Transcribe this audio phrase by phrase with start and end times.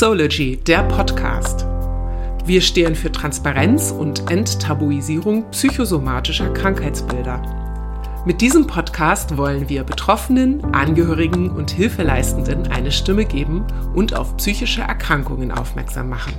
[0.00, 1.66] Sology, der Podcast.
[2.46, 8.22] Wir stehen für Transparenz und Enttabuisierung psychosomatischer Krankheitsbilder.
[8.24, 14.80] Mit diesem Podcast wollen wir Betroffenen, Angehörigen und Hilfeleistenden eine Stimme geben und auf psychische
[14.80, 16.32] Erkrankungen aufmerksam machen.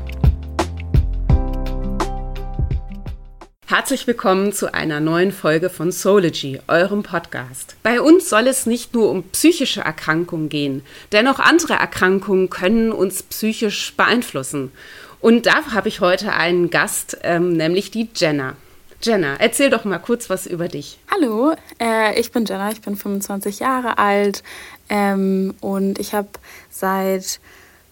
[3.72, 7.78] Herzlich willkommen zu einer neuen Folge von Soology, eurem Podcast.
[7.84, 12.92] Bei uns soll es nicht nur um psychische Erkrankungen gehen, denn auch andere Erkrankungen können
[12.92, 14.74] uns psychisch beeinflussen.
[15.22, 18.58] Und dafür habe ich heute einen Gast, ähm, nämlich die Jenna.
[19.02, 21.00] Jenna, erzähl doch mal kurz was über dich.
[21.10, 24.44] Hallo, äh, ich bin Jenna, ich bin 25 Jahre alt
[24.90, 26.28] ähm, und ich habe
[26.70, 27.40] seit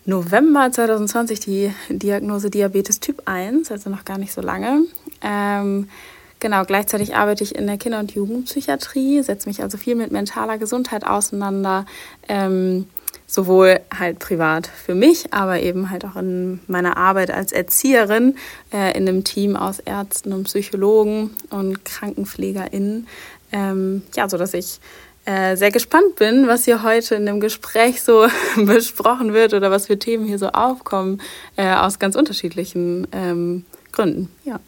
[0.09, 4.81] November 2020 die Diagnose Diabetes Typ 1, also noch gar nicht so lange.
[5.21, 5.89] Ähm,
[6.39, 10.57] genau, gleichzeitig arbeite ich in der Kinder- und Jugendpsychiatrie, setze mich also viel mit mentaler
[10.57, 11.85] Gesundheit auseinander,
[12.27, 12.87] ähm,
[13.27, 18.35] sowohl halt privat für mich, aber eben halt auch in meiner Arbeit als Erzieherin
[18.73, 23.07] äh, in einem Team aus Ärzten und Psychologen und KrankenpflegerInnen.
[23.51, 24.79] Ähm, ja, so ich
[25.25, 29.85] äh, sehr gespannt bin, was hier heute in dem Gespräch so besprochen wird oder was
[29.85, 31.21] für Themen hier so aufkommen,
[31.55, 34.29] äh, aus ganz unterschiedlichen ähm, Gründen.
[34.43, 34.59] Ja.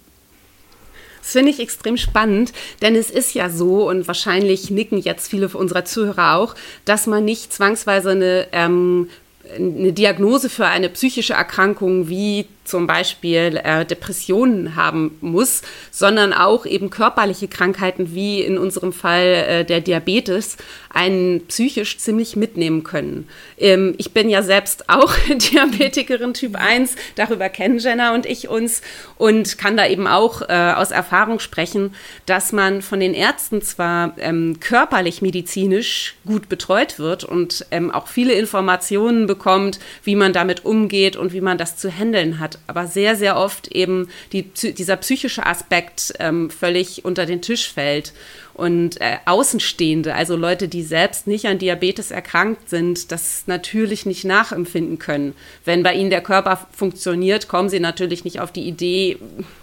[1.21, 5.47] Das finde ich extrem spannend, denn es ist ja so, und wahrscheinlich nicken jetzt viele
[5.49, 6.55] unserer Zuhörer auch,
[6.85, 9.07] dass man nicht zwangsweise eine ähm,
[9.55, 16.65] eine Diagnose für eine psychische Erkrankung wie zum Beispiel äh, Depressionen haben muss, sondern auch
[16.65, 20.57] eben körperliche Krankheiten wie in unserem Fall äh, der Diabetes
[20.89, 23.27] einen psychisch ziemlich mitnehmen können.
[23.57, 28.81] Ähm, ich bin ja selbst auch Diabetikerin Typ 1, darüber kennen Jenna und ich uns
[29.17, 31.95] und kann da eben auch äh, aus Erfahrung sprechen,
[32.25, 38.07] dass man von den Ärzten zwar ähm, körperlich medizinisch gut betreut wird und ähm, auch
[38.07, 42.87] viele Informationen bekommt, wie man damit umgeht und wie man das zu handeln hat, aber
[42.87, 48.13] sehr, sehr oft eben die, dieser psychische Aspekt ähm, völlig unter den Tisch fällt.
[48.53, 54.25] Und äh, Außenstehende, also Leute, die selbst nicht an Diabetes erkrankt sind, das natürlich nicht
[54.25, 55.33] nachempfinden können.
[55.65, 59.17] Wenn bei ihnen der Körper funktioniert, kommen sie natürlich nicht auf die Idee,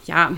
[0.07, 0.33] ja,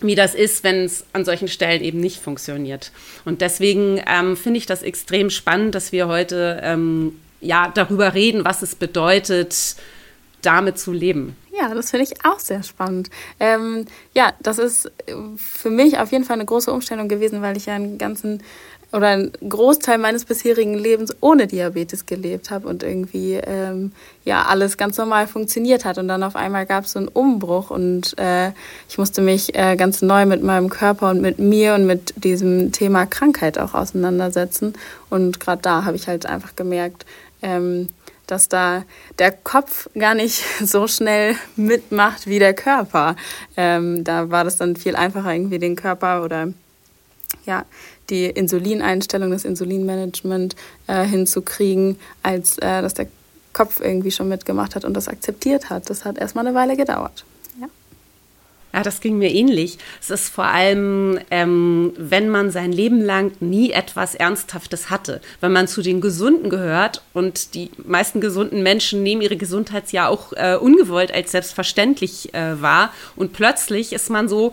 [0.00, 2.92] wie das ist, wenn es an solchen Stellen eben nicht funktioniert.
[3.24, 8.44] Und deswegen ähm, finde ich das extrem spannend, dass wir heute ähm, ja darüber reden,
[8.44, 9.76] was es bedeutet,
[10.46, 11.36] damit zu leben.
[11.58, 13.08] Ja, das finde ich auch sehr spannend.
[13.40, 14.90] Ähm, ja, das ist
[15.36, 18.42] für mich auf jeden Fall eine große Umstellung gewesen, weil ich ja einen ganzen
[18.92, 23.92] oder einen Großteil meines bisherigen Lebens ohne Diabetes gelebt habe und irgendwie ähm,
[24.24, 25.98] ja alles ganz normal funktioniert hat.
[25.98, 28.52] Und dann auf einmal gab es so einen Umbruch und äh,
[28.88, 32.72] ich musste mich äh, ganz neu mit meinem Körper und mit mir und mit diesem
[32.72, 34.74] Thema Krankheit auch auseinandersetzen.
[35.10, 37.06] Und gerade da habe ich halt einfach gemerkt,
[37.42, 37.88] ähm,
[38.26, 38.84] dass da
[39.18, 43.16] der Kopf gar nicht so schnell mitmacht wie der Körper.
[43.56, 46.52] Ähm, da war das dann viel einfacher, irgendwie den Körper oder
[47.44, 47.64] ja,
[48.10, 50.56] die Insulineinstellung, das Insulinmanagement
[50.86, 53.08] äh, hinzukriegen, als äh, dass der
[53.52, 55.88] Kopf irgendwie schon mitgemacht hat und das akzeptiert hat.
[55.88, 57.24] Das hat erstmal eine Weile gedauert.
[58.76, 59.78] Ja, das ging mir ähnlich.
[60.02, 65.50] Es ist vor allem, ähm, wenn man sein Leben lang nie etwas Ernsthaftes hatte, wenn
[65.50, 70.34] man zu den Gesunden gehört und die meisten gesunden Menschen nehmen ihre Gesundheit ja auch
[70.34, 74.52] äh, ungewollt als selbstverständlich äh, wahr und plötzlich ist man so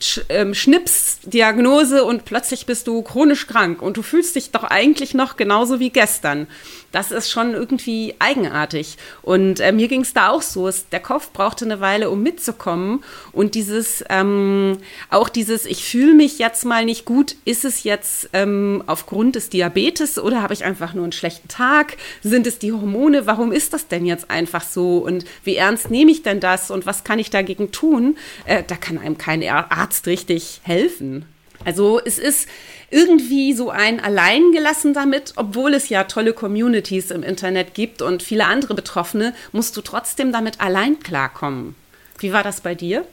[0.00, 4.64] Sch ähm, Schnips, Diagnose und plötzlich bist du chronisch krank und du fühlst dich doch
[4.64, 6.46] eigentlich noch genauso wie gestern
[6.92, 8.96] das ist schon irgendwie eigenartig.
[9.22, 10.68] Und äh, mir ging es da auch so.
[10.68, 13.04] Es, der Kopf brauchte eine Weile, um mitzukommen.
[13.32, 14.78] Und dieses, ähm,
[15.10, 19.50] auch dieses, ich fühle mich jetzt mal nicht gut, ist es jetzt ähm, aufgrund des
[19.50, 21.98] Diabetes oder habe ich einfach nur einen schlechten Tag?
[22.22, 23.26] Sind es die Hormone?
[23.26, 24.98] Warum ist das denn jetzt einfach so?
[24.98, 26.70] Und wie ernst nehme ich denn das?
[26.70, 28.16] Und was kann ich dagegen tun?
[28.46, 31.24] Äh, da kann einem kein Arzt richtig helfen.
[31.64, 32.48] Also es ist
[32.90, 38.46] irgendwie so ein Alleingelassen damit, obwohl es ja tolle Communities im Internet gibt und viele
[38.46, 41.74] andere Betroffene, musst du trotzdem damit allein klarkommen.
[42.18, 43.04] Wie war das bei dir?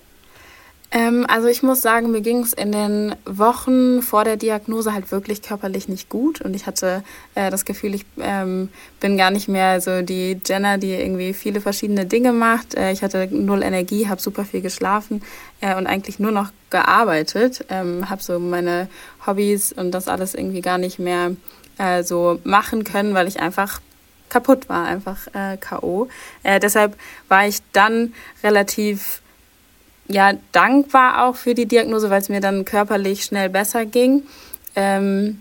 [0.91, 5.11] Ähm, also ich muss sagen, mir ging es in den Wochen vor der Diagnose halt
[5.11, 7.03] wirklich körperlich nicht gut und ich hatte
[7.33, 11.59] äh, das Gefühl, ich ähm, bin gar nicht mehr so die Jenna, die irgendwie viele
[11.59, 12.75] verschiedene Dinge macht.
[12.75, 15.23] Äh, ich hatte null Energie, habe super viel geschlafen
[15.59, 18.87] äh, und eigentlich nur noch gearbeitet, ähm, habe so meine
[19.25, 21.35] Hobbys und das alles irgendwie gar nicht mehr
[21.77, 23.81] äh, so machen können, weil ich einfach
[24.29, 26.09] kaputt war, einfach äh, KO.
[26.43, 26.95] Äh, deshalb
[27.27, 29.21] war ich dann relativ
[30.07, 34.23] ja, dankbar auch für die Diagnose, weil es mir dann körperlich schnell besser ging.
[34.75, 35.39] Ähm,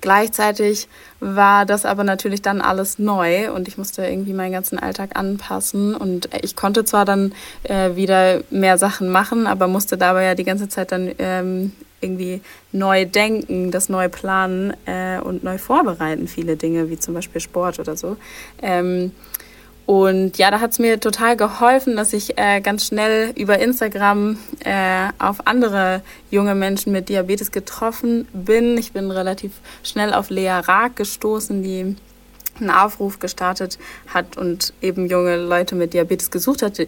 [0.00, 0.88] Gleichzeitig
[1.20, 5.94] war das aber natürlich dann alles neu und ich musste irgendwie meinen ganzen Alltag anpassen
[5.94, 7.32] und ich konnte zwar dann
[7.64, 12.42] äh, wieder mehr Sachen machen, aber musste dabei ja die ganze Zeit dann ähm, irgendwie
[12.72, 17.78] neu denken, das neu planen äh, und neu vorbereiten, viele Dinge wie zum Beispiel Sport
[17.78, 18.16] oder so.
[18.60, 19.12] Ähm,
[19.86, 24.36] und ja, da hat es mir total geholfen, dass ich äh, ganz schnell über Instagram
[24.64, 28.76] äh, auf andere junge Menschen mit Diabetes getroffen bin.
[28.78, 29.52] Ich bin relativ
[29.84, 31.94] schnell auf Lea Raag gestoßen, die
[32.58, 33.78] einen Aufruf gestartet
[34.08, 36.80] hat und eben junge Leute mit Diabetes gesucht hat,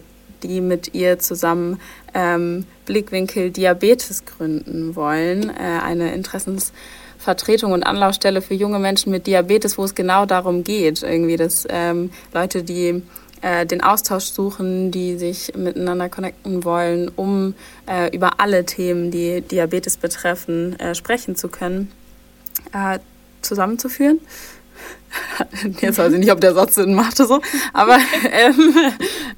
[0.43, 1.79] die mit ihr zusammen
[2.13, 5.49] ähm, Blickwinkel Diabetes gründen wollen.
[5.49, 6.73] Äh, eine Interessens
[7.19, 11.67] Vertretung und Anlaufstelle für junge Menschen mit Diabetes, wo es genau darum geht, irgendwie, dass
[11.69, 13.03] ähm, Leute, die
[13.41, 17.55] äh, den Austausch suchen, die sich miteinander connecten wollen, um
[17.87, 21.91] äh, über alle Themen, die Diabetes betreffen, äh, sprechen zu können,
[22.73, 22.99] äh,
[23.41, 24.19] zusammenzuführen.
[25.81, 27.41] Jetzt weiß ich nicht, ob der Satz Sinn machte so,
[27.73, 27.97] aber
[28.31, 28.75] ähm,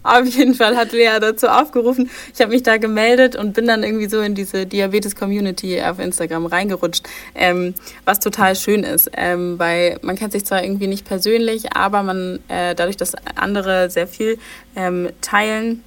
[0.04, 2.10] auf jeden Fall hat Lea dazu aufgerufen.
[2.34, 6.46] Ich habe mich da gemeldet und bin dann irgendwie so in diese Diabetes-Community auf Instagram
[6.46, 7.74] reingerutscht, ähm,
[8.06, 12.40] was total schön ist, ähm, weil man kennt sich zwar irgendwie nicht persönlich, aber man
[12.48, 14.38] äh, dadurch, dass andere sehr viel
[14.76, 15.84] ähm, teilen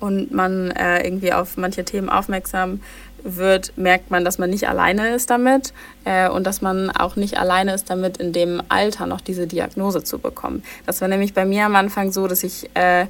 [0.00, 2.80] und man äh, irgendwie auf manche Themen aufmerksam
[3.24, 5.72] wird, merkt man, dass man nicht alleine ist damit
[6.04, 10.04] äh, und dass man auch nicht alleine ist damit, in dem Alter noch diese Diagnose
[10.04, 10.62] zu bekommen.
[10.86, 13.06] Das war nämlich bei mir am Anfang so, dass ich äh,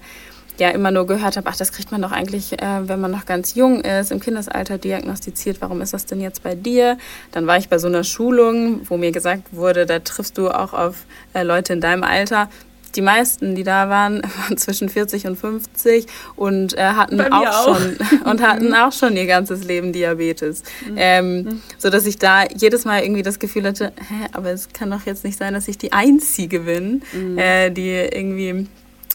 [0.58, 3.26] ja immer nur gehört habe, ach, das kriegt man doch eigentlich, äh, wenn man noch
[3.26, 6.98] ganz jung ist, im Kindesalter diagnostiziert, warum ist das denn jetzt bei dir?
[7.32, 10.72] Dann war ich bei so einer Schulung, wo mir gesagt wurde, da triffst du auch
[10.72, 11.04] auf
[11.34, 12.48] äh, Leute in deinem Alter
[12.94, 16.06] die meisten, die da waren, waren zwischen 40 und 50
[16.36, 20.94] und äh, hatten auch, auch, schon und hatten auch schon ihr ganzes Leben Diabetes, mhm.
[20.96, 21.62] ähm, mhm.
[21.78, 25.06] so dass ich da jedes Mal irgendwie das Gefühl hatte, hä, aber es kann doch
[25.06, 27.38] jetzt nicht sein, dass ich die Einzige bin, mhm.
[27.38, 28.66] äh, die irgendwie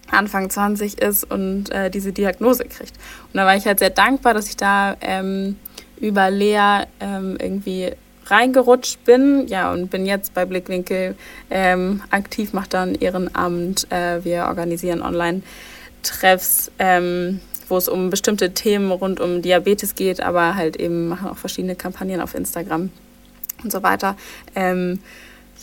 [0.09, 2.93] Anfang 20 ist und äh, diese Diagnose kriegt.
[3.33, 5.57] Und da war ich halt sehr dankbar, dass ich da ähm,
[5.99, 7.91] über Lea ähm, irgendwie
[8.31, 9.47] reingerutscht bin.
[9.47, 11.15] Ja, und bin jetzt bei Blickwinkel
[11.49, 13.91] ähm, aktiv, mache dann Ehrenamt.
[13.91, 17.39] Äh, wir organisieren Online-Treffs, ähm,
[17.69, 21.75] wo es um bestimmte Themen rund um Diabetes geht, aber halt eben machen auch verschiedene
[21.75, 22.89] Kampagnen auf Instagram
[23.63, 24.15] und so weiter.
[24.55, 24.99] Ähm,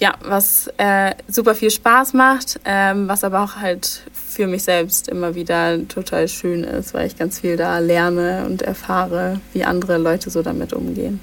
[0.01, 5.09] ja, was äh, super viel Spaß macht, ähm, was aber auch halt für mich selbst
[5.09, 9.99] immer wieder total schön ist, weil ich ganz viel da lerne und erfahre, wie andere
[9.99, 11.21] Leute so damit umgehen.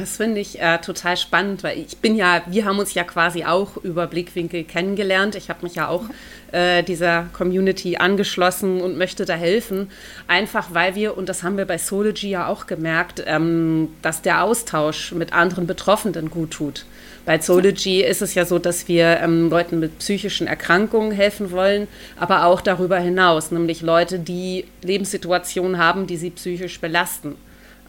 [0.00, 3.44] Das finde ich äh, total spannend, weil ich bin ja, wir haben uns ja quasi
[3.44, 5.34] auch über Blickwinkel kennengelernt.
[5.34, 6.04] Ich habe mich ja auch
[6.52, 9.90] äh, dieser Community angeschlossen und möchte da helfen.
[10.26, 14.42] Einfach weil wir, und das haben wir bei Sology ja auch gemerkt, ähm, dass der
[14.42, 16.86] Austausch mit anderen Betroffenen gut tut.
[17.26, 21.88] Bei Sology ist es ja so, dass wir ähm, Leuten mit psychischen Erkrankungen helfen wollen,
[22.18, 27.34] aber auch darüber hinaus, nämlich Leute, die Lebenssituationen haben, die sie psychisch belasten.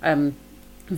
[0.03, 0.35] Ähm,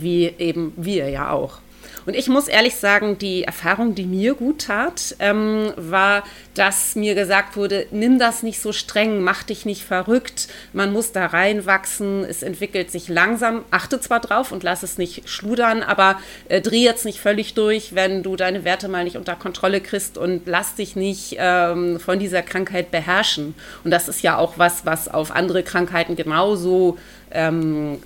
[0.02, 1.60] wie eben wir ja auch.
[2.06, 6.22] Und ich muss ehrlich sagen, die Erfahrung, die mir gut tat, ähm, war,
[6.54, 11.12] dass mir gesagt wurde, nimm das nicht so streng, mach dich nicht verrückt, man muss
[11.12, 16.20] da reinwachsen, es entwickelt sich langsam, achte zwar drauf und lass es nicht schludern, aber
[16.48, 20.18] äh, dreh jetzt nicht völlig durch, wenn du deine Werte mal nicht unter Kontrolle kriegst
[20.18, 23.54] und lass dich nicht ähm, von dieser Krankheit beherrschen.
[23.82, 26.98] Und das ist ja auch was, was auf andere Krankheiten genauso
[27.30, 27.98] ähm,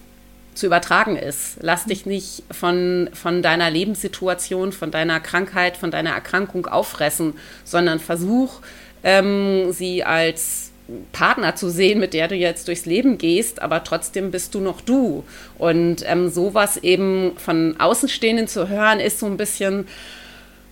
[0.59, 1.57] zu übertragen ist.
[1.61, 7.35] Lass dich nicht von, von deiner Lebenssituation, von deiner Krankheit, von deiner Erkrankung auffressen,
[7.65, 8.61] sondern versuch,
[9.05, 10.71] ähm, sie als
[11.13, 14.81] Partner zu sehen, mit der du jetzt durchs Leben gehst, aber trotzdem bist du noch
[14.81, 15.25] du.
[15.59, 19.87] Und ähm, sowas eben von Außenstehenden zu hören, ist so ein bisschen,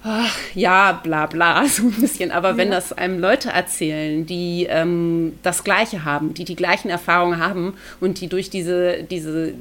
[0.07, 2.31] ach, ja, bla bla, so ein bisschen.
[2.31, 2.57] Aber ja.
[2.57, 7.75] wenn das einem Leute erzählen, die ähm, das Gleiche haben, die die gleichen Erfahrungen haben
[8.01, 9.55] und die durch diese, diese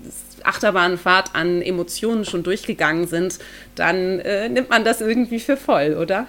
[0.43, 3.39] Achterbahnfahrt an Emotionen schon durchgegangen sind,
[3.73, 6.27] dann äh, nimmt man das irgendwie für voll, oder?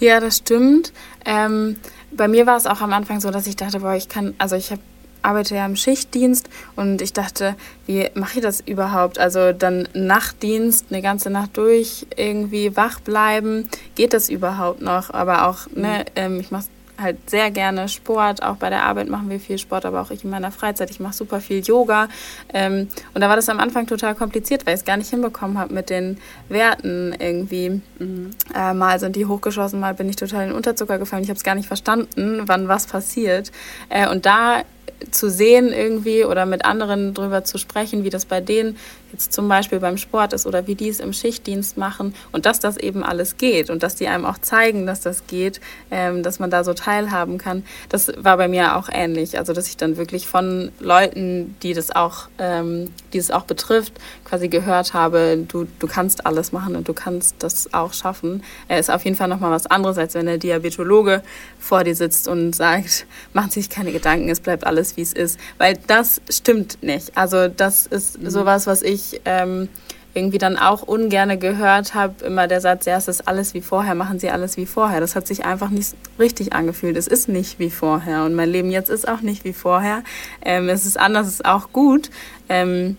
[0.00, 0.92] Ja, das stimmt.
[1.24, 1.76] Ähm,
[2.10, 4.56] bei mir war es auch am Anfang so, dass ich dachte, boah, ich kann, also
[4.56, 4.80] ich habe
[5.22, 7.54] arbeite ja im Schichtdienst und ich dachte,
[7.86, 9.18] wie mache ich das überhaupt?
[9.18, 15.10] Also dann Nachtdienst, eine ganze Nacht durch, irgendwie wach bleiben, geht das überhaupt noch?
[15.10, 16.04] Aber auch, ne, mhm.
[16.16, 16.64] ähm, ich mache
[17.00, 18.42] halt sehr gerne Sport.
[18.42, 20.90] Auch bei der Arbeit machen wir viel Sport, aber auch ich in meiner Freizeit.
[20.90, 22.08] Ich mache super viel Yoga.
[22.52, 25.58] Ähm, und da war das am Anfang total kompliziert, weil ich es gar nicht hinbekommen
[25.58, 27.80] habe mit den Werten irgendwie.
[27.98, 28.30] Mhm.
[28.54, 31.22] Äh, mal sind die hochgeschossen, mal bin ich total in Unterzucker gefallen.
[31.22, 33.52] Ich habe es gar nicht verstanden, wann was passiert.
[33.88, 34.62] Äh, und da
[35.10, 38.76] zu sehen irgendwie oder mit anderen drüber zu sprechen, wie das bei denen
[39.12, 42.60] jetzt zum Beispiel beim Sport ist oder wie die es im Schichtdienst machen und dass
[42.60, 45.60] das eben alles geht und dass die einem auch zeigen, dass das geht,
[45.90, 47.64] ähm, dass man da so teilhaben kann.
[47.88, 49.38] Das war bei mir auch ähnlich.
[49.38, 53.94] Also dass ich dann wirklich von Leuten, die das auch, ähm, die es auch betrifft,
[54.24, 58.42] quasi gehört habe, du, du kannst alles machen und du kannst das auch schaffen.
[58.68, 61.22] Er ist auf jeden Fall nochmal was anderes, als wenn der Diabetologe
[61.58, 65.38] vor dir sitzt und sagt, macht sich keine Gedanken, es bleibt alles wie es ist.
[65.58, 67.16] Weil das stimmt nicht.
[67.16, 68.30] Also das ist mhm.
[68.30, 69.68] sowas, was ich ich ähm,
[70.14, 73.94] irgendwie dann auch ungerne gehört habe, immer der Satz, ja, es ist alles wie vorher,
[73.94, 75.00] machen Sie alles wie vorher.
[75.00, 76.96] Das hat sich einfach nicht richtig angefühlt.
[76.96, 80.02] Es ist nicht wie vorher und mein Leben jetzt ist auch nicht wie vorher.
[80.42, 82.10] Ähm, es ist anders, es ist auch gut.
[82.48, 82.96] Ähm,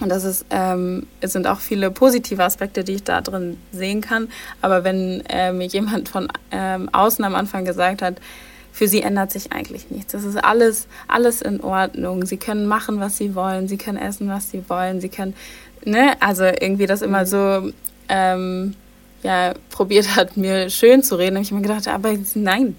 [0.00, 4.00] und das ist, ähm, es sind auch viele positive Aspekte, die ich da drin sehen
[4.00, 4.28] kann.
[4.60, 8.16] Aber wenn äh, mir jemand von ähm, außen am Anfang gesagt hat,
[8.72, 10.12] für sie ändert sich eigentlich nichts.
[10.12, 12.24] Das ist alles, alles in Ordnung.
[12.24, 13.68] Sie können machen, was sie wollen.
[13.68, 15.00] Sie können essen, was sie wollen.
[15.00, 15.34] Sie können,
[15.84, 17.26] ne, also irgendwie das immer mhm.
[17.26, 17.72] so,
[18.08, 18.74] ähm,
[19.22, 22.74] ja, probiert hat, mir schön zu reden, habe ich mir gedacht, aber nein.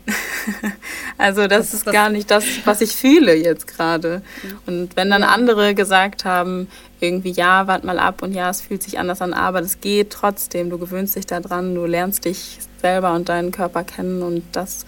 [1.17, 4.21] also das, das ist das gar nicht das, was ich fühle jetzt gerade.
[4.43, 4.59] Mhm.
[4.65, 6.67] Und wenn dann andere gesagt haben,
[6.99, 10.09] irgendwie, ja, wart mal ab und ja, es fühlt sich anders an, aber das geht
[10.09, 14.85] trotzdem, du gewöhnst dich daran, du lernst dich selber und deinen Körper kennen und das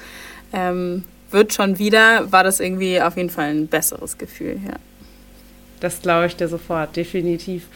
[0.55, 4.75] ähm, wird schon wieder, war das irgendwie auf jeden Fall ein besseres Gefühl, ja.
[5.81, 7.67] Das glaube ich dir sofort, definitiv.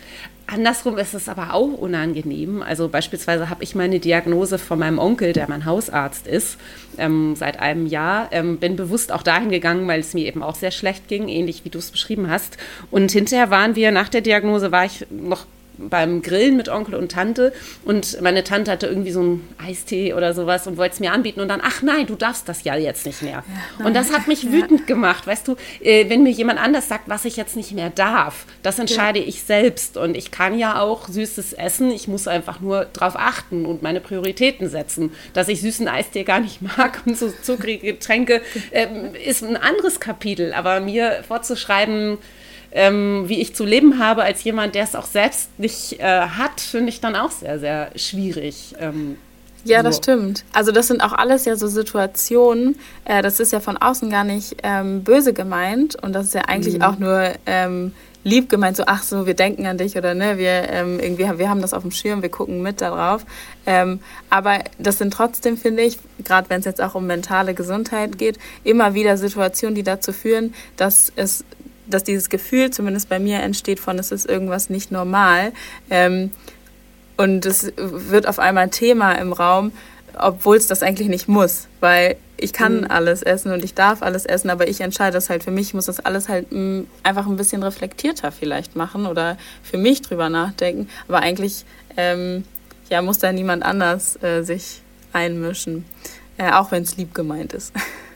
[0.47, 2.63] Andersrum ist es aber auch unangenehm.
[2.63, 6.57] Also beispielsweise habe ich meine Diagnose von meinem Onkel, der mein Hausarzt ist,
[6.97, 8.29] ähm, seit einem Jahr.
[8.31, 11.65] Ähm, bin bewusst auch dahin gegangen, weil es mir eben auch sehr schlecht ging, ähnlich
[11.65, 12.57] wie du es beschrieben hast.
[12.89, 15.45] Und hinterher waren wir, nach der Diagnose war ich noch
[15.89, 17.53] beim Grillen mit Onkel und Tante
[17.85, 21.41] und meine Tante hatte irgendwie so einen Eistee oder sowas und wollte es mir anbieten
[21.41, 23.43] und dann, ach nein, du darfst das ja jetzt nicht mehr.
[23.79, 24.51] Ja, und das hat mich ja.
[24.51, 27.89] wütend gemacht, weißt du, äh, wenn mir jemand anders sagt, was ich jetzt nicht mehr
[27.89, 29.27] darf, das entscheide ja.
[29.27, 33.65] ich selbst und ich kann ja auch süßes essen, ich muss einfach nur darauf achten
[33.65, 35.11] und meine Prioritäten setzen.
[35.33, 38.87] Dass ich süßen Eistee gar nicht mag und so zuckrige Getränke, äh,
[39.25, 42.17] ist ein anderes Kapitel, aber mir vorzuschreiben,
[42.71, 46.61] ähm, wie ich zu leben habe als jemand, der es auch selbst nicht äh, hat,
[46.61, 48.75] finde ich dann auch sehr, sehr schwierig.
[48.79, 49.17] Ähm,
[49.65, 50.45] ja, das stimmt.
[50.53, 54.23] Also das sind auch alles ja so Situationen, äh, das ist ja von außen gar
[54.23, 56.81] nicht ähm, böse gemeint und das ist ja eigentlich mhm.
[56.81, 60.69] auch nur ähm, lieb gemeint, so ach so, wir denken an dich oder ne, wir
[60.69, 63.25] ähm, irgendwie wir haben das auf dem Schirm, wir gucken mit darauf.
[63.65, 63.99] Ähm,
[64.29, 68.37] aber das sind trotzdem, finde ich, gerade wenn es jetzt auch um mentale Gesundheit geht,
[68.63, 71.43] immer wieder Situationen, die dazu führen, dass es
[71.89, 75.51] dass dieses Gefühl zumindest bei mir entsteht von, es ist irgendwas nicht normal.
[75.89, 76.31] Ähm,
[77.17, 79.73] und es wird auf einmal Thema im Raum,
[80.17, 82.87] obwohl es das eigentlich nicht muss, weil ich kann mhm.
[82.91, 85.73] alles essen und ich darf alles essen, aber ich entscheide das halt für mich, ich
[85.73, 90.01] muss das alles halt mh, mm, einfach ein bisschen reflektierter vielleicht machen oder für mich
[90.01, 90.89] drüber nachdenken.
[91.07, 91.65] Aber eigentlich
[91.97, 92.45] ähm,
[92.89, 94.81] ja, muss da niemand anders äh, sich
[95.13, 95.85] einmischen,
[96.37, 97.73] äh, auch wenn es lieb gemeint ist.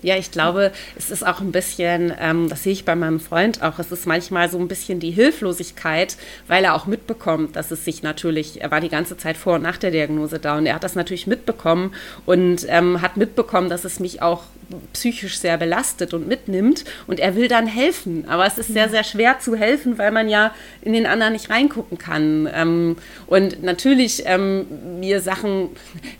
[0.00, 3.62] Ja, ich glaube, es ist auch ein bisschen, ähm, das sehe ich bei meinem Freund
[3.62, 7.84] auch, es ist manchmal so ein bisschen die Hilflosigkeit, weil er auch mitbekommt, dass es
[7.84, 10.76] sich natürlich, er war die ganze Zeit vor und nach der Diagnose da und er
[10.76, 11.94] hat das natürlich mitbekommen
[12.26, 14.44] und ähm, hat mitbekommen, dass es mich auch
[14.92, 18.26] psychisch sehr belastet und mitnimmt und er will dann helfen.
[18.28, 20.52] Aber es ist sehr, sehr schwer zu helfen, weil man ja
[20.82, 22.48] in den anderen nicht reingucken kann.
[22.52, 24.66] Ähm, und natürlich ähm,
[25.00, 25.70] mir Sachen,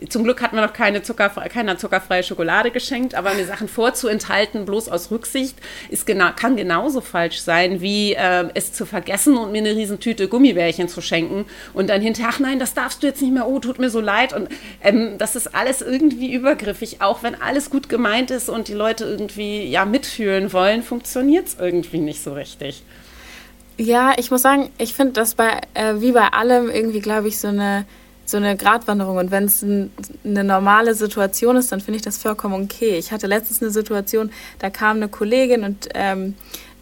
[0.09, 4.65] zum Glück hat man noch keine zuckerfreie, keiner zuckerfreie Schokolade geschenkt, aber mir Sachen vorzuenthalten,
[4.65, 5.57] bloß aus Rücksicht,
[5.91, 10.29] ist genau, kann genauso falsch sein, wie äh, es zu vergessen und mir eine Riesentüte
[10.29, 11.45] Gummibärchen zu schenken
[11.75, 14.01] und dann hinterher, ach nein, das darfst du jetzt nicht mehr, oh, tut mir so
[14.01, 14.33] leid.
[14.33, 14.49] Und
[14.83, 18.75] ähm, das ist alles irgendwie übergriffig, auch wenn alles gut gemeint ist ist und die
[18.75, 22.83] Leute irgendwie ja mitfühlen wollen, funktioniert es irgendwie nicht so richtig.
[23.77, 27.39] Ja, ich muss sagen, ich finde das bei, äh, wie bei allem irgendwie, glaube ich,
[27.39, 27.85] so eine,
[28.29, 29.17] so eine Gratwanderung.
[29.17, 29.91] Und wenn es ein,
[30.25, 32.99] eine normale Situation ist, dann finde ich das vollkommen okay.
[32.99, 36.35] Ich hatte letztens eine Situation, da kam eine Kollegin und ähm,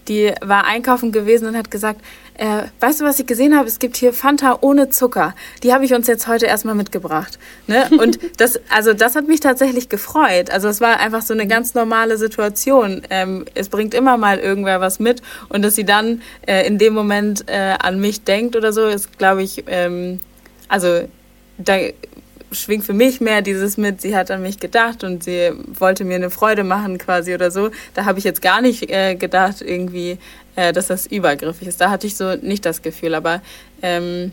[0.08, 2.00] die war einkaufen gewesen und hat gesagt,
[2.34, 3.66] äh, weißt du, was ich gesehen habe?
[3.66, 5.34] Es gibt hier Fanta ohne Zucker.
[5.62, 7.38] Die habe ich uns jetzt heute erstmal mitgebracht.
[7.66, 7.88] Ne?
[7.98, 10.50] Und das, also das hat mich tatsächlich gefreut.
[10.50, 13.02] Also es war einfach so eine ganz normale Situation.
[13.10, 16.94] Ähm, es bringt immer mal irgendwer was mit und dass sie dann äh, in dem
[16.94, 20.20] Moment äh, an mich denkt oder so, ist, glaube ich, ähm,
[20.68, 21.08] also
[21.58, 21.78] da
[22.52, 26.16] schwingt für mich mehr dieses mit, sie hat an mich gedacht und sie wollte mir
[26.16, 27.70] eine Freude machen quasi oder so.
[27.94, 30.18] Da habe ich jetzt gar nicht äh, gedacht irgendwie,
[30.54, 31.80] äh, dass das übergriffig ist.
[31.80, 33.42] Da hatte ich so nicht das Gefühl, aber
[33.82, 34.32] ähm,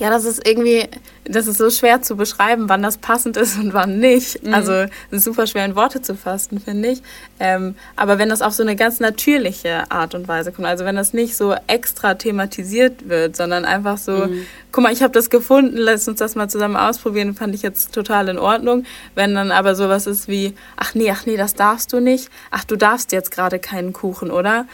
[0.00, 0.88] Ja, das ist irgendwie,
[1.24, 4.42] das ist so schwer zu beschreiben, wann das passend ist und wann nicht.
[4.42, 4.54] Mhm.
[4.54, 7.02] Also super schwer in Worte zu fassen, finde ich.
[7.38, 10.96] Ähm, aber wenn das auf so eine ganz natürliche Art und Weise kommt, also wenn
[10.96, 14.46] das nicht so extra thematisiert wird, sondern einfach so, mhm.
[14.72, 17.92] guck mal, ich habe das gefunden, lass uns das mal zusammen ausprobieren, fand ich jetzt
[17.92, 18.86] total in Ordnung.
[19.14, 22.64] Wenn dann aber sowas ist wie, ach nee, ach nee, das darfst du nicht, ach
[22.64, 24.66] du darfst jetzt gerade keinen Kuchen, oder?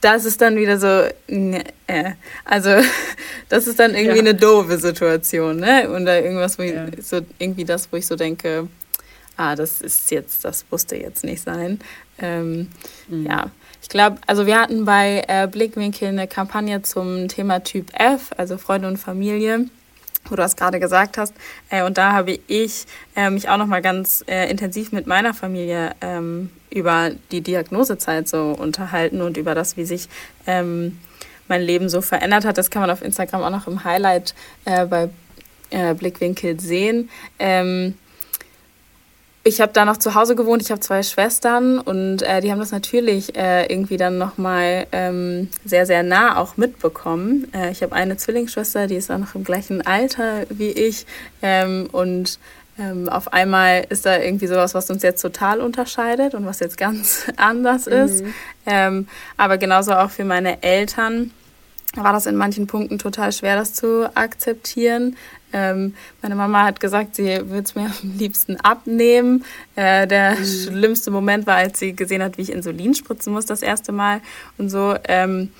[0.00, 0.86] Das ist dann wieder so,
[1.28, 2.12] äh,
[2.44, 2.70] also
[3.48, 4.22] das ist dann irgendwie ja.
[4.22, 5.90] eine doofe Situation, ne?
[5.90, 6.86] Und da irgendwas, wo ja.
[6.96, 8.68] ich so irgendwie das, wo ich so denke,
[9.36, 11.80] ah, das ist jetzt, das musste jetzt nicht sein.
[12.18, 12.68] Ähm,
[13.08, 13.26] mhm.
[13.26, 13.50] Ja,
[13.82, 18.58] ich glaube, also wir hatten bei äh, Blickwinkel eine Kampagne zum Thema Typ F, also
[18.58, 19.66] Freunde und Familie
[20.26, 21.34] wo du das gerade gesagt hast.
[21.70, 25.34] Äh, und da habe ich äh, mich auch noch mal ganz äh, intensiv mit meiner
[25.34, 30.08] Familie ähm, über die Diagnosezeit so unterhalten und über das, wie sich
[30.46, 30.98] ähm,
[31.48, 32.58] mein Leben so verändert hat.
[32.58, 34.34] Das kann man auf Instagram auch noch im Highlight
[34.64, 35.10] äh, bei
[35.70, 37.10] äh, Blickwinkel sehen.
[37.38, 37.94] Ähm,
[39.42, 40.60] ich habe da noch zu Hause gewohnt.
[40.60, 45.48] Ich habe zwei Schwestern und äh, die haben das natürlich äh, irgendwie dann nochmal ähm,
[45.64, 47.50] sehr, sehr nah auch mitbekommen.
[47.54, 51.06] Äh, ich habe eine Zwillingsschwester, die ist auch noch im gleichen Alter wie ich.
[51.40, 52.38] Ähm, und
[52.80, 56.78] ähm, auf einmal ist da irgendwie sowas, was uns jetzt total unterscheidet und was jetzt
[56.78, 57.92] ganz anders mhm.
[57.92, 58.24] ist.
[58.66, 61.30] Ähm, aber genauso auch für meine Eltern
[61.94, 65.16] war das in manchen Punkten total schwer, das zu akzeptieren.
[65.52, 69.44] Ähm, meine Mama hat gesagt, sie würde es mir am liebsten abnehmen.
[69.76, 70.44] Äh, der mhm.
[70.44, 74.20] schlimmste Moment war, als sie gesehen hat, wie ich Insulin spritzen muss das erste Mal
[74.56, 74.94] und so.
[75.08, 75.50] Ähm,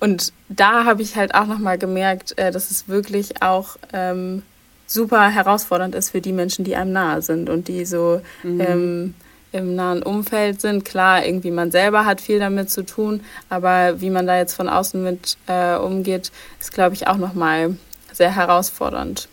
[0.00, 4.42] und da habe ich halt auch nochmal gemerkt, äh, dass es wirklich auch ähm,
[4.90, 8.60] super herausfordernd ist für die Menschen, die einem nahe sind und die so mhm.
[8.60, 9.14] ähm,
[9.52, 10.84] im nahen Umfeld sind.
[10.84, 14.68] Klar, irgendwie man selber hat viel damit zu tun, aber wie man da jetzt von
[14.68, 17.76] außen mit äh, umgeht, ist, glaube ich, auch nochmal
[18.12, 19.28] sehr herausfordernd.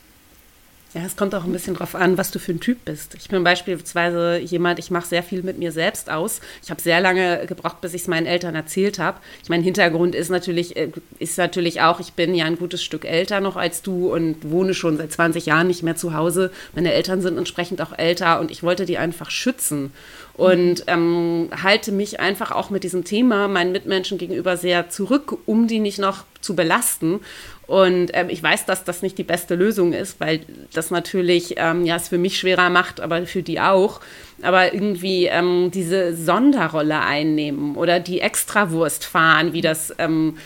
[0.97, 3.13] Ja, es kommt auch ein bisschen drauf an, was du für ein Typ bist.
[3.13, 6.41] Ich bin beispielsweise jemand, ich mache sehr viel mit mir selbst aus.
[6.63, 9.19] Ich habe sehr lange gebraucht, bis ich es meinen Eltern erzählt habe.
[9.43, 10.89] Ich mein Hintergrund ist natürlich, äh,
[11.19, 14.73] ist natürlich auch, ich bin ja ein gutes Stück älter noch als du und wohne
[14.73, 16.49] schon seit 20 Jahren nicht mehr zu Hause.
[16.73, 19.91] Meine Eltern sind entsprechend auch älter und ich wollte die einfach schützen
[20.33, 25.67] und ähm, halte mich einfach auch mit diesem Thema meinen Mitmenschen gegenüber sehr zurück, um
[25.67, 27.19] die nicht noch zu belasten.
[27.67, 30.39] Und ähm, ich weiß, dass das nicht die beste Lösung ist, weil
[30.73, 33.99] das natürlich ähm, ja es für mich schwerer macht, aber für die auch.
[34.41, 40.37] Aber irgendwie ähm, diese Sonderrolle einnehmen oder die Extrawurst fahren, wie das ähm,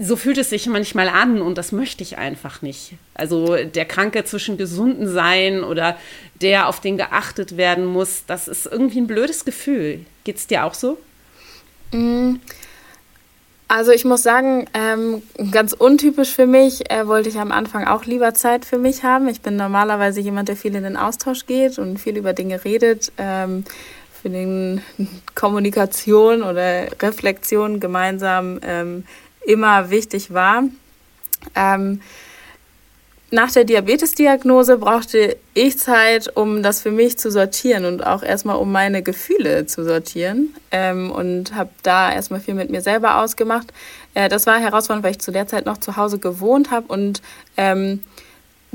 [0.00, 2.94] so fühlt es sich manchmal an und das möchte ich einfach nicht.
[3.12, 5.98] Also der Kranke zwischen gesunden sein oder
[6.40, 10.00] der auf den geachtet werden muss, das ist irgendwie ein blödes Gefühl.
[10.24, 10.96] Geht es dir auch so?
[11.92, 12.36] Mm.
[13.66, 18.04] Also ich muss sagen, ähm, ganz untypisch für mich äh, wollte ich am Anfang auch
[18.04, 19.28] lieber Zeit für mich haben.
[19.28, 23.10] Ich bin normalerweise jemand, der viel in den Austausch geht und viel über Dinge redet.
[23.16, 23.64] Ähm,
[24.24, 24.80] für den
[25.34, 29.04] Kommunikation oder Reflexion gemeinsam ähm,
[29.44, 30.64] immer wichtig war.
[31.54, 32.00] Ähm,
[33.30, 38.56] nach der Diabetesdiagnose brauchte ich Zeit, um das für mich zu sortieren und auch erstmal
[38.56, 40.54] um meine Gefühle zu sortieren.
[40.70, 43.72] Ähm, und habe da erstmal viel mit mir selber ausgemacht.
[44.14, 47.22] Äh, das war herausfordernd, weil ich zu der Zeit noch zu Hause gewohnt habe und
[47.56, 48.00] ähm,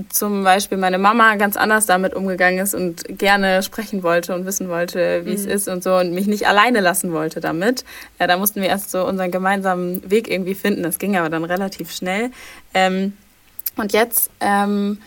[0.10, 4.70] zum Beispiel meine Mama ganz anders damit umgegangen ist und gerne sprechen wollte und wissen
[4.70, 5.36] wollte, wie mhm.
[5.36, 7.84] es ist und so und mich nicht alleine lassen wollte damit.
[8.20, 10.84] Ja, da mussten wir erst so unseren gemeinsamen Weg irgendwie finden.
[10.84, 12.32] Das ging aber dann relativ schnell.
[12.74, 13.14] Ähm,
[13.80, 15.00] und jetzt ähm,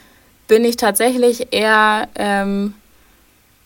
[0.49, 2.75] bin ich tatsächlich eher ähm,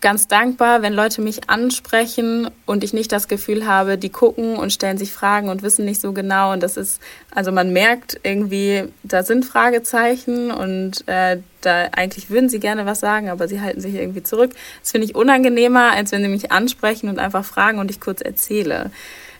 [0.00, 4.72] ganz dankbar, wenn Leute mich ansprechen und ich nicht das Gefühl habe, die gucken und
[4.72, 6.52] stellen sich Fragen und wissen nicht so genau.
[6.52, 7.00] Und das ist,
[7.34, 13.00] also man merkt irgendwie, da sind Fragezeichen und äh, da eigentlich würden sie gerne was
[13.00, 14.52] sagen, aber sie halten sich irgendwie zurück.
[14.80, 18.20] Das finde ich unangenehmer, als wenn sie mich ansprechen und einfach fragen und ich kurz
[18.20, 18.90] erzähle.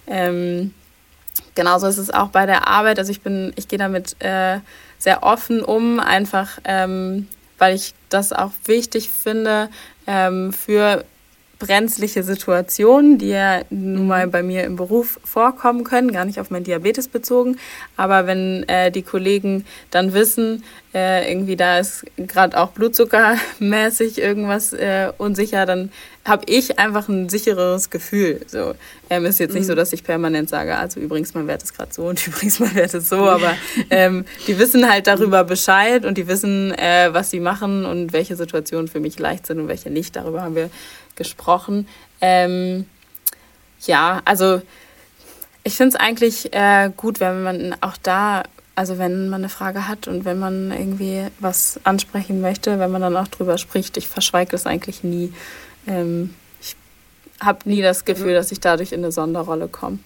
[0.07, 0.73] Ähm,
[1.55, 2.99] genauso ist es auch bei der Arbeit.
[2.99, 4.59] Also ich bin, ich gehe damit äh,
[4.99, 7.29] sehr offen um, einfach ähm,
[7.59, 9.71] weil ich das auch wichtig finde
[10.07, 11.05] ähm, für
[11.59, 16.51] brenzliche Situationen, die ja nun mal bei mir im Beruf vorkommen können, gar nicht auf
[16.51, 17.59] mein Diabetes bezogen.
[17.97, 24.73] Aber wenn äh, die Kollegen dann wissen, äh, irgendwie da ist gerade auch blutzuckermäßig irgendwas
[24.73, 25.91] äh, unsicher, dann
[26.25, 28.41] habe ich einfach ein sicheres Gefühl.
[28.47, 28.75] So
[29.09, 29.69] ähm, ist jetzt nicht mhm.
[29.69, 32.75] so, dass ich permanent sage, also übrigens mein Wert ist gerade so und übrigens mein
[32.75, 33.55] Wert ist so, aber
[33.91, 38.37] ähm, die wissen halt darüber Bescheid und die wissen, äh, was sie machen und welche
[38.37, 40.17] Situationen für mich leicht sind und welche nicht.
[40.17, 40.71] Darüber haben wir
[41.17, 41.89] gesprochen.
[42.21, 42.87] Ähm,
[43.83, 44.63] ja, also
[45.65, 48.45] ich finde es eigentlich äh, gut, wenn man auch da
[48.77, 53.01] also wenn man eine Frage hat und wenn man irgendwie was ansprechen möchte, wenn man
[53.01, 55.33] dann auch drüber spricht, ich verschweige das eigentlich nie.
[55.87, 56.77] Ähm, ich
[57.41, 59.99] habe nie das Gefühl, dass ich dadurch in eine Sonderrolle komme.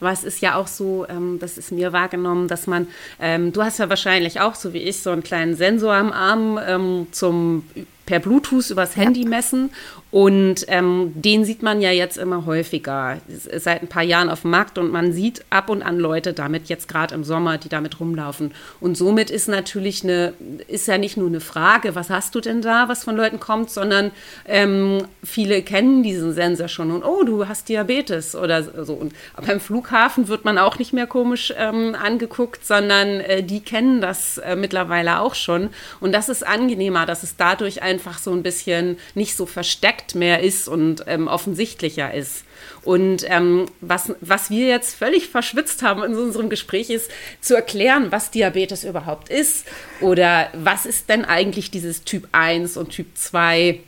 [0.00, 2.88] Aber es ist ja auch so, ähm, das ist mir wahrgenommen, dass man,
[3.20, 6.58] ähm, du hast ja wahrscheinlich auch, so wie ich, so einen kleinen Sensor am Arm
[6.66, 7.64] ähm, zum
[8.06, 9.28] per Bluetooth übers Handy ja.
[9.28, 9.70] messen
[10.14, 14.52] und ähm, den sieht man ja jetzt immer häufiger, seit ein paar Jahren auf dem
[14.52, 17.98] Markt und man sieht ab und an Leute damit, jetzt gerade im Sommer, die damit
[17.98, 18.52] rumlaufen.
[18.80, 20.34] Und somit ist natürlich eine,
[20.68, 23.70] ist ja nicht nur eine Frage, was hast du denn da, was von Leuten kommt,
[23.70, 24.12] sondern
[24.46, 28.94] ähm, viele kennen diesen Sensor schon und oh, du hast Diabetes oder so.
[28.94, 34.00] Und beim Flughafen wird man auch nicht mehr komisch ähm, angeguckt, sondern äh, die kennen
[34.00, 35.70] das äh, mittlerweile auch schon.
[35.98, 40.14] Und das ist angenehmer, dass es dadurch einfach so ein bisschen nicht so versteckt Fakt
[40.14, 42.44] mehr ist und ähm, offensichtlicher ist.
[42.82, 48.12] Und ähm, was, was wir jetzt völlig verschwitzt haben in unserem Gespräch ist, zu erklären,
[48.12, 49.66] was Diabetes überhaupt ist
[50.00, 53.80] oder was ist denn eigentlich dieses Typ 1 und Typ 2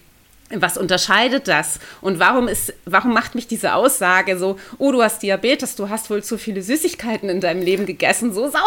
[0.50, 1.80] was unterscheidet das?
[2.00, 6.08] Und warum ist, warum macht mich diese Aussage so, oh, du hast Diabetes, du hast
[6.08, 8.62] wohl zu viele Süßigkeiten in deinem Leben gegessen, so sauer?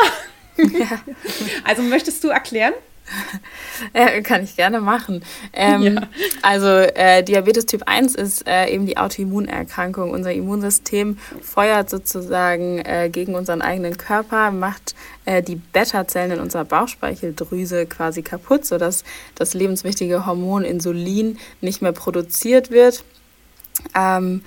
[0.58, 1.00] Ja.
[1.64, 2.74] Also möchtest du erklären?
[3.94, 5.24] Äh, kann ich gerne machen.
[5.54, 6.02] Ähm, ja.
[6.42, 10.12] Also äh, Diabetes Typ 1 ist äh, eben die Autoimmunerkrankung.
[10.12, 16.66] Unser Immunsystem feuert sozusagen äh, gegen unseren eigenen Körper, macht äh, die Beta-Zellen in unserer
[16.66, 23.06] Bauchspeicheldrüse quasi kaputt, sodass das lebenswichtige Hormon Insulin nicht mehr produziert wird.
[23.96, 24.44] Ähm,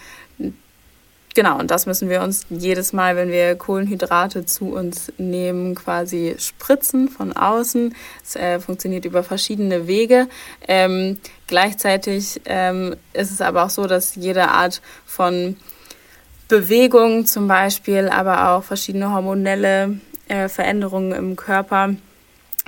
[1.34, 6.34] Genau, und das müssen wir uns jedes Mal, wenn wir Kohlenhydrate zu uns nehmen, quasi
[6.38, 7.94] spritzen von außen.
[8.22, 10.28] Es äh, funktioniert über verschiedene Wege.
[10.68, 15.56] Ähm, gleichzeitig ähm, ist es aber auch so, dass jede Art von
[16.48, 21.94] Bewegung zum Beispiel, aber auch verschiedene hormonelle äh, Veränderungen im Körper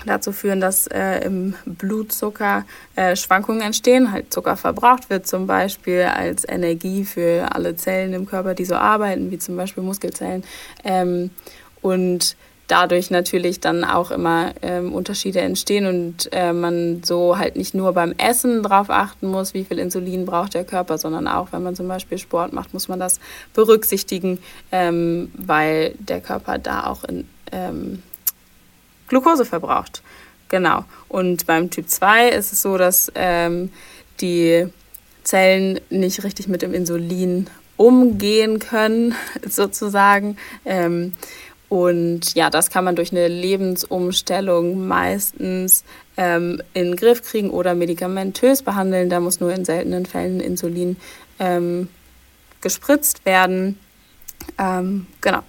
[0.07, 2.65] dazu führen, dass äh, im Blutzucker
[2.97, 8.27] äh, Schwankungen entstehen, halt Zucker verbraucht wird zum Beispiel als Energie für alle Zellen im
[8.27, 10.45] Körper, die so arbeiten, wie zum Beispiel Muskelzellen.
[10.85, 11.31] Ähm,
[11.81, 17.75] und dadurch natürlich dann auch immer ähm, Unterschiede entstehen und äh, man so halt nicht
[17.75, 21.63] nur beim Essen darauf achten muss, wie viel Insulin braucht der Körper, sondern auch, wenn
[21.63, 23.21] man zum Beispiel Sport macht, muss man das
[23.53, 24.39] berücksichtigen,
[24.73, 28.03] ähm, weil der Körper da auch in ähm,
[29.09, 30.03] Glucose verbraucht.
[30.49, 30.85] Genau.
[31.09, 33.71] Und beim Typ 2 ist es so, dass ähm,
[34.21, 34.67] die
[35.23, 39.15] Zellen nicht richtig mit dem Insulin umgehen können,
[39.49, 40.37] sozusagen.
[40.65, 41.13] Ähm,
[41.69, 45.85] und ja, das kann man durch eine Lebensumstellung meistens
[46.17, 49.11] ähm, in den Griff kriegen oder medikamentös behandeln.
[49.11, 50.97] Da muss nur in seltenen Fällen Insulin
[51.41, 51.89] ähm,
[52.61, 53.79] gespritzt werden.
[54.59, 55.43] Ähm, genau.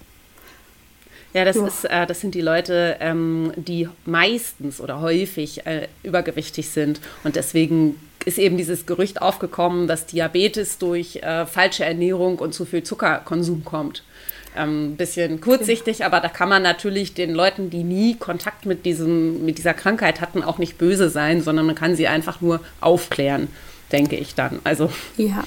[1.36, 1.66] Ja, das, ja.
[1.66, 6.98] Ist, äh, das sind die Leute, ähm, die meistens oder häufig äh, übergewichtig sind.
[7.24, 12.64] Und deswegen ist eben dieses Gerücht aufgekommen, dass Diabetes durch äh, falsche Ernährung und zu
[12.64, 14.02] viel Zuckerkonsum kommt.
[14.54, 18.86] Ein ähm, bisschen kurzsichtig, aber da kann man natürlich den Leuten, die nie Kontakt mit,
[18.86, 22.60] diesem, mit dieser Krankheit hatten, auch nicht böse sein, sondern man kann sie einfach nur
[22.80, 23.48] aufklären,
[23.92, 24.60] denke ich dann.
[24.64, 24.90] Also.
[25.18, 25.44] Ja,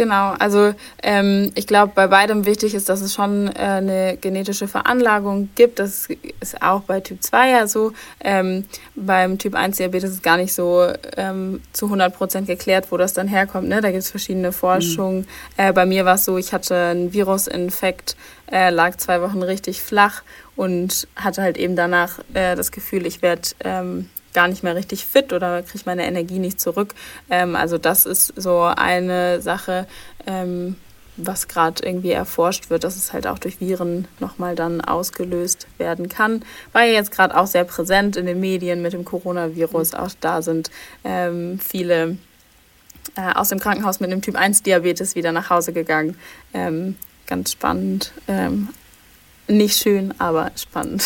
[0.00, 4.66] Genau, also ähm, ich glaube, bei beidem wichtig ist, dass es schon äh, eine genetische
[4.66, 5.78] Veranlagung gibt.
[5.78, 6.08] Das
[6.40, 7.92] ist auch bei Typ 2 ja so.
[8.24, 12.96] Ähm, beim Typ 1 Diabetes ist gar nicht so ähm, zu 100 Prozent geklärt, wo
[12.96, 13.68] das dann herkommt.
[13.68, 13.82] Ne?
[13.82, 15.18] Da gibt es verschiedene Forschungen.
[15.18, 15.26] Mhm.
[15.58, 18.16] Äh, bei mir war es so, ich hatte einen Virusinfekt,
[18.50, 20.22] äh, lag zwei Wochen richtig flach
[20.56, 25.06] und hatte halt eben danach äh, das Gefühl, ich werde ähm, gar nicht mehr richtig
[25.06, 26.94] fit oder kriege meine Energie nicht zurück.
[27.28, 29.86] Ähm, also das ist so eine Sache,
[30.26, 30.76] ähm,
[31.16, 36.08] was gerade irgendwie erforscht wird, dass es halt auch durch Viren nochmal dann ausgelöst werden
[36.08, 36.44] kann.
[36.72, 39.94] War ja jetzt gerade auch sehr präsent in den Medien mit dem Coronavirus.
[39.94, 40.70] Auch da sind
[41.04, 42.16] ähm, viele
[43.16, 46.16] äh, aus dem Krankenhaus mit einem Typ 1 Diabetes wieder nach Hause gegangen.
[46.54, 48.12] Ähm, ganz spannend.
[49.50, 51.02] Nicht schön, aber spannend.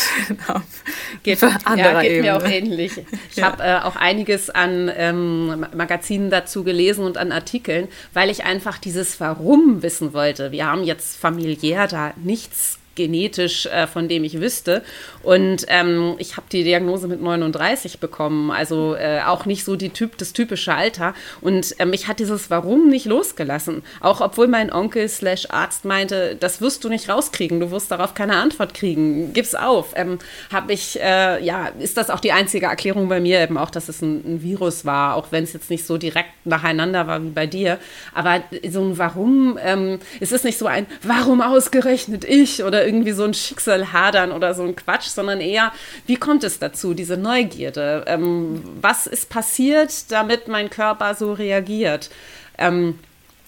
[1.22, 2.92] geht, ja, geht mir auch ähnlich.
[3.30, 3.46] Ich ja.
[3.46, 8.76] habe äh, auch einiges an ähm, Magazinen dazu gelesen und an Artikeln, weil ich einfach
[8.76, 10.52] dieses Warum wissen wollte.
[10.52, 14.82] Wir haben jetzt familiär da nichts genetisch, äh, von dem ich wüsste.
[15.22, 19.90] Und ähm, ich habe die Diagnose mit 39 bekommen, also äh, auch nicht so die
[19.90, 21.14] typ, das typische Alter.
[21.40, 23.82] Und ähm, mich hat dieses Warum nicht losgelassen.
[24.00, 28.14] Auch obwohl mein Onkel slash Arzt meinte, das wirst du nicht rauskriegen, du wirst darauf
[28.14, 29.92] keine Antwort kriegen, gib's auf.
[29.96, 30.18] Ähm,
[30.52, 33.88] habe ich, äh, ja, ist das auch die einzige Erklärung bei mir eben auch, dass
[33.88, 37.30] es ein, ein Virus war, auch wenn es jetzt nicht so direkt nacheinander war wie
[37.30, 37.78] bei dir.
[38.12, 43.12] Aber so ein Warum, ähm, ist es nicht so ein Warum ausgerechnet ich oder irgendwie
[43.12, 45.72] so ein Schicksal hadern oder so ein Quatsch, sondern eher,
[46.06, 48.04] wie kommt es dazu, diese Neugierde?
[48.06, 52.10] Ähm, was ist passiert, damit mein Körper so reagiert?
[52.58, 52.98] Ähm,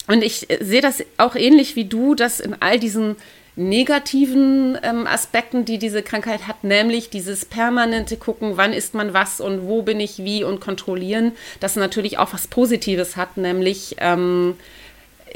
[0.08, 3.16] und ich sehe das auch ähnlich wie du, dass in all diesen
[3.56, 9.40] negativen ähm, Aspekten, die diese Krankheit hat, nämlich dieses permanente Gucken, wann ist man was
[9.40, 14.56] und wo bin ich wie und kontrollieren, das natürlich auch was Positives hat, nämlich ähm,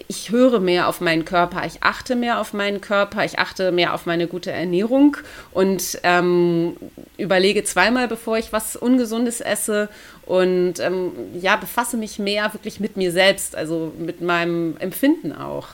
[0.08, 3.94] ich höre mehr auf meinen Körper, ich achte mehr auf meinen Körper, ich achte mehr
[3.94, 5.16] auf meine gute Ernährung
[5.52, 6.76] und ähm,
[7.16, 9.88] überlege zweimal, bevor ich was Ungesundes esse
[10.26, 15.68] und ähm, ja, befasse mich mehr wirklich mit mir selbst, also mit meinem Empfinden auch.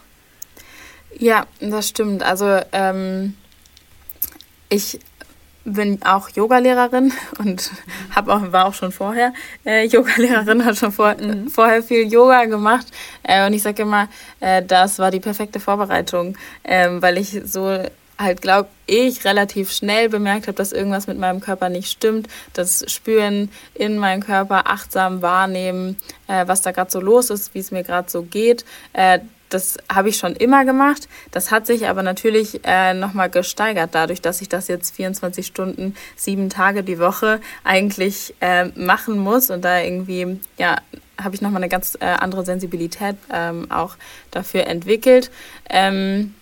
[1.18, 2.22] Ja, das stimmt.
[2.22, 3.34] Also ähm,
[4.68, 4.98] ich
[5.66, 7.70] bin auch Yogalehrerin und
[8.14, 11.48] hab auch, war auch schon vorher äh, Yogalehrerin, hat schon vor, mhm.
[11.48, 12.86] vorher viel Yoga gemacht.
[13.22, 14.08] Äh, und ich sage immer,
[14.40, 17.78] äh, das war die perfekte Vorbereitung, ähm, weil ich so
[18.18, 22.28] halt, glaube ich, relativ schnell bemerkt habe, dass irgendwas mit meinem Körper nicht stimmt.
[22.54, 25.98] Das Spüren in meinem Körper, achtsam wahrnehmen,
[26.28, 28.64] äh, was da gerade so los ist, wie es mir gerade so geht.
[28.94, 31.08] Äh, das habe ich schon immer gemacht.
[31.30, 35.94] Das hat sich aber natürlich äh, nochmal gesteigert, dadurch, dass ich das jetzt 24 Stunden,
[36.16, 39.50] sieben Tage die Woche eigentlich äh, machen muss.
[39.50, 40.76] Und da irgendwie, ja,
[41.22, 43.96] habe ich nochmal eine ganz äh, andere Sensibilität ähm, auch
[44.30, 45.30] dafür entwickelt.
[45.70, 46.34] Ähm,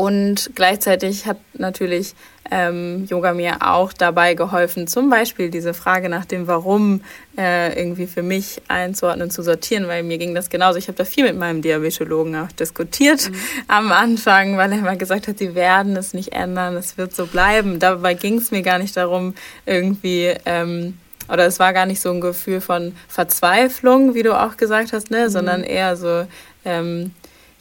[0.00, 2.14] und gleichzeitig hat natürlich
[2.50, 7.02] ähm, Yoga mir auch dabei geholfen, zum Beispiel diese Frage nach dem Warum
[7.36, 10.78] äh, irgendwie für mich einzuordnen, zu sortieren, weil mir ging das genauso.
[10.78, 13.36] Ich habe da viel mit meinem Diabetologen auch diskutiert mhm.
[13.68, 17.26] am Anfang, weil er immer gesagt hat, sie werden es nicht ändern, es wird so
[17.26, 17.78] bleiben.
[17.78, 19.34] Dabei ging es mir gar nicht darum,
[19.66, 20.34] irgendwie.
[20.46, 20.96] Ähm,
[21.28, 25.10] oder es war gar nicht so ein Gefühl von Verzweiflung, wie du auch gesagt hast,
[25.10, 25.28] ne, mhm.
[25.30, 26.26] sondern eher so,
[26.64, 27.10] ähm,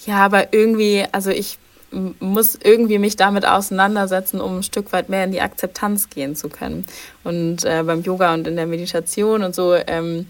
[0.06, 1.60] ja, aber irgendwie, also ich
[1.92, 6.50] muss irgendwie mich damit auseinandersetzen, um ein Stück weit mehr in die Akzeptanz gehen zu
[6.50, 6.86] können.
[7.24, 10.28] Und äh, beim Yoga und in der Meditation und so ähm,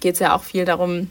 [0.00, 1.10] geht es ja auch viel darum,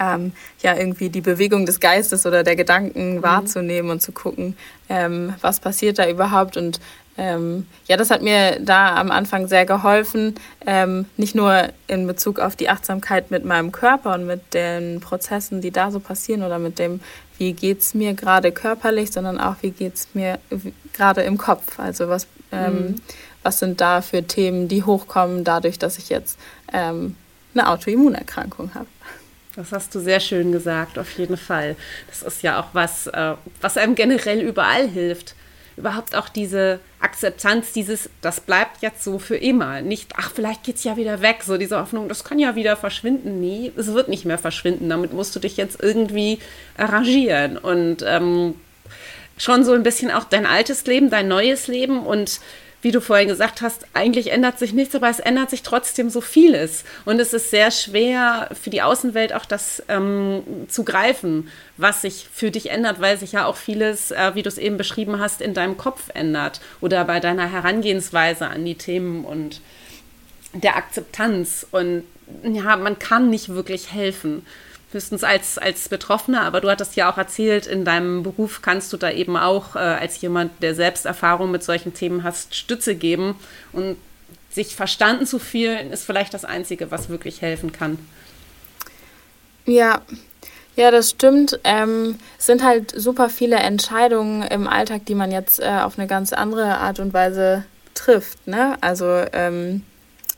[0.00, 3.22] ähm, ja irgendwie die Bewegung des Geistes oder der Gedanken mhm.
[3.22, 4.56] wahrzunehmen und zu gucken,
[4.88, 6.80] ähm, was passiert da überhaupt und
[7.18, 10.34] ähm, ja, das hat mir da am Anfang sehr geholfen,
[10.66, 15.62] ähm, nicht nur in Bezug auf die Achtsamkeit mit meinem Körper und mit den Prozessen,
[15.62, 17.00] die da so passieren oder mit dem,
[17.38, 20.38] wie geht es mir gerade körperlich, sondern auch, wie geht es mir
[20.92, 21.78] gerade im Kopf.
[21.78, 22.94] Also was, ähm, mhm.
[23.42, 26.38] was sind da für Themen, die hochkommen, dadurch, dass ich jetzt
[26.72, 27.16] ähm,
[27.54, 28.86] eine Autoimmunerkrankung habe.
[29.56, 31.76] Das hast du sehr schön gesagt, auf jeden Fall.
[32.08, 35.34] Das ist ja auch was, äh, was einem generell überall hilft
[35.76, 39.82] überhaupt auch diese Akzeptanz, dieses, das bleibt jetzt so für immer.
[39.82, 42.76] Nicht, ach, vielleicht geht es ja wieder weg, so diese Hoffnung, das kann ja wieder
[42.76, 43.40] verschwinden.
[43.40, 44.88] Nee, es wird nicht mehr verschwinden.
[44.88, 46.38] Damit musst du dich jetzt irgendwie
[46.76, 48.54] arrangieren und ähm,
[49.36, 52.40] schon so ein bisschen auch dein altes Leben, dein neues Leben und
[52.86, 56.20] wie du vorhin gesagt hast, eigentlich ändert sich nichts, aber es ändert sich trotzdem so
[56.20, 56.84] vieles.
[57.04, 62.28] Und es ist sehr schwer für die Außenwelt auch das ähm, zu greifen, was sich
[62.32, 65.40] für dich ändert, weil sich ja auch vieles, äh, wie du es eben beschrieben hast,
[65.40, 69.62] in deinem Kopf ändert oder bei deiner Herangehensweise an die Themen und
[70.52, 71.66] der Akzeptanz.
[71.72, 72.04] Und
[72.44, 74.46] ja, man kann nicht wirklich helfen
[74.96, 78.96] höchstens als, als Betroffener, aber du hattest ja auch erzählt, in deinem Beruf kannst du
[78.96, 83.36] da eben auch äh, als jemand, der selbst Erfahrung mit solchen Themen hast, Stütze geben.
[83.72, 83.96] Und
[84.50, 87.98] sich verstanden zu fühlen, ist vielleicht das Einzige, was wirklich helfen kann.
[89.66, 90.00] Ja,
[90.76, 91.60] ja, das stimmt.
[91.64, 96.08] Ähm, es sind halt super viele Entscheidungen im Alltag, die man jetzt äh, auf eine
[96.08, 98.46] ganz andere Art und Weise trifft.
[98.46, 98.76] Ne?
[98.80, 99.82] Also ähm,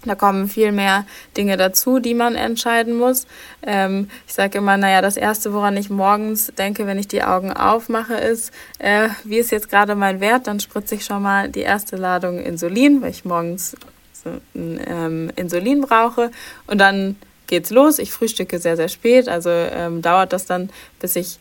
[0.04, 1.04] da kommen viel mehr
[1.36, 3.26] Dinge dazu, die man entscheiden muss.
[3.62, 7.52] Ähm, ich sage immer, naja, das Erste, woran ich morgens denke, wenn ich die Augen
[7.52, 10.46] aufmache, ist, äh, wie ist jetzt gerade mein Wert?
[10.46, 13.76] Dann spritze ich schon mal die erste Ladung Insulin, weil ich morgens
[14.12, 16.30] so ähm, Insulin brauche.
[16.68, 17.16] Und dann
[17.48, 17.98] geht's los.
[17.98, 21.38] Ich frühstücke sehr, sehr spät, also ähm, dauert das dann, bis ich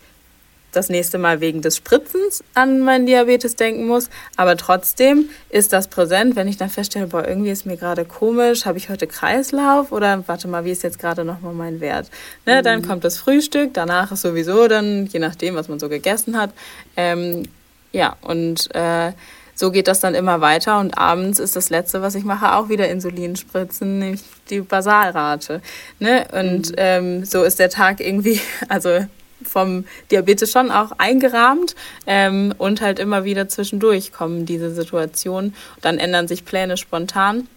[0.71, 4.09] das nächste Mal wegen des Spritzens an meinen Diabetes denken muss.
[4.35, 8.65] Aber trotzdem ist das präsent, wenn ich dann feststelle, boah, irgendwie ist mir gerade komisch,
[8.65, 12.09] habe ich heute Kreislauf oder warte mal, wie ist jetzt gerade nochmal mein Wert?
[12.45, 12.63] Ne, mhm.
[12.63, 16.51] Dann kommt das Frühstück, danach ist sowieso dann, je nachdem, was man so gegessen hat.
[16.95, 17.43] Ähm,
[17.91, 19.13] ja, und äh,
[19.55, 22.69] so geht das dann immer weiter und abends ist das Letzte, was ich mache, auch
[22.69, 25.61] wieder Insulin spritzen, nämlich die Basalrate.
[25.99, 26.27] Ne?
[26.31, 26.75] Und mhm.
[26.77, 28.99] ähm, so ist der Tag irgendwie, also
[29.43, 35.55] vom Diabetes schon auch eingerahmt ähm, und halt immer wieder zwischendurch kommen diese Situationen.
[35.81, 37.47] Dann ändern sich Pläne spontan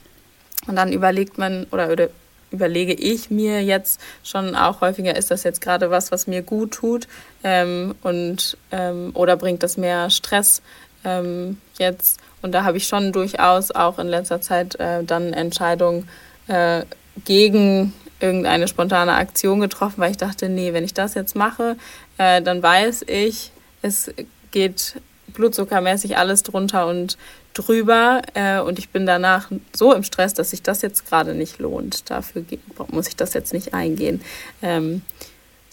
[0.66, 2.08] und dann überlegt man oder, oder
[2.50, 6.72] überlege ich mir jetzt schon auch häufiger, ist das jetzt gerade was, was mir gut
[6.72, 7.08] tut
[7.44, 10.62] ähm, und ähm, oder bringt das mehr Stress
[11.04, 12.20] ähm, jetzt.
[12.42, 16.08] Und da habe ich schon durchaus auch in letzter Zeit äh, dann Entscheidungen
[16.48, 16.82] äh,
[17.24, 21.76] gegen irgendeine spontane Aktion getroffen, weil ich dachte, nee, wenn ich das jetzt mache,
[22.18, 23.50] äh, dann weiß ich,
[23.82, 24.12] es
[24.50, 24.94] geht
[25.32, 27.16] blutzuckermäßig alles drunter und
[27.54, 31.58] drüber äh, und ich bin danach so im Stress, dass sich das jetzt gerade nicht
[31.58, 32.10] lohnt.
[32.10, 32.44] Dafür
[32.88, 34.20] muss ich das jetzt nicht eingehen.
[34.62, 35.02] Ähm,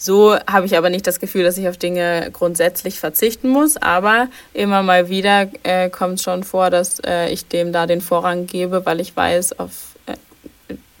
[0.00, 4.28] so habe ich aber nicht das Gefühl, dass ich auf Dinge grundsätzlich verzichten muss, aber
[4.54, 8.46] immer mal wieder äh, kommt es schon vor, dass äh, ich dem da den Vorrang
[8.46, 9.87] gebe, weil ich weiß, auf,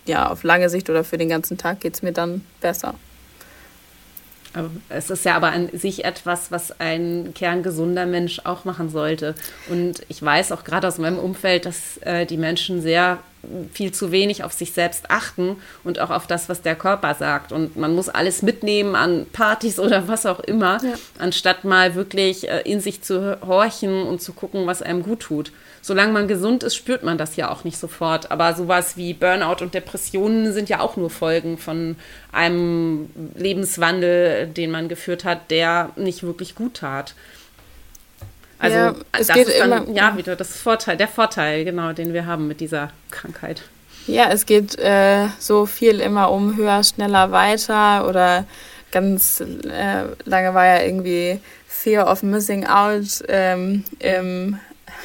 [0.08, 2.94] ja, auf lange Sicht oder für den ganzen Tag geht es mir dann besser.
[4.88, 9.34] Es ist ja aber an sich etwas, was ein kerngesunder Mensch auch machen sollte.
[9.68, 13.18] Und ich weiß auch gerade aus meinem Umfeld, dass äh, die Menschen sehr
[13.72, 17.52] viel zu wenig auf sich selbst achten und auch auf das, was der Körper sagt.
[17.52, 20.94] Und man muss alles mitnehmen an Partys oder was auch immer, ja.
[21.18, 25.52] anstatt mal wirklich äh, in sich zu horchen und zu gucken, was einem gut tut.
[25.88, 28.30] Solange man gesund ist, spürt man das ja auch nicht sofort.
[28.30, 31.96] Aber sowas wie Burnout und Depressionen sind ja auch nur Folgen von
[32.30, 37.14] einem Lebenswandel, den man geführt hat, der nicht wirklich gut tat.
[38.58, 41.94] Also ja, es das geht ist dann, immer, ja, wieder das Vorteil, der Vorteil, genau,
[41.94, 43.62] den wir haben mit dieser Krankheit.
[44.06, 48.44] Ja, es geht äh, so viel immer um höher, schneller, weiter oder
[48.92, 54.58] ganz äh, lange war ja irgendwie Fear of Missing Out ähm, im,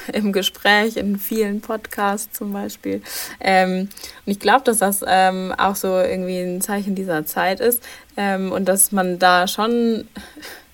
[0.14, 3.02] im Gespräch, in vielen Podcasts zum Beispiel.
[3.40, 3.90] Ähm,
[4.26, 7.84] und ich glaube, dass das ähm, auch so irgendwie ein Zeichen dieser Zeit ist
[8.18, 10.08] ähm, und dass man da schon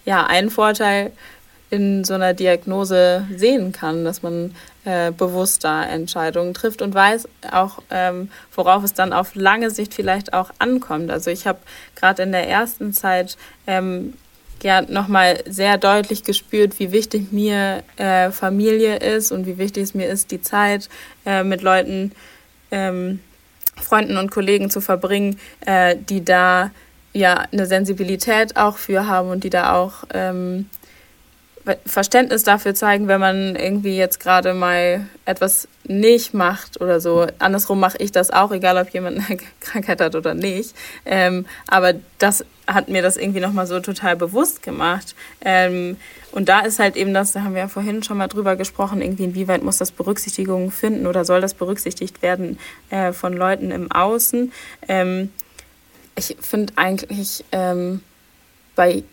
[0.05, 1.11] ja einen Vorteil
[1.69, 7.83] in so einer Diagnose sehen kann, dass man äh, bewusster Entscheidungen trifft und weiß auch,
[7.91, 11.11] ähm, worauf es dann auf lange Sicht vielleicht auch ankommt.
[11.11, 11.59] Also ich habe
[11.95, 13.37] gerade in der ersten Zeit
[13.67, 14.15] ähm,
[14.63, 19.93] ja nochmal sehr deutlich gespürt, wie wichtig mir äh, Familie ist und wie wichtig es
[19.93, 20.89] mir ist, die Zeit
[21.25, 22.11] äh, mit Leuten,
[22.71, 23.19] ähm,
[23.75, 26.71] Freunden und Kollegen zu verbringen, äh, die da
[27.13, 30.69] ja eine Sensibilität auch für haben und die da auch ähm,
[31.85, 37.27] Verständnis dafür zeigen, wenn man irgendwie jetzt gerade mal etwas nicht macht oder so.
[37.39, 40.75] Andersrum mache ich das auch, egal ob jemand eine Krankheit hat oder nicht.
[41.05, 45.15] Ähm, aber das hat mir das irgendwie nochmal so total bewusst gemacht.
[45.41, 45.97] Ähm,
[46.31, 49.01] und da ist halt eben das, da haben wir ja vorhin schon mal drüber gesprochen,
[49.01, 52.59] irgendwie inwieweit muss das Berücksichtigung finden oder soll das berücksichtigt werden
[52.91, 54.51] äh, von Leuten im Außen.
[54.87, 55.31] Ähm,
[56.15, 58.01] ich finde eigentlich ähm,
[58.79, 59.03] bei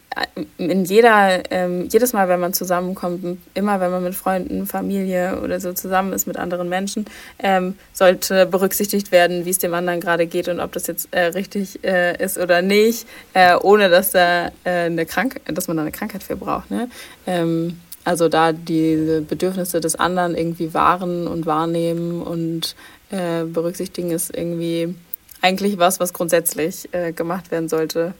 [0.58, 5.58] in jeder, ähm, jedes Mal, wenn man zusammenkommt, immer wenn man mit Freunden, Familie oder
[5.58, 7.04] so zusammen ist mit anderen Menschen,
[7.40, 11.24] ähm, sollte berücksichtigt werden, wie es dem anderen gerade geht und ob das jetzt äh,
[11.24, 15.82] richtig äh, ist oder nicht, äh, ohne dass da äh, eine Krank dass man da
[15.82, 16.70] eine Krankheit für braucht.
[16.70, 16.88] Ne?
[17.26, 22.76] Ähm, also da die Bedürfnisse des anderen irgendwie wahren und wahrnehmen und
[23.10, 24.94] äh, berücksichtigen ist irgendwie
[25.42, 28.14] eigentlich was, was grundsätzlich äh, gemacht werden sollte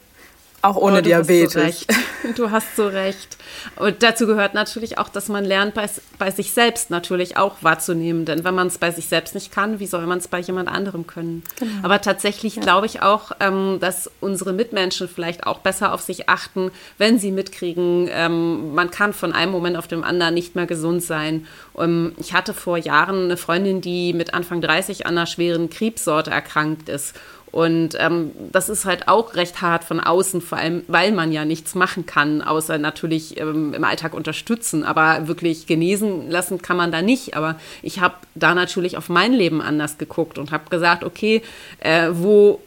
[0.67, 1.55] auch ohne oh, Diabetes.
[1.55, 1.91] Hast
[2.23, 3.37] so du hast so recht.
[3.75, 8.25] Und dazu gehört natürlich auch, dass man lernt, bei, bei sich selbst natürlich auch wahrzunehmen.
[8.25, 10.69] Denn wenn man es bei sich selbst nicht kann, wie soll man es bei jemand
[10.69, 11.43] anderem können?
[11.59, 11.71] Genau.
[11.83, 12.61] Aber tatsächlich ja.
[12.61, 17.31] glaube ich auch, ähm, dass unsere Mitmenschen vielleicht auch besser auf sich achten, wenn sie
[17.31, 21.47] mitkriegen, ähm, man kann von einem Moment auf den anderen nicht mehr gesund sein.
[21.73, 26.31] Um, ich hatte vor Jahren eine Freundin, die mit Anfang 30 an einer schweren Krebssorte
[26.31, 27.15] erkrankt ist.
[27.51, 31.45] Und ähm, das ist halt auch recht hart von außen, vor allem, weil man ja
[31.45, 34.83] nichts machen kann, außer natürlich ähm, im Alltag unterstützen.
[34.83, 37.35] Aber wirklich genesen lassen kann man da nicht.
[37.35, 41.41] Aber ich habe da natürlich auf mein Leben anders geguckt und habe gesagt, okay,
[41.79, 42.61] äh, wo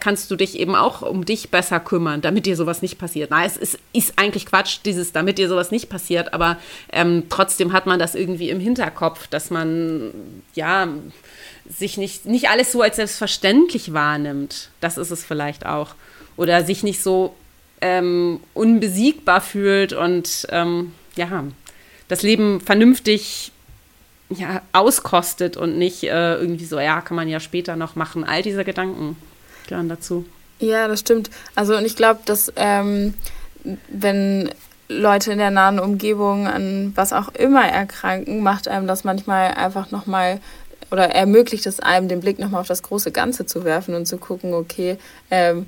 [0.00, 3.30] kannst du dich eben auch um dich besser kümmern, damit dir sowas nicht passiert?
[3.30, 6.34] Na, es ist, ist eigentlich Quatsch, dieses, damit dir sowas nicht passiert.
[6.34, 6.58] Aber
[6.92, 10.12] ähm, trotzdem hat man das irgendwie im Hinterkopf, dass man,
[10.54, 10.88] ja,
[11.68, 14.70] sich nicht, nicht alles so als selbstverständlich wahrnimmt.
[14.80, 15.94] Das ist es vielleicht auch.
[16.36, 17.34] Oder sich nicht so
[17.80, 21.44] ähm, unbesiegbar fühlt und ähm, ja,
[22.08, 23.52] das Leben vernünftig
[24.30, 28.24] ja, auskostet und nicht äh, irgendwie so, ja, kann man ja später noch machen.
[28.24, 29.16] All diese Gedanken
[29.68, 30.24] gehören dazu.
[30.58, 31.30] Ja, das stimmt.
[31.54, 33.14] Also und ich glaube, dass ähm,
[33.88, 34.50] wenn
[34.88, 39.90] Leute in der nahen Umgebung an was auch immer erkranken, macht einem das manchmal einfach
[39.90, 40.40] nochmal
[40.90, 44.18] oder ermöglicht es einem, den Blick nochmal auf das große Ganze zu werfen und zu
[44.18, 44.98] gucken, okay,
[45.30, 45.66] ähm,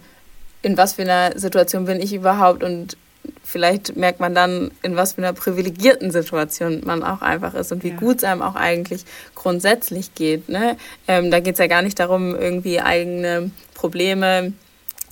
[0.63, 2.97] in was für einer Situation bin ich überhaupt und
[3.43, 7.83] vielleicht merkt man dann, in was für einer privilegierten Situation man auch einfach ist und
[7.83, 7.97] wie ja.
[7.97, 9.05] gut es einem auch eigentlich
[9.35, 10.49] grundsätzlich geht.
[10.49, 10.77] Ne?
[11.09, 14.53] Ähm, da geht es ja gar nicht darum, irgendwie eigene Probleme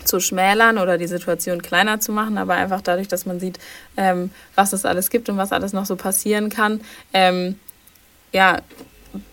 [0.05, 3.59] zu schmälern oder die Situation kleiner zu machen, aber einfach dadurch, dass man sieht,
[3.97, 6.81] ähm, was es alles gibt und was alles noch so passieren kann,
[7.13, 7.59] ähm,
[8.33, 8.59] ja,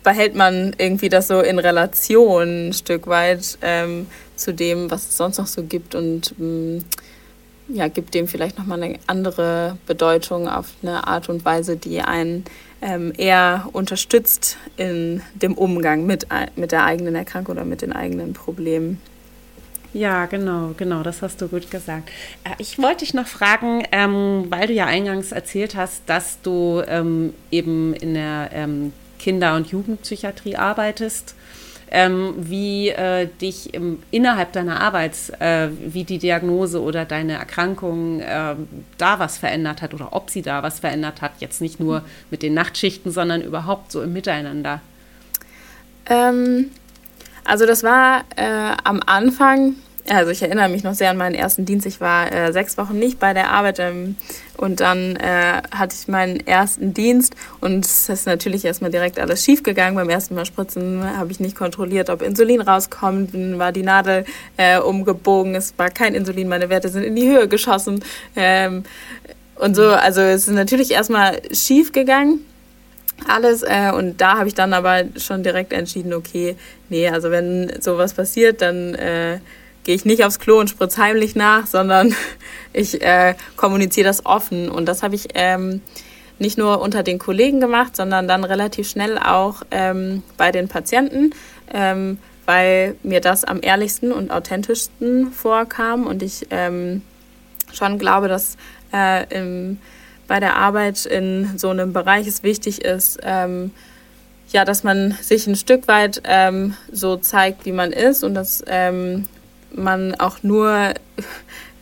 [0.04, 5.18] behält man irgendwie das so in Relation ein Stück weit ähm, zu dem, was es
[5.18, 6.80] sonst noch so gibt und mm,
[7.70, 12.44] ja, gibt dem vielleicht nochmal eine andere Bedeutung auf eine Art und Weise, die einen
[12.82, 18.34] ähm, eher unterstützt in dem Umgang mit, mit der eigenen Erkrankung oder mit den eigenen
[18.34, 19.00] Problemen.
[19.94, 22.10] Ja, genau, genau, das hast du gut gesagt.
[22.46, 26.82] Äh, ich wollte dich noch fragen, ähm, weil du ja eingangs erzählt hast, dass du
[26.88, 31.36] ähm, eben in der ähm, Kinder- und Jugendpsychiatrie arbeitest
[31.92, 38.22] ähm, wie äh, dich im, innerhalb deiner Arbeit, äh, wie die Diagnose oder deine Erkrankung
[38.22, 38.56] äh,
[38.98, 41.34] da was verändert hat oder ob sie da was verändert hat.
[41.40, 44.80] Jetzt nicht nur mit den Nachtschichten, sondern überhaupt so im Miteinander.
[46.06, 46.72] Ähm,
[47.44, 49.76] also das war äh, am Anfang
[50.10, 51.86] also ich erinnere mich noch sehr an meinen ersten Dienst.
[51.86, 54.16] Ich war äh, sechs Wochen nicht bei der Arbeit ähm,
[54.58, 59.44] und dann äh, hatte ich meinen ersten Dienst und es ist natürlich erstmal direkt alles
[59.44, 59.96] schief gegangen.
[59.96, 63.34] Beim ersten Mal spritzen habe ich nicht kontrolliert, ob Insulin rauskommt.
[63.34, 64.26] Dann war die Nadel
[64.58, 65.56] äh, umgebogen.
[65.56, 66.48] Es war kein Insulin.
[66.48, 68.04] Meine Werte sind in die Höhe geschossen.
[68.36, 68.84] Ähm,
[69.56, 72.46] und so, also es ist natürlich erstmal schief gegangen
[73.28, 73.64] alles.
[73.64, 76.56] Äh, und da habe ich dann aber schon direkt entschieden, okay,
[76.90, 79.40] nee, also wenn sowas passiert, dann äh,
[79.84, 82.16] gehe ich nicht aufs Klo und spritze heimlich nach, sondern
[82.74, 84.70] ich äh, kommuniziere das offen.
[84.70, 85.82] Und das habe ich ähm,
[86.40, 91.32] nicht nur unter den Kollegen gemacht, sondern dann relativ schnell auch ähm, bei den Patienten,
[91.72, 97.04] ähm, weil mir das am ehrlichsten und authentischsten vorkam und ich ähm,
[97.72, 98.58] schon glaube, dass
[98.92, 99.78] äh, im,
[100.28, 103.72] bei der Arbeit in so einem Bereich es wichtig ist, ähm,
[104.50, 108.64] ja, dass man sich ein Stück weit ähm, so zeigt, wie man ist und dass
[109.74, 110.94] man auch nur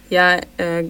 [0.10, 0.86] ja, äh,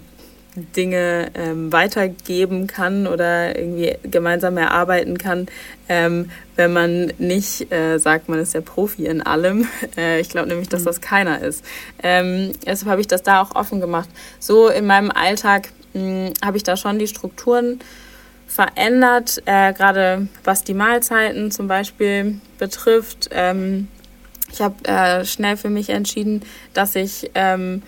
[0.56, 5.48] Dinge ähm, weitergeben kann oder irgendwie gemeinsam erarbeiten kann,
[5.88, 9.68] ähm, wenn man nicht äh, sagt, man ist der Profi in allem.
[9.98, 10.86] Äh, ich glaube nämlich, dass mhm.
[10.86, 11.66] das keiner ist.
[12.04, 14.08] Ähm, deshalb habe ich das da auch offen gemacht.
[14.40, 17.80] So in meinem Alltag hm, habe ich da schon die Strukturen
[18.48, 23.30] verändert, äh, gerade was die Mahlzeiten zum Beispiel betrifft.
[23.32, 23.88] Ähm,
[24.52, 26.42] ich habe äh, schnell für mich entschieden,
[26.74, 27.82] dass ich ähm,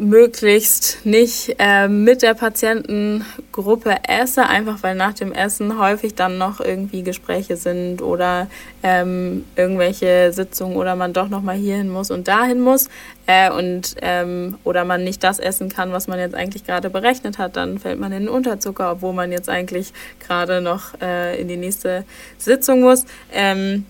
[0.00, 6.60] möglichst nicht äh, mit der Patientengruppe esse, einfach weil nach dem Essen häufig dann noch
[6.60, 8.48] irgendwie Gespräche sind oder
[8.82, 12.88] ähm, irgendwelche Sitzungen oder man doch noch mal hierhin muss und dahin muss
[13.26, 17.36] äh, und ähm, oder man nicht das essen kann, was man jetzt eigentlich gerade berechnet
[17.36, 19.92] hat, dann fällt man in den Unterzucker, obwohl man jetzt eigentlich
[20.26, 22.04] gerade noch äh, in die nächste
[22.38, 23.04] Sitzung muss.
[23.32, 23.84] Ähm,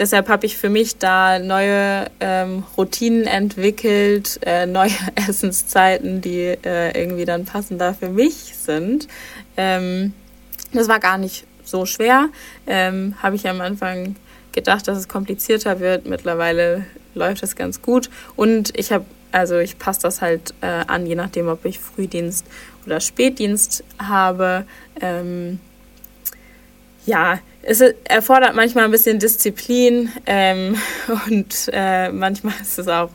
[0.00, 6.98] deshalb habe ich für mich da neue ähm, Routinen entwickelt, äh, neue Essenszeiten, die äh,
[6.98, 9.06] irgendwie dann passender für mich sind.
[9.56, 10.14] Ähm,
[10.72, 12.30] das war gar nicht so schwer.
[12.66, 14.16] Ähm, habe ich am Anfang
[14.52, 16.06] gedacht, dass es komplizierter wird.
[16.06, 18.08] Mittlerweile läuft es ganz gut.
[18.36, 22.46] Und ich habe, also ich passe das halt äh, an, je nachdem, ob ich Frühdienst
[22.86, 24.64] oder Spätdienst habe.
[25.00, 25.60] Ähm,
[27.04, 30.76] ja, es erfordert manchmal ein bisschen Disziplin ähm,
[31.26, 33.10] und äh, manchmal ist es auch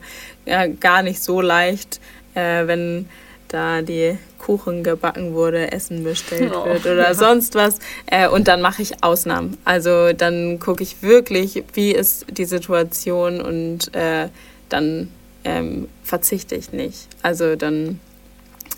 [0.46, 2.00] ja, gar nicht so leicht,
[2.36, 3.10] äh, wenn
[3.48, 7.14] da die Kuchen gebacken wurde, Essen bestellt oh, wird oder ja.
[7.14, 7.80] sonst was.
[8.06, 9.58] Äh, und dann mache ich Ausnahmen.
[9.66, 14.30] Also dann gucke ich wirklich, wie ist die Situation und äh,
[14.70, 15.12] dann
[15.44, 17.08] ähm, verzichte ich nicht.
[17.24, 18.00] Also dann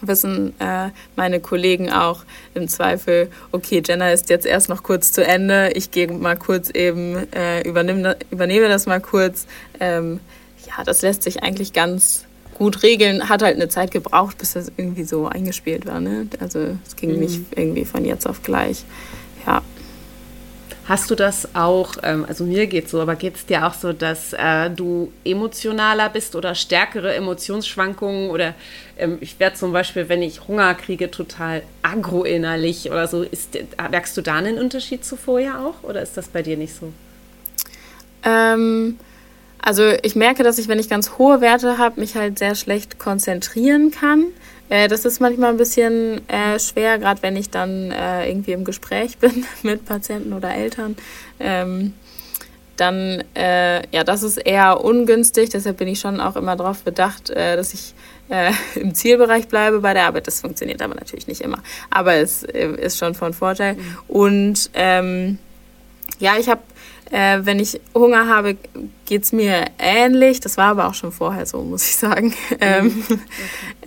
[0.01, 2.23] wissen äh, meine Kollegen auch
[2.53, 6.69] im Zweifel, okay, Jenna ist jetzt erst noch kurz zu Ende, ich gehe mal kurz
[6.69, 9.47] eben, äh, übernehme, übernehme das mal kurz.
[9.79, 10.19] Ähm,
[10.65, 12.25] ja, das lässt sich eigentlich ganz
[12.57, 13.29] gut regeln.
[13.29, 15.99] Hat halt eine Zeit gebraucht, bis das irgendwie so eingespielt war.
[15.99, 16.27] Ne?
[16.39, 17.19] Also es ging mhm.
[17.19, 18.83] nicht irgendwie von jetzt auf gleich.
[19.45, 19.61] Ja.
[20.88, 23.73] Hast du das auch, ähm, also mir geht es so, aber geht es dir auch
[23.73, 28.53] so, dass äh, du emotionaler bist oder stärkere Emotionsschwankungen oder
[28.97, 33.23] ähm, ich werde zum Beispiel, wenn ich Hunger kriege, total agro innerlich oder so.
[33.23, 33.57] Ist,
[33.91, 36.93] merkst du da einen Unterschied zu vorher auch oder ist das bei dir nicht so?
[38.23, 38.97] Ähm,
[39.59, 42.97] also ich merke, dass ich, wenn ich ganz hohe Werte habe, mich halt sehr schlecht
[42.97, 44.27] konzentrieren kann.
[44.70, 48.63] Äh, das ist manchmal ein bisschen äh, schwer, gerade wenn ich dann äh, irgendwie im
[48.63, 50.95] Gespräch bin mit Patienten oder Eltern.
[51.39, 51.93] Ähm,
[52.76, 55.49] dann, äh, ja, das ist eher ungünstig.
[55.49, 57.95] Deshalb bin ich schon auch immer darauf bedacht, äh, dass ich
[58.30, 60.28] äh, im Zielbereich bleibe bei der Arbeit.
[60.28, 61.57] Das funktioniert aber natürlich nicht immer.
[61.89, 63.76] Aber es ist schon von Vorteil.
[63.76, 63.97] Mhm.
[64.07, 65.39] Und ähm,
[66.20, 66.61] ja, ich habe
[67.12, 68.58] Äh, wenn ich Hunger habe,
[69.05, 70.39] geht es mir ähnlich.
[70.39, 72.28] Das war aber auch schon vorher so, muss ich sagen.
[72.28, 72.58] Mhm.
[72.60, 73.20] Ähm, okay.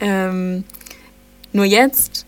[0.01, 0.65] ähm,
[1.53, 2.27] nur jetzt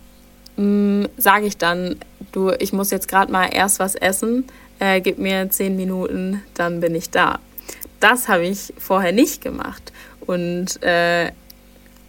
[0.56, 1.96] mm, sage ich dann,
[2.32, 4.44] du, ich muss jetzt gerade mal erst was essen,
[4.78, 7.38] äh, gib mir zehn Minuten, dann bin ich da.
[8.00, 9.92] Das habe ich vorher nicht gemacht.
[10.26, 11.30] Und äh,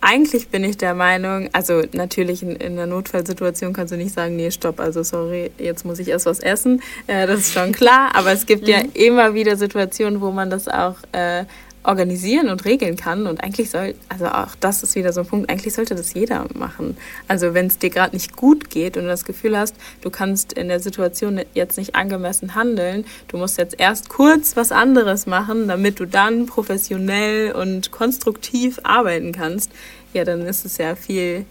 [0.04, 4.36] eigentlich bin ich der Meinung, also natürlich in, in einer Notfallsituation kannst du nicht sagen,
[4.36, 6.82] nee, stopp, also sorry, jetzt muss ich erst was essen.
[7.08, 8.92] Äh, das ist schon klar, aber es gibt ja mhm.
[8.94, 11.46] immer wieder Situationen, wo man das auch äh,
[11.84, 13.28] organisieren und regeln kann.
[13.28, 16.46] Und eigentlich soll, also auch das ist wieder so ein Punkt, eigentlich sollte das jeder
[16.54, 16.98] machen.
[17.28, 20.54] Also wenn es dir gerade nicht gut geht und du das Gefühl hast, du kannst
[20.54, 25.68] in der Situation jetzt nicht angemessen handeln, du musst jetzt erst kurz was anderes machen,
[25.68, 29.72] damit du dann professionell und konstruktiv arbeiten kannst,
[30.14, 31.46] ja, dann ist es ja viel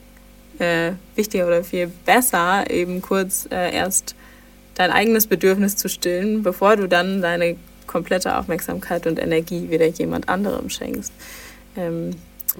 [0.58, 4.14] äh, wichtiger oder viel besser, eben kurz äh, erst
[4.74, 7.56] dein eigenes Bedürfnis zu stillen, bevor du dann deine
[7.92, 11.12] komplette Aufmerksamkeit und Energie wieder jemand anderem schenkst.
[11.76, 12.10] Ähm,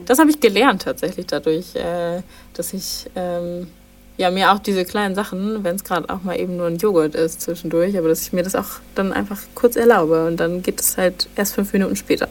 [0.06, 2.22] das habe ich gelernt tatsächlich dadurch, äh,
[2.54, 3.68] dass ich ähm,
[4.16, 7.14] ja, mir auch diese kleinen Sachen, wenn es gerade auch mal eben nur ein Joghurt
[7.14, 10.80] ist zwischendurch, aber dass ich mir das auch dann einfach kurz erlaube und dann geht
[10.80, 12.28] es halt erst fünf Minuten später.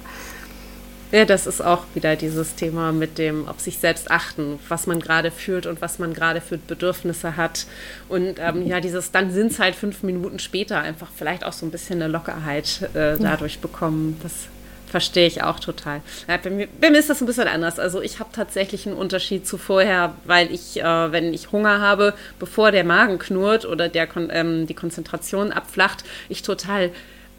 [1.11, 4.99] Ja, das ist auch wieder dieses Thema mit dem auf sich selbst achten, was man
[5.01, 7.65] gerade fühlt und was man gerade für Bedürfnisse hat.
[8.07, 11.65] Und ähm, ja, dieses, dann sind es halt fünf Minuten später einfach vielleicht auch so
[11.65, 14.17] ein bisschen eine Lockerheit äh, dadurch bekommen.
[14.23, 14.47] Das
[14.91, 16.01] verstehe ich auch total.
[16.27, 17.79] Ja, bei, mir, bei, mir, ist das ein bisschen anders.
[17.79, 22.13] Also ich habe tatsächlich einen Unterschied zu vorher, weil ich, äh, wenn ich Hunger habe,
[22.39, 26.91] bevor der Magen knurrt oder der, ähm, die Konzentration abflacht, ich total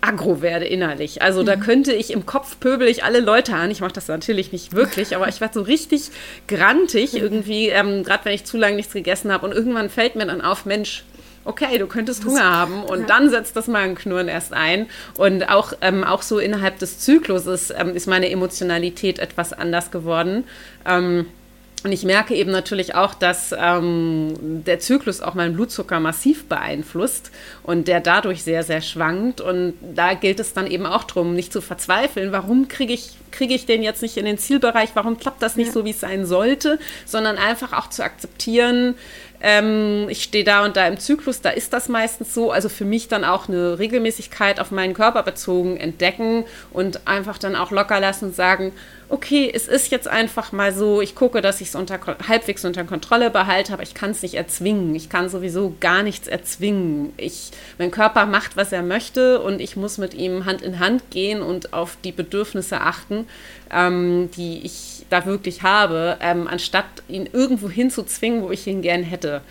[0.02, 1.22] aggro werde innerlich.
[1.22, 1.60] Also da mhm.
[1.60, 3.70] könnte ich im Kopf pöbel ich alle Leute an.
[3.70, 6.10] Ich mache das natürlich nicht wirklich, aber ich werde so richtig
[6.48, 9.46] grantig irgendwie, ähm, gerade wenn ich zu lange nichts gegessen habe.
[9.46, 11.04] Und irgendwann fällt mir dann auf, Mensch,
[11.44, 13.06] okay, du könntest Hunger haben und ja.
[13.06, 14.86] dann setzt das Magenknurren erst ein.
[15.16, 20.44] Und auch, ähm, auch so innerhalb des Zykluses ähm, ist meine Emotionalität etwas anders geworden.
[20.84, 21.26] Ähm,
[21.84, 27.32] und ich merke eben natürlich auch, dass ähm, der Zyklus auch meinen Blutzucker massiv beeinflusst
[27.64, 29.40] und der dadurch sehr, sehr schwankt.
[29.40, 33.54] Und da gilt es dann eben auch darum, nicht zu verzweifeln, warum kriege ich, kriege
[33.54, 35.72] ich den jetzt nicht in den Zielbereich, warum klappt das nicht ja.
[35.72, 38.94] so, wie es sein sollte, sondern einfach auch zu akzeptieren,
[39.44, 42.52] ähm, ich stehe da und da im Zyklus, da ist das meistens so.
[42.52, 47.56] Also für mich dann auch eine Regelmäßigkeit auf meinen Körper bezogen entdecken und einfach dann
[47.56, 48.72] auch locker lassen und sagen,
[49.12, 52.82] okay, es ist jetzt einfach mal so, ich gucke, dass ich es unter, halbwegs unter
[52.84, 54.94] Kontrolle behalte, aber ich kann es nicht erzwingen.
[54.94, 57.12] Ich kann sowieso gar nichts erzwingen.
[57.18, 61.10] Ich, mein Körper macht, was er möchte und ich muss mit ihm Hand in Hand
[61.10, 63.26] gehen und auf die Bedürfnisse achten,
[63.70, 69.02] ähm, die ich da wirklich habe, ähm, anstatt ihn irgendwo hinzuzwingen, wo ich ihn gern
[69.02, 69.42] hätte.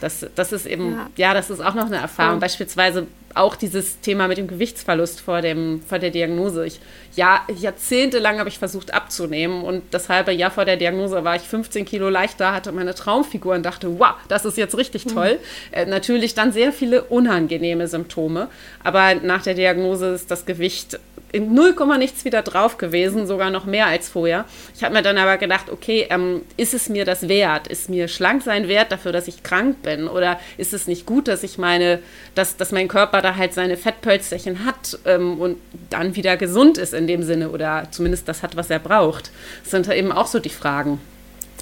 [0.00, 1.10] Das, das ist eben, ja.
[1.16, 2.38] ja das ist auch noch eine Erfahrung.
[2.38, 2.40] Oh.
[2.40, 6.66] Beispielsweise auch dieses Thema mit dem Gewichtsverlust vor, dem, vor der Diagnose.
[6.66, 6.80] Ich,
[7.14, 11.42] ja, jahrzehntelang habe ich versucht abzunehmen und das halbe Jahr vor der Diagnose war ich
[11.42, 15.10] 15 Kilo leichter, hatte meine Traumfigur und dachte, wow, das ist jetzt richtig mhm.
[15.10, 15.32] toll.
[15.32, 15.74] Mhm.
[15.74, 18.48] Äh, natürlich dann sehr viele unangenehme Symptome,
[18.82, 20.98] aber nach der Diagnose ist das Gewicht
[21.32, 24.44] in 0, nichts wieder drauf gewesen, sogar noch mehr als vorher.
[24.74, 27.68] Ich habe mir dann aber gedacht, okay, ähm, ist es mir das wert?
[27.68, 30.08] Ist mir schlank sein wert dafür, dass ich krank bin?
[30.08, 32.00] Oder ist es nicht gut, dass ich meine,
[32.34, 35.58] dass, dass mein Körper da halt seine Fettpölzerchen hat ähm, und
[35.88, 39.30] dann wieder gesund ist in dem Sinne oder zumindest das hat, was er braucht?
[39.62, 41.00] Das sind eben auch so die Fragen,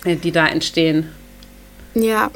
[0.05, 1.13] äh, die da entstehen.
[1.95, 2.31] Ja,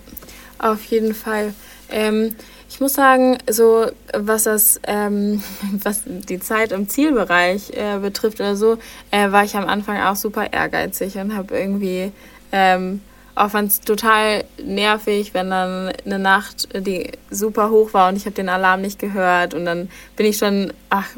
[0.59, 1.55] auf jeden Fall.
[1.91, 2.35] Ähm,
[2.73, 5.43] ich muss sagen, so was das, ähm,
[5.83, 8.79] was die Zeit im Zielbereich äh, betrifft oder so,
[9.11, 12.13] äh, war ich am Anfang auch super ehrgeizig und habe irgendwie
[12.51, 13.03] ähm,
[13.35, 18.25] auch fand es total nervig, wenn dann eine Nacht die super hoch war und ich
[18.25, 21.09] habe den Alarm nicht gehört und dann bin ich schon ach,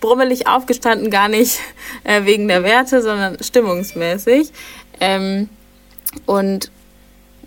[0.00, 1.60] brummelig aufgestanden, gar nicht
[2.04, 4.50] äh, wegen der Werte, sondern stimmungsmäßig.
[5.00, 5.48] Ähm,
[6.24, 6.72] und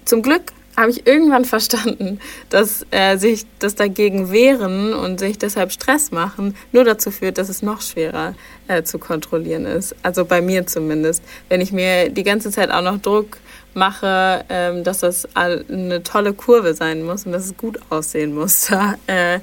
[0.05, 2.19] zum Glück habe ich irgendwann verstanden,
[2.49, 7.49] dass äh, sich das dagegen wehren und sich deshalb Stress machen nur dazu führt, dass
[7.49, 8.33] es noch schwerer
[8.69, 9.93] äh, zu kontrollieren ist.
[10.03, 11.21] Also bei mir zumindest.
[11.49, 13.37] Wenn ich mir die ganze Zeit auch noch Druck
[13.73, 18.71] mache, ähm, dass das eine tolle Kurve sein muss und dass es gut aussehen muss,
[19.07, 19.39] äh,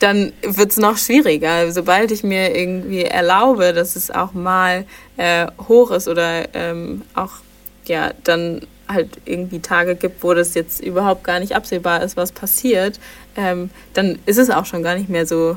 [0.00, 1.70] dann wird es noch schwieriger.
[1.70, 4.84] Sobald ich mir irgendwie erlaube, dass es auch mal
[5.16, 7.34] äh, hoch ist oder ähm, auch
[7.86, 8.62] ja dann
[8.92, 12.98] halt irgendwie Tage gibt, wo das jetzt überhaupt gar nicht absehbar ist, was passiert,
[13.36, 15.56] ähm, dann ist es auch schon gar nicht mehr so,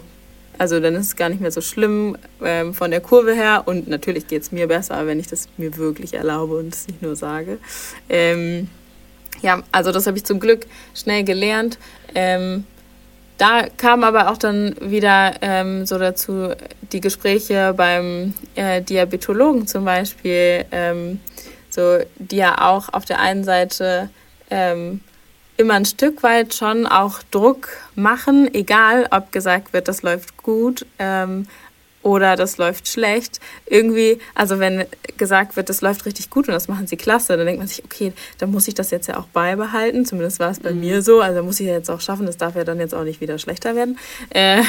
[0.58, 3.88] also dann ist es gar nicht mehr so schlimm ähm, von der Kurve her und
[3.88, 7.16] natürlich geht es mir besser, wenn ich das mir wirklich erlaube und es nicht nur
[7.16, 7.58] sage.
[8.10, 8.70] Ähm,
[9.42, 11.78] ja, also das habe ich zum Glück schnell gelernt.
[12.14, 12.64] Ähm,
[13.38, 16.54] da kam aber auch dann wieder ähm, so dazu
[16.94, 21.20] die Gespräche beim äh, Diabetologen zum Beispiel, ähm,
[21.76, 24.10] so die ja auch auf der einen Seite
[24.50, 25.02] ähm,
[25.58, 30.86] immer ein Stück weit schon auch Druck machen, egal ob gesagt wird, das läuft gut,
[31.00, 31.48] ähm,
[32.06, 33.40] oder das läuft schlecht.
[33.66, 34.86] Irgendwie, also wenn
[35.18, 37.84] gesagt wird, das läuft richtig gut und das machen sie klasse, dann denkt man sich,
[37.84, 40.06] okay, dann muss ich das jetzt ja auch beibehalten.
[40.06, 40.82] Zumindest war es bei mhm.
[40.82, 41.22] mir so.
[41.22, 43.40] Also muss ich ja jetzt auch schaffen, das darf ja dann jetzt auch nicht wieder
[43.40, 43.98] schlechter werden.
[44.30, 44.62] Äh,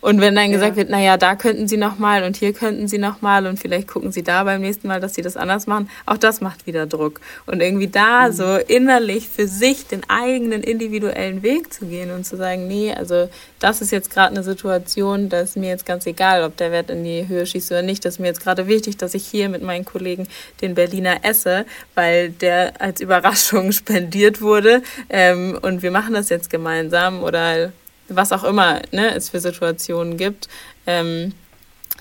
[0.00, 0.76] und wenn dann gesagt ja.
[0.78, 4.24] wird, naja, da könnten sie nochmal und hier könnten sie nochmal und vielleicht gucken sie
[4.24, 7.20] da beim nächsten Mal, dass sie das anders machen, auch das macht wieder Druck.
[7.46, 8.32] Und irgendwie da mhm.
[8.32, 13.28] so innerlich für sich den eigenen individuellen Weg zu gehen und zu sagen, nee, also
[13.62, 16.90] das ist jetzt gerade eine Situation, da ist mir jetzt ganz egal, ob der Wert
[16.90, 18.04] in die Höhe schießt oder nicht.
[18.04, 20.26] Das ist mir jetzt gerade wichtig, dass ich hier mit meinen Kollegen
[20.60, 24.82] den Berliner esse, weil der als Überraschung spendiert wurde.
[25.08, 27.72] Ähm, und wir machen das jetzt gemeinsam oder
[28.08, 30.48] was auch immer ne, es für Situationen gibt.
[30.86, 31.32] Ähm,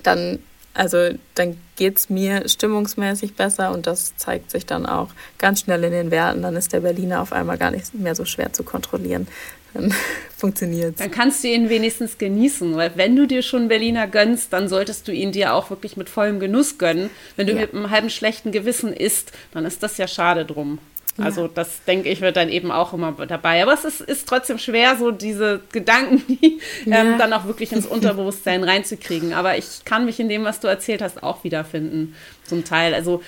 [0.01, 0.39] dann
[0.73, 5.83] also dann geht es mir stimmungsmäßig besser und das zeigt sich dann auch ganz schnell
[5.83, 6.41] in den Werten.
[6.43, 9.27] Dann ist der Berliner auf einmal gar nicht mehr so schwer zu kontrollieren
[9.73, 9.93] dann
[10.37, 14.67] funktioniert Dann kannst du ihn wenigstens genießen, weil wenn du dir schon Berliner gönnst, dann
[14.67, 17.09] solltest du ihn dir auch wirklich mit vollem Genuss gönnen.
[17.35, 17.61] Wenn du ja.
[17.61, 20.79] mit einem halben schlechten Gewissen isst, dann ist das ja schade drum.
[21.17, 21.25] Ja.
[21.25, 23.61] Also das denke ich wird dann eben auch immer dabei.
[23.61, 27.01] Aber es ist, ist trotzdem schwer, so diese Gedanken, die ähm, ja.
[27.01, 29.33] ähm, dann auch wirklich ins Unterbewusstsein reinzukriegen.
[29.33, 32.15] Aber ich kann mich in dem, was du erzählt hast, auch wiederfinden,
[32.45, 32.93] zum Teil.
[32.93, 33.21] Also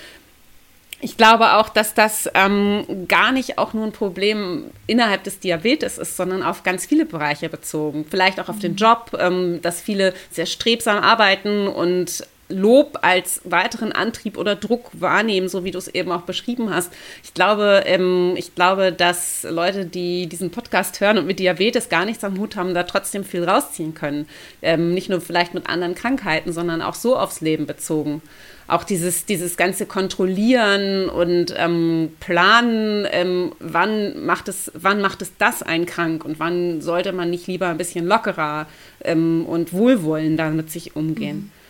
[1.04, 5.98] ich glaube auch, dass das ähm, gar nicht auch nur ein Problem innerhalb des Diabetes
[5.98, 8.06] ist, sondern auf ganz viele Bereiche bezogen.
[8.08, 13.92] Vielleicht auch auf den Job, ähm, dass viele sehr strebsam arbeiten und Lob als weiteren
[13.92, 16.92] Antrieb oder Druck wahrnehmen, so wie du es eben auch beschrieben hast.
[17.22, 22.04] Ich glaube, ähm, ich glaube, dass Leute, die diesen Podcast hören und mit Diabetes gar
[22.04, 24.28] nichts am Hut haben, da trotzdem viel rausziehen können.
[24.62, 28.22] Ähm, nicht nur vielleicht mit anderen Krankheiten, sondern auch so aufs Leben bezogen
[28.66, 35.36] auch dieses, dieses ganze Kontrollieren und ähm, Planen, ähm, wann, macht es, wann macht es
[35.36, 38.66] das ein krank und wann sollte man nicht lieber ein bisschen lockerer
[39.02, 41.36] ähm, und wohlwollender mit sich umgehen.
[41.36, 41.63] Mhm.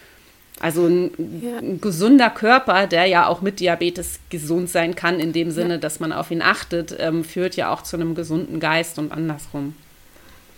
[0.60, 1.10] Also ein,
[1.42, 1.58] ja.
[1.58, 5.80] ein, gesunder Körper, der ja auch mit Diabetes gesund sein kann, in dem Sinne, ja.
[5.80, 9.74] dass man auf ihn achtet, ähm, führt ja auch zu einem gesunden Geist und andersrum.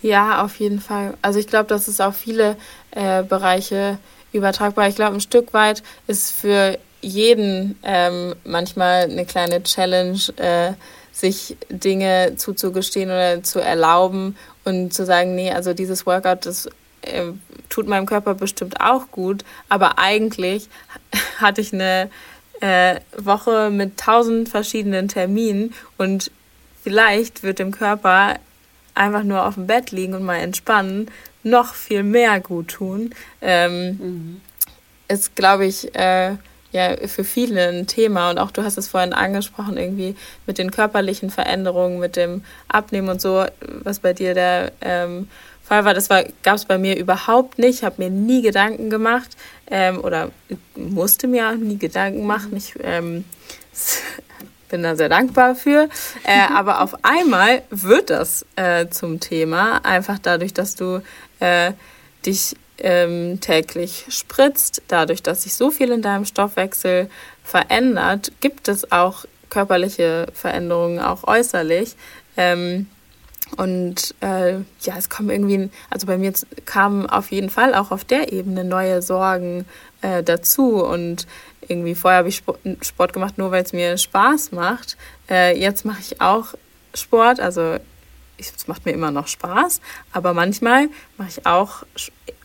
[0.02, 1.14] Ja, auf jeden Fall.
[1.22, 2.56] Also ich glaube, dass es auch viele
[2.90, 3.98] äh, Bereiche
[4.32, 4.88] übertragbar.
[4.88, 10.72] Ich glaube, ein Stück weit ist für jeden ähm, manchmal eine kleine Challenge, äh,
[11.12, 16.68] sich Dinge zuzugestehen oder zu erlauben und zu sagen, nee, also dieses Workout, das
[17.06, 17.32] äh,
[17.68, 20.68] tut meinem Körper bestimmt auch gut, aber eigentlich
[21.38, 22.10] hatte ich eine
[22.60, 26.30] äh, Woche mit tausend verschiedenen Terminen und
[26.82, 28.36] vielleicht wird dem Körper
[28.94, 31.10] einfach nur auf dem Bett liegen und mal entspannen
[31.42, 33.14] noch viel mehr gut tun.
[33.40, 34.40] Ähm, mhm.
[35.08, 36.36] Ist, glaube ich, äh,
[36.72, 38.30] ja für viele ein Thema.
[38.30, 40.14] Und auch du hast es vorhin angesprochen, irgendwie
[40.46, 43.44] mit den körperlichen Veränderungen, mit dem Abnehmen und so,
[43.82, 45.28] was bei dir der ähm,
[45.66, 45.94] Fall war.
[45.94, 47.78] Das gab es bei mir überhaupt nicht.
[47.78, 49.36] Ich habe mir nie Gedanken gemacht
[49.68, 50.30] ähm, oder
[50.76, 52.56] musste mir auch nie Gedanken machen.
[52.56, 53.24] Ich ähm,
[54.68, 55.88] bin da sehr dankbar für.
[56.24, 61.02] Äh, aber auf einmal wird das äh, zum Thema, einfach dadurch, dass du
[61.40, 61.72] äh,
[62.24, 67.10] dich ähm, täglich spritzt, dadurch, dass sich so viel in deinem Stoffwechsel
[67.42, 71.96] verändert, gibt es auch körperliche Veränderungen, auch äußerlich.
[72.36, 72.86] Ähm,
[73.56, 76.32] und äh, ja, es kommen irgendwie, also bei mir
[76.64, 79.66] kamen auf jeden Fall auch auf der Ebene neue Sorgen
[80.02, 80.84] äh, dazu.
[80.84, 81.26] Und
[81.68, 82.42] irgendwie vorher habe ich
[82.82, 84.96] Sport, gemacht, nur weil es mir Spaß macht.
[85.30, 86.54] Äh, jetzt mache ich auch
[86.92, 87.76] Sport, also
[88.38, 89.80] es macht mir immer noch Spaß,
[90.12, 91.84] aber manchmal mache ich auch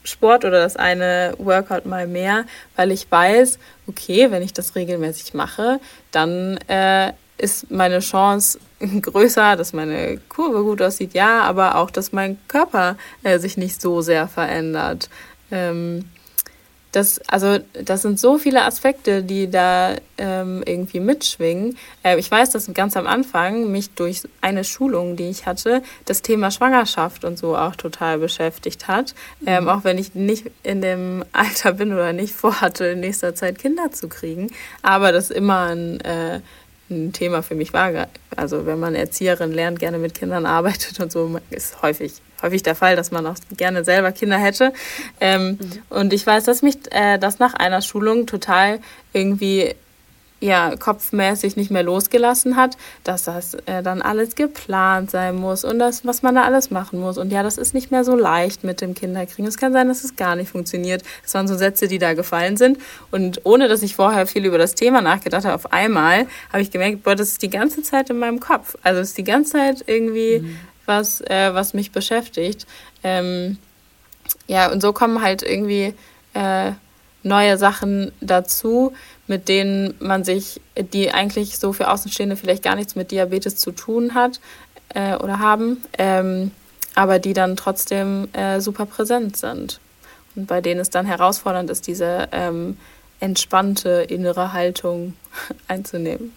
[0.03, 2.45] Sport oder das eine Workout mal mehr,
[2.75, 5.79] weil ich weiß, okay, wenn ich das regelmäßig mache,
[6.11, 7.11] dann äh,
[7.41, 8.59] ist meine Chance
[9.01, 13.81] größer, dass meine Kurve gut aussieht, ja, aber auch, dass mein Körper äh, sich nicht
[13.81, 15.09] so sehr verändert.
[15.51, 16.05] Ähm,
[16.91, 21.77] das, also, das sind so viele Aspekte, die da ähm, irgendwie mitschwingen.
[22.03, 26.21] Äh, ich weiß, dass ganz am Anfang mich durch eine Schulung, die ich hatte, das
[26.21, 29.15] Thema Schwangerschaft und so auch total beschäftigt hat.
[29.45, 29.69] Ähm, mhm.
[29.69, 33.91] auch wenn ich nicht in dem Alter bin oder nicht vorhatte, in nächster Zeit Kinder
[33.91, 34.51] zu kriegen.
[34.81, 36.41] Aber das immer ein, äh,
[36.91, 38.07] ein Thema für mich war.
[38.35, 42.75] Also wenn man Erzieherin lernt, gerne mit Kindern arbeitet und so, ist häufig häufig der
[42.75, 44.73] Fall, dass man auch gerne selber Kinder hätte.
[45.19, 45.81] Ähm, mhm.
[45.89, 48.79] Und ich weiß, dass mich äh, das nach einer Schulung total
[49.13, 49.75] irgendwie
[50.41, 55.79] ja kopfmäßig nicht mehr losgelassen hat, dass das äh, dann alles geplant sein muss und
[55.79, 57.17] das, was man da alles machen muss.
[57.17, 59.45] Und ja, das ist nicht mehr so leicht mit dem Kinderkriegen.
[59.45, 61.03] Es kann sein, dass es gar nicht funktioniert.
[61.21, 62.79] Das waren so Sätze, die da gefallen sind.
[63.11, 66.71] Und ohne dass ich vorher viel über das Thema nachgedacht habe, auf einmal habe ich
[66.71, 68.75] gemerkt, boah, das ist die ganze Zeit in meinem Kopf.
[68.81, 70.57] Also es ist die ganze Zeit irgendwie mhm.
[70.87, 72.65] was, äh, was mich beschäftigt.
[73.03, 73.59] Ähm,
[74.47, 75.93] ja, und so kommen halt irgendwie
[76.33, 76.71] äh,
[77.23, 78.93] neue Sachen dazu,
[79.31, 83.71] mit denen man sich, die eigentlich so für Außenstehende vielleicht gar nichts mit Diabetes zu
[83.71, 84.41] tun hat
[84.89, 86.51] äh, oder haben, ähm,
[86.95, 89.79] aber die dann trotzdem äh, super präsent sind.
[90.35, 92.77] Und bei denen es dann herausfordernd ist, diese ähm,
[93.21, 95.13] entspannte innere Haltung
[95.69, 96.33] einzunehmen.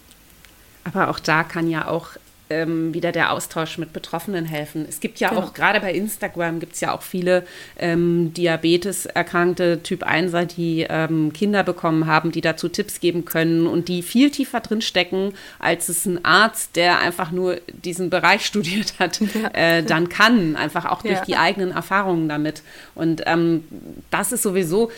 [0.85, 2.11] Aber auch da kann ja auch
[2.49, 4.85] ähm, wieder der Austausch mit Betroffenen helfen.
[4.87, 5.41] Es gibt ja genau.
[5.41, 7.45] auch, gerade bei Instagram gibt es ja auch viele
[7.77, 13.87] ähm, Diabetes-erkrankte Typ 1er, die ähm, Kinder bekommen haben, die dazu Tipps geben können und
[13.87, 18.95] die viel tiefer drin stecken, als es ein Arzt, der einfach nur diesen Bereich studiert
[18.99, 19.49] hat, ja.
[19.53, 21.25] äh, dann kann, einfach auch durch ja.
[21.25, 22.61] die eigenen Erfahrungen damit.
[22.93, 23.63] Und ähm,
[24.11, 24.91] das ist sowieso,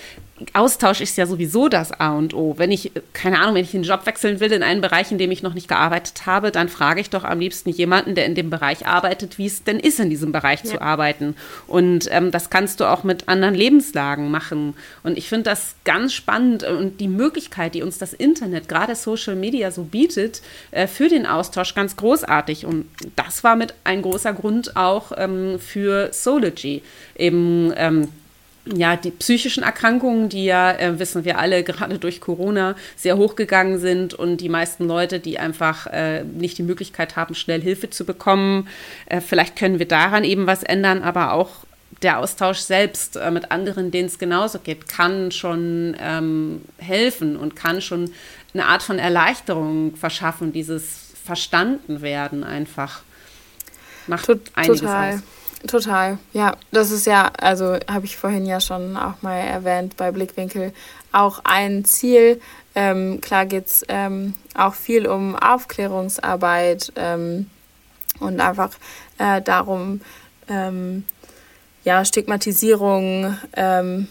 [0.54, 2.56] Austausch ist ja sowieso das A und O.
[2.58, 5.32] Wenn ich, keine Ahnung, wenn ich einen Job wechseln will in einen Bereich, in dem
[5.32, 8.52] ich noch nicht gearbeitet habe, dann frage ich doch am liebsten jemanden, der in dem
[8.52, 10.72] Bereich arbeitet, wie es denn ist, in diesem Bereich ja.
[10.72, 11.36] zu arbeiten.
[11.66, 14.76] Und ähm, das kannst du auch mit anderen Lebenslagen machen.
[15.02, 19.36] Und ich finde das ganz spannend und die Möglichkeit, die uns das Internet, gerade Social
[19.36, 22.66] Media so bietet, äh, für den Austausch ganz großartig.
[22.66, 22.86] Und
[23.16, 26.84] das war mit ein großer Grund auch ähm, für Sology.
[27.16, 28.10] Eben ähm,
[28.76, 33.80] ja, die psychischen Erkrankungen, die ja, äh, wissen wir alle, gerade durch Corona sehr hochgegangen
[33.80, 38.06] sind und die meisten Leute, die einfach äh, nicht die Möglichkeit haben, schnell Hilfe zu
[38.06, 38.68] bekommen,
[39.08, 41.66] äh, vielleicht können wir daran eben was ändern, aber auch
[42.02, 47.56] der Austausch selbst äh, mit anderen, denen es genauso geht, kann schon ähm, helfen und
[47.56, 48.12] kann schon
[48.54, 53.02] eine Art von Erleichterung verschaffen, dieses verstanden werden einfach.
[54.08, 55.16] Macht Tot, einiges total.
[55.16, 55.20] aus.
[55.66, 56.56] Total, ja.
[56.72, 60.72] Das ist ja, also habe ich vorhin ja schon auch mal erwähnt bei Blickwinkel,
[61.12, 62.40] auch ein Ziel.
[62.76, 67.50] Ähm, klar geht es ähm, auch viel um Aufklärungsarbeit ähm,
[68.20, 68.70] und einfach
[69.18, 70.02] äh, darum,
[70.48, 71.06] ähm,
[71.84, 74.08] ja, Stigmatisierung ähm,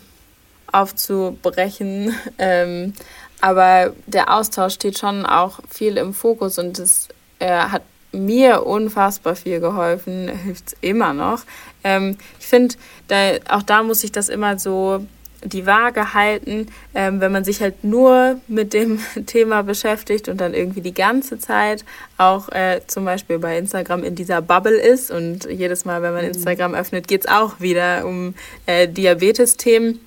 [0.73, 2.15] aufzubrechen.
[2.39, 2.93] Ähm,
[3.41, 7.83] aber der Austausch steht schon auch viel im Fokus und es äh, hat
[8.17, 11.43] mir unfassbar viel geholfen, hilft es immer noch.
[11.85, 12.75] Ähm, ich finde,
[13.09, 15.07] da, auch da muss ich das immer so
[15.45, 20.55] die Waage halten, ähm, wenn man sich halt nur mit dem Thema beschäftigt und dann
[20.55, 21.85] irgendwie die ganze Zeit
[22.19, 26.23] auch äh, zum Beispiel bei Instagram in dieser Bubble ist und jedes Mal, wenn man
[26.23, 26.33] mhm.
[26.33, 28.35] Instagram öffnet, geht es auch wieder um
[28.67, 30.01] äh, Diabetes-Themen.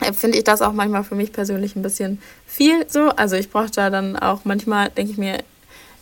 [0.00, 3.10] Äh, Finde ich das auch manchmal für mich persönlich ein bisschen viel so.
[3.10, 5.38] Also ich brauche da dann auch manchmal, denke ich mir,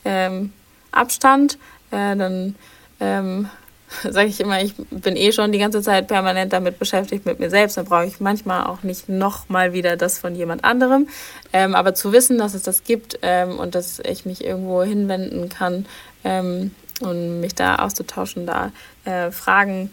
[0.05, 0.53] ähm,
[0.97, 1.59] Abstand.
[1.91, 2.55] Äh, dann
[3.01, 3.49] ähm,
[4.03, 7.51] sage ich immer, ich bin eh schon die ganze Zeit permanent damit beschäftigt mit mir
[7.51, 7.77] selbst.
[7.77, 11.09] Dann brauche ich manchmal auch nicht nochmal wieder das von jemand anderem.
[11.53, 15.49] Ähm, aber zu wissen, dass es das gibt ähm, und dass ich mich irgendwo hinwenden
[15.49, 15.87] kann
[16.25, 18.73] ähm, und mich da auszutauschen, da
[19.05, 19.93] äh, Fragen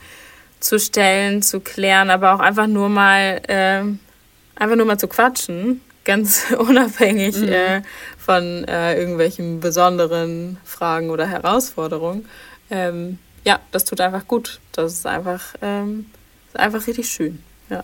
[0.59, 3.83] zu stellen, zu klären, aber auch einfach nur mal, äh,
[4.55, 7.49] einfach nur mal zu quatschen ganz unabhängig mhm.
[7.49, 7.81] äh,
[8.17, 12.25] von äh, irgendwelchen besonderen Fragen oder Herausforderungen.
[12.69, 14.59] Ähm, ja, das tut einfach gut.
[14.71, 16.05] Das ist einfach, ähm,
[16.47, 17.43] ist einfach richtig schön.
[17.69, 17.83] Ja.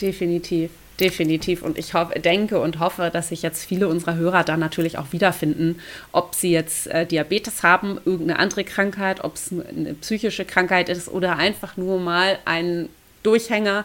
[0.00, 0.70] Definitiv.
[1.00, 1.62] Definitiv.
[1.62, 5.10] Und ich hoffe, denke und hoffe, dass sich jetzt viele unserer Hörer da natürlich auch
[5.10, 5.80] wiederfinden,
[6.12, 11.08] ob sie jetzt äh, Diabetes haben, irgendeine andere Krankheit, ob es eine psychische Krankheit ist
[11.08, 12.88] oder einfach nur mal ein
[13.22, 13.84] Durchhänger,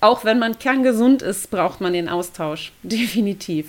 [0.00, 2.72] auch wenn man kerngesund ist, braucht man den Austausch.
[2.82, 3.66] Definitiv.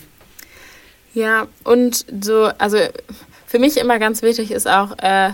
[1.14, 2.78] Ja, und so, also
[3.48, 5.32] für mich immer ganz wichtig ist auch, äh,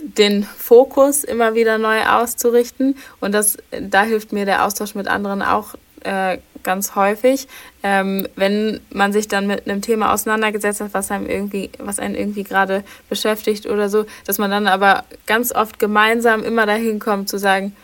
[0.00, 2.96] den Fokus immer wieder neu auszurichten.
[3.20, 7.48] Und das, da hilft mir der Austausch mit anderen auch äh, ganz häufig.
[7.82, 12.14] Ähm, wenn man sich dann mit einem Thema auseinandergesetzt hat, was einem irgendwie, was einen
[12.14, 17.28] irgendwie gerade beschäftigt oder so, dass man dann aber ganz oft gemeinsam immer dahin kommt
[17.28, 17.74] zu sagen,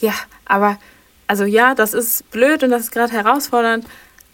[0.00, 0.14] ja,
[0.44, 0.78] aber
[1.26, 3.86] also ja, das ist blöd und das ist gerade herausfordernd,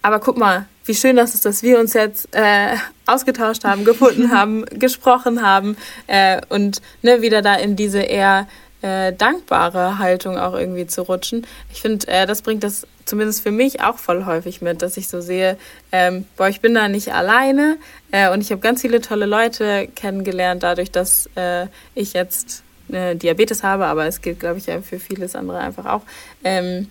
[0.02, 2.74] aber guck mal, wie schön das ist, dass wir uns jetzt äh,
[3.06, 5.76] ausgetauscht haben, gefunden haben, gesprochen haben
[6.06, 8.48] äh, und ne, wieder da in diese eher
[8.82, 11.46] äh, dankbare Haltung auch irgendwie zu rutschen.
[11.72, 15.08] Ich finde, äh, das bringt das zumindest für mich auch voll häufig mit, dass ich
[15.08, 15.58] so sehe,
[15.92, 17.76] ähm, boah, ich bin da nicht alleine
[18.10, 22.62] äh, und ich habe ganz viele tolle Leute kennengelernt, dadurch, dass äh, ich jetzt
[22.92, 26.02] äh, Diabetes habe, aber es gilt, glaube ich, ja für vieles andere einfach auch.
[26.44, 26.88] Ähm,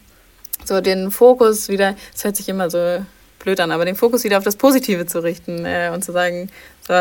[0.66, 3.00] so den Fokus wieder, es hört sich immer so
[3.40, 6.50] blöd an, aber den Fokus wieder auf das Positive zu richten äh, und zu sagen,
[6.88, 6.94] so,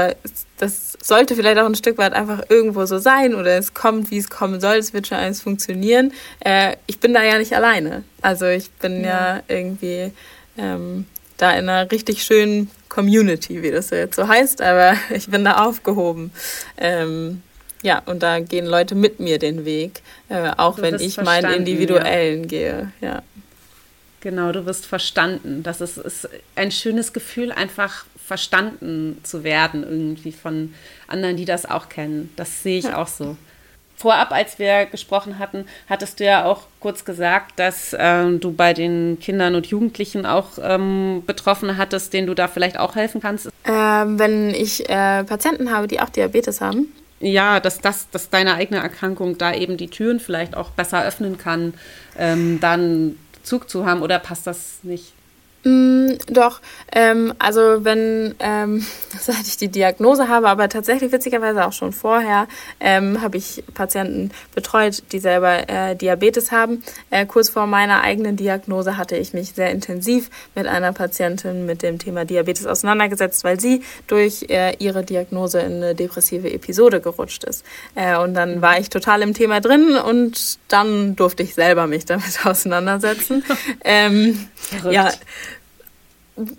[0.58, 4.18] das sollte vielleicht auch ein Stück weit einfach irgendwo so sein oder es kommt, wie
[4.18, 6.12] es kommen soll, es wird schon alles funktionieren.
[6.40, 8.04] Äh, ich bin da ja nicht alleine.
[8.22, 10.12] Also ich bin ja, ja irgendwie
[10.56, 15.44] ähm, da in einer richtig schönen Community, wie das jetzt so heißt, aber ich bin
[15.44, 16.32] da aufgehoben.
[16.76, 17.42] Ähm,
[17.82, 21.52] ja, und da gehen Leute mit mir den Weg, äh, auch du wenn ich meinen
[21.52, 22.48] individuellen ja.
[22.48, 22.92] gehe.
[23.00, 23.22] Ja.
[24.20, 25.62] Genau, du wirst verstanden.
[25.62, 30.74] Das ist, ist ein schönes Gefühl, einfach verstanden zu werden, irgendwie von
[31.06, 32.30] anderen, die das auch kennen.
[32.36, 33.00] Das sehe ich ja.
[33.00, 33.36] auch so.
[33.96, 38.72] Vorab, als wir gesprochen hatten, hattest du ja auch kurz gesagt, dass ähm, du bei
[38.72, 43.48] den Kindern und Jugendlichen auch ähm, Betroffene hattest, denen du da vielleicht auch helfen kannst.
[43.64, 46.92] Ähm, wenn ich äh, Patienten habe, die auch Diabetes haben.
[47.20, 51.36] Ja, dass, das, dass deine eigene Erkrankung da eben die Türen vielleicht auch besser öffnen
[51.36, 51.74] kann,
[52.16, 55.12] ähm, dann Zug zu haben oder passt das nicht?
[55.64, 56.60] Mm, doch,
[56.92, 58.84] ähm, also wenn, ähm,
[59.20, 62.48] seit ich die Diagnose habe, aber tatsächlich witzigerweise auch schon vorher,
[62.80, 66.82] ähm, habe ich Patienten betreut, die selber äh, Diabetes haben.
[67.10, 71.82] Äh, kurz vor meiner eigenen Diagnose hatte ich mich sehr intensiv mit einer Patientin mit
[71.82, 77.44] dem Thema Diabetes auseinandergesetzt, weil sie durch äh, ihre Diagnose in eine depressive Episode gerutscht
[77.44, 77.64] ist.
[77.94, 82.04] Äh, und dann war ich total im Thema drin und dann durfte ich selber mich
[82.04, 83.44] damit auseinandersetzen.
[83.84, 84.48] ähm,
[84.90, 85.10] ja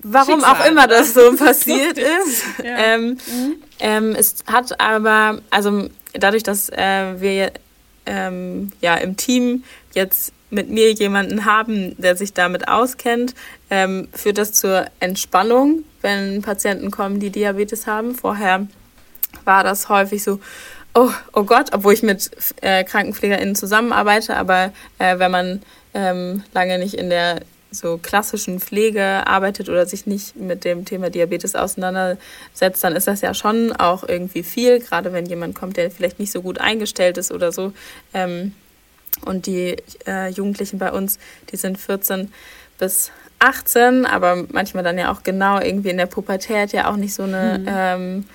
[0.03, 0.97] warum Schicksal, auch immer oder?
[0.99, 2.43] das so passiert ist.
[2.63, 2.77] ja.
[2.77, 3.55] ähm, mhm.
[3.79, 7.51] ähm, es hat aber, also dadurch, dass äh, wir
[8.05, 9.63] ähm, ja im Team
[9.93, 13.35] jetzt mit mir jemanden haben, der sich damit auskennt,
[13.69, 18.15] ähm, führt das zur Entspannung, wenn Patienten kommen, die Diabetes haben.
[18.15, 18.67] Vorher
[19.45, 20.39] war das häufig so,
[20.95, 25.61] oh, oh Gott, obwohl ich mit äh, KrankenpflegerInnen zusammenarbeite, aber äh, wenn man
[25.93, 27.41] ähm, lange nicht in der
[27.71, 33.21] so klassischen Pflege arbeitet oder sich nicht mit dem Thema Diabetes auseinandersetzt, dann ist das
[33.21, 37.17] ja schon auch irgendwie viel, gerade wenn jemand kommt, der vielleicht nicht so gut eingestellt
[37.17, 37.73] ist oder so.
[38.13, 38.53] Ähm,
[39.25, 39.75] und die
[40.07, 41.19] äh, Jugendlichen bei uns,
[41.51, 42.31] die sind 14
[42.77, 47.13] bis 18, aber manchmal dann ja auch genau irgendwie in der Pubertät ja auch nicht
[47.13, 47.65] so eine mhm.
[47.67, 48.25] ähm,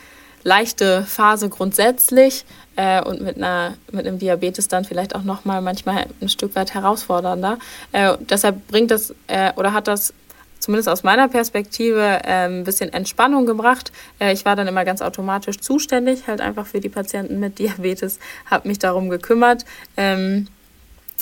[0.43, 2.45] leichte Phase grundsätzlich
[2.77, 6.75] äh, und mit, einer, mit einem Diabetes dann vielleicht auch nochmal manchmal ein Stück weit
[6.75, 7.59] herausfordernder.
[7.93, 10.15] Äh, deshalb bringt das äh, oder hat das
[10.65, 13.93] zumindest aus meiner Perspektive äh, ein bisschen Entspannung gebracht.
[14.19, 18.19] Äh, ich war dann immer ganz automatisch zuständig, halt einfach für die Patienten mit Diabetes,
[18.51, 19.65] habe mich darum gekümmert,
[19.97, 20.49] ähm,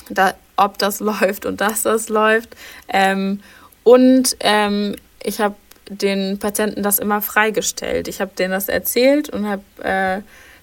[0.09, 2.57] da, ob das läuft und dass das läuft.
[2.89, 3.41] Ähm,
[3.83, 5.57] und ähm, ich habe
[5.89, 8.09] den Patienten das immer freigestellt.
[8.09, 10.23] Ich habe denen das erzählt und habe äh,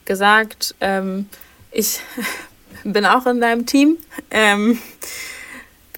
[0.10, 1.30] gesagt, ähm,
[1.72, 2.02] ich
[2.84, 3.98] bin auch in deinem Team.
[4.32, 4.80] Ähm,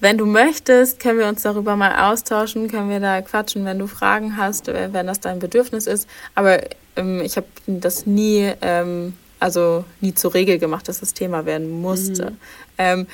[0.00, 3.86] wenn du möchtest, können wir uns darüber mal austauschen, können wir da quatschen, wenn du
[3.86, 6.08] Fragen hast, äh, wenn das dein Bedürfnis ist.
[6.34, 6.60] Aber
[6.94, 11.70] ähm, ich habe das nie, ähm, also nie zur Regel gemacht, dass das Thema werden
[11.70, 12.32] musste.
[12.32, 12.36] Mhm.
[12.78, 13.06] Ähm,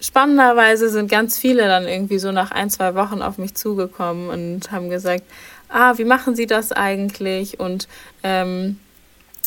[0.00, 4.70] spannenderweise sind ganz viele dann irgendwie so nach ein, zwei Wochen auf mich zugekommen und
[4.70, 5.24] haben gesagt,
[5.70, 7.58] ah, wie machen Sie das eigentlich?
[7.58, 7.88] Und
[8.22, 8.78] ähm,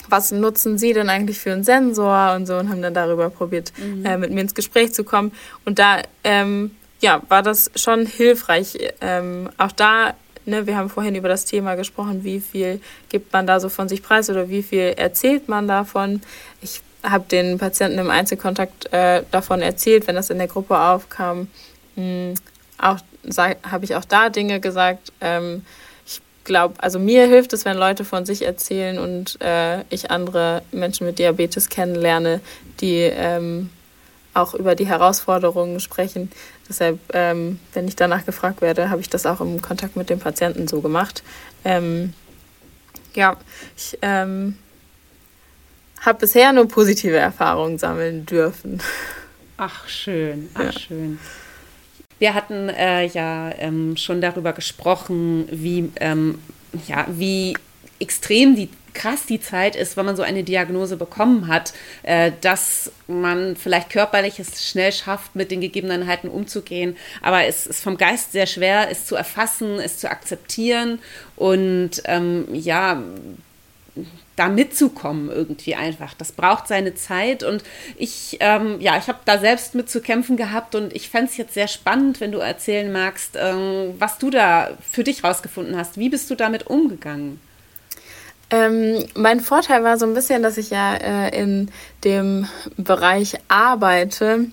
[0.09, 3.71] was nutzen Sie denn eigentlich für einen Sensor und so und haben dann darüber probiert,
[3.77, 4.05] mhm.
[4.05, 5.31] äh, mit mir ins Gespräch zu kommen.
[5.65, 6.71] Und da ähm,
[7.01, 8.77] ja, war das schon hilfreich.
[9.01, 10.13] Ähm, auch da,
[10.45, 13.89] ne, wir haben vorhin über das Thema gesprochen, wie viel gibt man da so von
[13.89, 16.21] sich preis oder wie viel erzählt man davon.
[16.61, 21.47] Ich habe den Patienten im Einzelkontakt äh, davon erzählt, wenn das in der Gruppe aufkam.
[21.95, 22.33] Hm,
[22.77, 22.99] auch
[23.63, 25.11] habe ich auch da Dinge gesagt.
[25.21, 25.63] Ähm,
[26.45, 31.05] glaube, also mir hilft es, wenn Leute von sich erzählen und äh, ich andere Menschen
[31.05, 32.39] mit Diabetes kennenlerne,
[32.79, 33.69] die ähm,
[34.33, 36.31] auch über die Herausforderungen sprechen.
[36.69, 40.19] Deshalb, ähm, wenn ich danach gefragt werde, habe ich das auch im Kontakt mit dem
[40.19, 41.23] Patienten so gemacht.
[41.63, 42.13] Ähm,
[43.13, 43.37] ja,
[43.75, 44.57] ich ähm,
[46.01, 48.81] habe bisher nur positive Erfahrungen sammeln dürfen.
[49.57, 50.71] Ach schön, ach ja.
[50.79, 51.19] schön.
[52.19, 56.39] Wir hatten äh, ja ähm, schon darüber gesprochen, wie, ähm,
[56.87, 57.55] ja, wie
[57.99, 62.91] extrem die krass die Zeit ist, wenn man so eine Diagnose bekommen hat, äh, dass
[63.07, 68.31] man vielleicht körperlich es schnell schafft, mit den Gegebenheiten umzugehen, aber es ist vom Geist
[68.31, 70.99] sehr schwer, es zu erfassen, es zu akzeptieren.
[71.35, 73.03] Und ähm, ja,
[74.35, 76.13] da mitzukommen irgendwie einfach.
[76.13, 77.63] Das braucht seine Zeit und
[77.97, 81.37] ich, ähm, ja, ich habe da selbst mit zu kämpfen gehabt und ich fände es
[81.37, 85.97] jetzt sehr spannend, wenn du erzählen magst, ähm, was du da für dich rausgefunden hast.
[85.97, 87.39] Wie bist du damit umgegangen?
[88.51, 91.71] Ähm, mein Vorteil war so ein bisschen, dass ich ja äh, in
[92.03, 94.51] dem Bereich arbeite,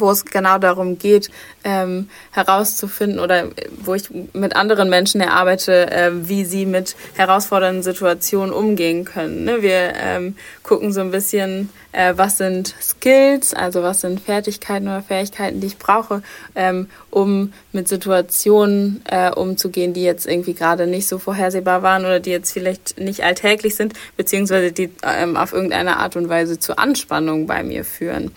[0.00, 1.30] wo es genau darum geht,
[1.64, 3.48] ähm, herauszufinden oder
[3.82, 9.44] wo ich mit anderen Menschen erarbeite, äh, wie sie mit herausfordernden Situationen umgehen können.
[9.44, 9.62] Ne?
[9.62, 15.02] Wir ähm, gucken so ein bisschen, äh, was sind Skills, also was sind Fertigkeiten oder
[15.02, 16.22] Fähigkeiten, die ich brauche,
[16.54, 22.20] ähm, um mit Situationen äh, umzugehen, die jetzt irgendwie gerade nicht so vorhersehbar waren oder
[22.20, 26.78] die jetzt vielleicht nicht alltäglich sind, beziehungsweise die ähm, auf irgendeine Art und Weise zu
[26.78, 28.30] Anspannung bei mir führen.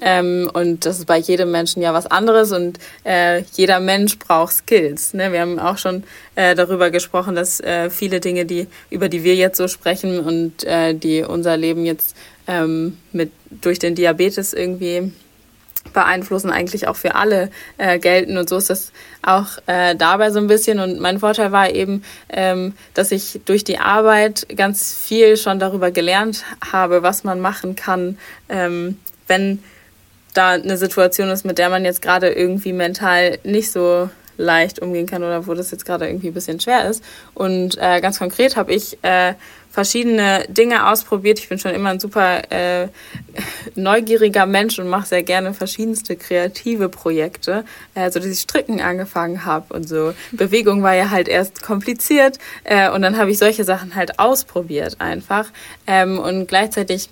[0.00, 4.54] Ähm, und das ist bei jedem Menschen ja was anderes und äh, jeder Mensch braucht
[4.54, 5.14] Skills.
[5.14, 5.32] Ne?
[5.32, 9.34] Wir haben auch schon äh, darüber gesprochen, dass äh, viele Dinge, die, über die wir
[9.34, 15.12] jetzt so sprechen und äh, die unser Leben jetzt ähm, mit, durch den Diabetes irgendwie
[15.92, 18.36] beeinflussen, eigentlich auch für alle äh, gelten.
[18.36, 18.92] Und so ist das
[19.22, 20.78] auch äh, dabei so ein bisschen.
[20.78, 25.90] Und mein Vorteil war eben, ähm, dass ich durch die Arbeit ganz viel schon darüber
[25.90, 29.62] gelernt habe, was man machen kann, ähm, wenn
[30.32, 34.10] da eine Situation ist, mit der man jetzt gerade irgendwie mental nicht so
[34.40, 37.04] leicht umgehen kann oder wo das jetzt gerade irgendwie ein bisschen schwer ist.
[37.34, 39.34] Und äh, ganz konkret habe ich äh,
[39.70, 41.38] verschiedene Dinge ausprobiert.
[41.38, 42.88] Ich bin schon immer ein super äh,
[43.74, 47.64] neugieriger Mensch und mache sehr gerne verschiedenste kreative Projekte,
[47.94, 50.14] äh, so dass ich Stricken angefangen habe und so.
[50.32, 54.96] Bewegung war ja halt erst kompliziert äh, und dann habe ich solche Sachen halt ausprobiert
[55.00, 55.46] einfach
[55.86, 57.08] ähm, und gleichzeitig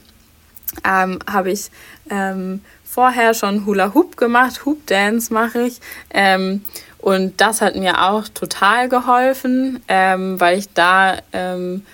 [0.85, 1.71] ähm, habe ich
[2.11, 2.63] ähm,
[2.99, 5.79] vorher schon Hula Hoop gemacht, Hoop Dance mache ich.
[6.11, 6.65] Ähm,
[6.99, 11.87] und das hat mir auch total geholfen, ähm, weil ich da ähm,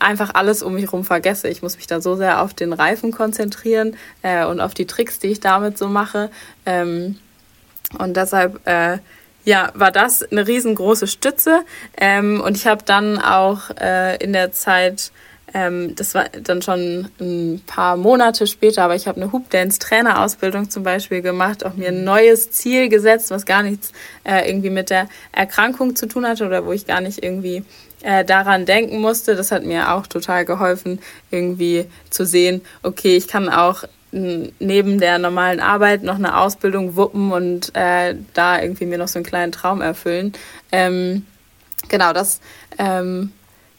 [0.00, 1.46] einfach alles um mich herum vergesse.
[1.46, 5.20] Ich muss mich da so sehr auf den Reifen konzentrieren äh, und auf die Tricks,
[5.20, 6.32] die ich damit so mache.
[6.66, 7.20] Ähm,
[7.96, 8.98] und deshalb äh,
[9.44, 11.60] ja, war das eine riesengroße Stütze.
[11.96, 15.12] Ähm, und ich habe dann auch äh, in der Zeit
[15.54, 19.78] ähm, das war dann schon ein paar Monate später, aber ich habe eine Hoop Dance
[19.78, 23.92] Trainerausbildung zum Beispiel gemacht, auch mir ein neues Ziel gesetzt, was gar nichts
[24.24, 27.64] äh, irgendwie mit der Erkrankung zu tun hatte oder wo ich gar nicht irgendwie
[28.02, 29.36] äh, daran denken musste.
[29.36, 35.18] Das hat mir auch total geholfen, irgendwie zu sehen, okay, ich kann auch neben der
[35.18, 39.52] normalen Arbeit noch eine Ausbildung wuppen und äh, da irgendwie mir noch so einen kleinen
[39.52, 40.32] Traum erfüllen.
[40.72, 41.26] Ähm,
[41.88, 42.40] genau, das
[42.78, 43.32] ähm,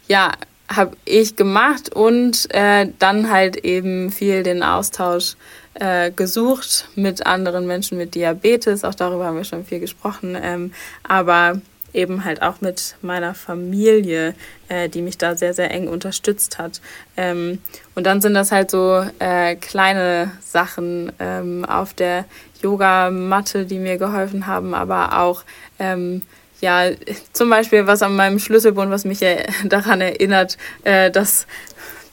[0.07, 0.34] ja,
[0.70, 5.36] habe ich gemacht und äh, dann halt eben viel den Austausch
[5.74, 8.84] äh, gesucht mit anderen Menschen mit Diabetes.
[8.84, 10.38] Auch darüber haben wir schon viel gesprochen.
[10.39, 10.72] Ähm,
[11.03, 11.59] aber
[11.93, 14.36] eben halt auch mit meiner Familie,
[14.67, 16.82] äh, die mich da sehr, sehr eng unterstützt hat.
[17.17, 17.59] Ähm,
[17.95, 22.26] und dann sind das halt so äh, kleine Sachen ähm, auf der
[22.61, 25.43] Yogamatte, die mir geholfen haben, aber auch
[25.80, 26.22] ähm,
[26.62, 26.89] ja,
[27.34, 29.36] zum Beispiel was an meinem Schlüsselbund, was mich ja
[29.66, 31.47] daran erinnert, äh, dass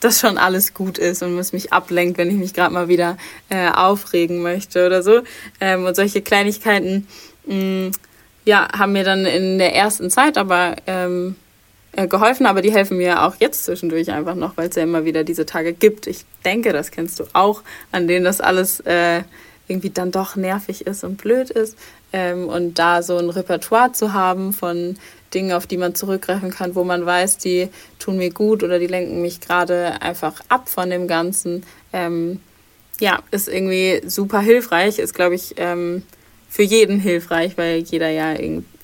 [0.01, 3.17] das schon alles gut ist und es mich ablenkt, wenn ich mich gerade mal wieder
[3.49, 5.23] äh, aufregen möchte oder so.
[5.61, 7.07] Ähm, und solche Kleinigkeiten,
[7.47, 7.91] mh, mm,
[8.45, 11.35] ja, haben mir dann in der ersten Zeit aber ähm,
[11.93, 15.05] äh, geholfen, aber die helfen mir auch jetzt zwischendurch einfach noch, weil es ja immer
[15.05, 16.07] wieder diese Tage gibt.
[16.07, 19.23] Ich denke, das kennst du auch, an denen das alles äh,
[19.69, 21.77] irgendwie dann doch nervig ist und blöd ist.
[22.13, 24.97] Ähm, und da so ein Repertoire zu haben von
[25.35, 28.87] Dingen, auf die man zurückgreifen kann, wo man weiß, die tun mir gut oder die
[28.87, 32.41] lenken mich gerade einfach ab von dem Ganzen, ähm,
[33.01, 36.03] ja, ist irgendwie super hilfreich, ist, glaube ich, ähm,
[36.49, 38.35] für jeden hilfreich, weil jeder ja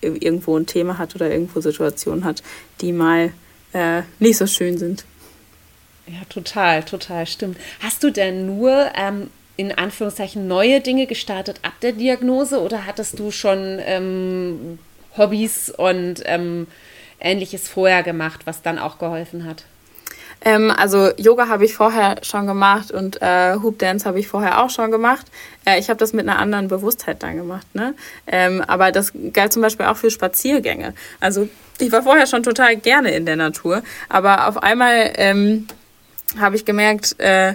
[0.02, 2.42] irgendwo ein Thema hat oder irgendwo Situationen hat,
[2.80, 3.32] die mal
[3.72, 5.04] äh, nicht so schön sind.
[6.06, 7.56] Ja, total, total, stimmt.
[7.80, 13.18] Hast du denn nur ähm, in Anführungszeichen neue Dinge gestartet ab der Diagnose oder hattest
[13.18, 14.78] du schon ähm,
[15.16, 16.66] Hobbys und ähm,
[17.20, 19.64] ähnliches vorher gemacht, was dann auch geholfen hat?
[20.44, 24.62] Ähm, also Yoga habe ich vorher schon gemacht und äh, Hoop Dance habe ich vorher
[24.62, 25.26] auch schon gemacht.
[25.64, 27.66] Äh, ich habe das mit einer anderen Bewusstheit dann gemacht.
[27.74, 27.94] Ne?
[28.26, 30.94] Ähm, aber das galt zum Beispiel auch für Spaziergänge.
[31.20, 31.48] Also
[31.78, 35.68] ich war vorher schon total gerne in der Natur, aber auf einmal ähm,
[36.38, 37.54] habe ich gemerkt, äh,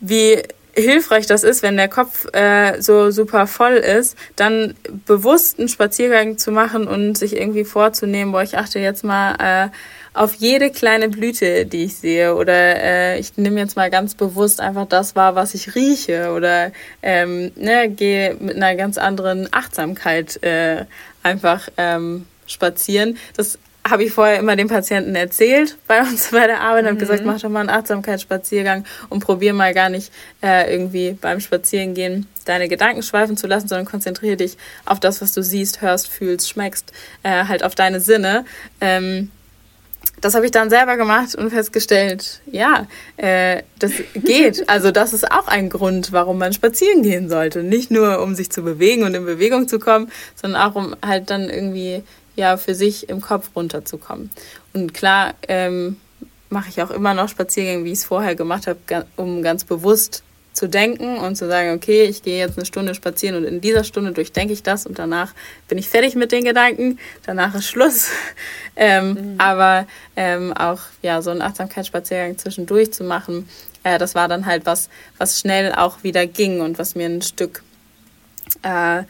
[0.00, 0.42] wie
[0.76, 4.74] hilfreich das ist, wenn der Kopf äh, so super voll ist, dann
[5.06, 9.70] bewusst einen Spaziergang zu machen und sich irgendwie vorzunehmen, boah, ich achte jetzt mal äh,
[10.12, 14.60] auf jede kleine Blüte, die ich sehe oder äh, ich nehme jetzt mal ganz bewusst
[14.60, 16.72] einfach das wahr, was ich rieche oder
[17.02, 20.84] ähm, ne, gehe mit einer ganz anderen Achtsamkeit äh,
[21.22, 23.18] einfach ähm, spazieren.
[23.36, 23.58] Das
[23.90, 27.20] habe ich vorher immer den Patienten erzählt bei uns bei der Arbeit und habe gesagt,
[27.20, 27.26] mhm.
[27.26, 30.12] mach doch mal einen Achtsamkeitsspaziergang und probier mal gar nicht
[30.42, 35.32] äh, irgendwie beim Spazierengehen deine Gedanken schweifen zu lassen, sondern konzentriere dich auf das, was
[35.32, 38.44] du siehst, hörst, fühlst, schmeckst, äh, halt auf deine Sinne.
[38.80, 39.30] Ähm,
[40.20, 44.68] das habe ich dann selber gemacht und festgestellt, ja, äh, das geht.
[44.68, 47.62] Also das ist auch ein Grund, warum man spazieren gehen sollte.
[47.62, 51.30] Nicht nur, um sich zu bewegen und in Bewegung zu kommen, sondern auch, um halt
[51.30, 52.02] dann irgendwie
[52.36, 54.30] ja für sich im Kopf runterzukommen.
[54.72, 55.96] Und klar ähm,
[56.48, 60.22] mache ich auch immer noch Spaziergänge, wie ich es vorher gemacht habe, um ganz bewusst
[60.56, 63.84] zu denken und zu sagen, okay, ich gehe jetzt eine Stunde spazieren und in dieser
[63.84, 65.34] Stunde durchdenke ich das und danach
[65.68, 68.08] bin ich fertig mit den Gedanken, danach ist Schluss.
[68.76, 69.34] ähm, mhm.
[69.38, 73.48] Aber ähm, auch ja so einen Achtsamkeitsspaziergang zwischendurch zu machen,
[73.84, 77.22] äh, das war dann halt was, was schnell auch wieder ging und was mir ein
[77.22, 77.62] Stück
[78.62, 79.02] äh,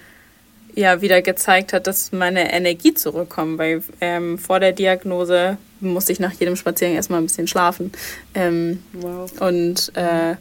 [0.77, 6.21] ja wieder gezeigt hat, dass meine Energie zurückkommt, weil ähm, vor der Diagnose musste ich
[6.21, 7.91] nach jedem Spaziergang erstmal ein bisschen schlafen.
[8.35, 9.31] Ähm, wow.
[9.41, 10.37] Und äh,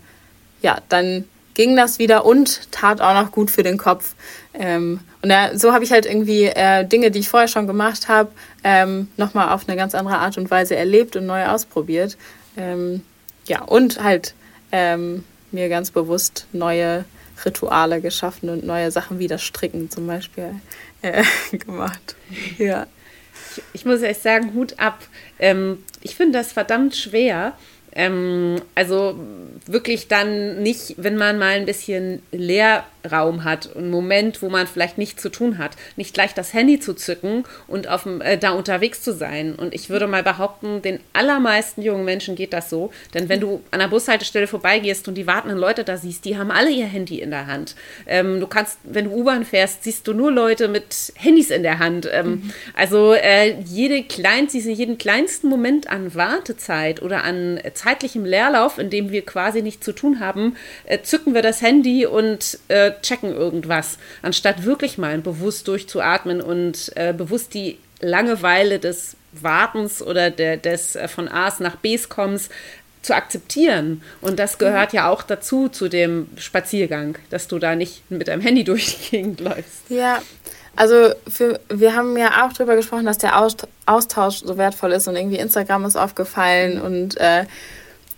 [0.62, 1.24] ja, dann
[1.54, 4.14] ging das wieder und tat auch noch gut für den Kopf.
[4.54, 8.10] Ähm, und ja, so habe ich halt irgendwie äh, Dinge, die ich vorher schon gemacht
[8.10, 8.30] habe,
[8.64, 12.18] ähm, nochmal auf eine ganz andere Art und Weise erlebt und neu ausprobiert.
[12.58, 13.02] Ähm,
[13.48, 14.36] ja, und halt
[14.74, 17.06] ähm, mir ganz bewusst neue
[17.44, 20.62] Rituale geschaffen und neue Sachen wie das Stricken zum Beispiel
[21.02, 21.24] äh,
[21.58, 22.16] gemacht.
[22.58, 22.88] Ja.
[23.52, 25.00] Ich, ich, muss echt sagen, Hut ab.
[25.40, 27.54] Ähm, ich finde das verdammt schwer
[27.96, 29.18] ähm, also
[29.66, 34.98] wirklich dann nicht, wenn man mal ein bisschen Leerraum hat, einen Moment, wo man vielleicht
[34.98, 39.02] nichts zu tun hat, nicht gleich das Handy zu zücken und auf, äh, da unterwegs
[39.02, 39.56] zu sein.
[39.56, 42.92] Und ich würde mal behaupten, den allermeisten jungen Menschen geht das so.
[43.14, 46.52] Denn wenn du an der Bushaltestelle vorbeigehst und die wartenden Leute da siehst, die haben
[46.52, 47.76] alle ihr Handy in der Hand.
[48.08, 51.80] Ähm, du kannst, wenn du U-Bahn fährst, siehst du nur Leute mit Handys in der
[51.80, 52.10] Hand.
[52.12, 52.52] Ähm, mhm.
[52.74, 58.90] Also äh, jede klein, jeden kleinsten Moment an Wartezeit oder an Zeit zeitlichem Leerlauf, in
[58.90, 63.32] dem wir quasi nichts zu tun haben, äh, zücken wir das Handy und äh, checken
[63.32, 70.58] irgendwas, anstatt wirklich mal bewusst durchzuatmen und äh, bewusst die Langeweile des Wartens oder der,
[70.58, 72.50] des äh, von A's nach B's kommens
[73.02, 74.02] zu akzeptieren.
[74.22, 78.42] Und das gehört ja auch dazu, zu dem Spaziergang, dass du da nicht mit deinem
[78.42, 79.90] Handy durch die Gegend läufst.
[79.90, 80.22] Ja,
[80.76, 83.40] also für, wir haben ja auch darüber gesprochen, dass der
[83.86, 87.46] Austausch so wertvoll ist und irgendwie Instagram ist aufgefallen und äh,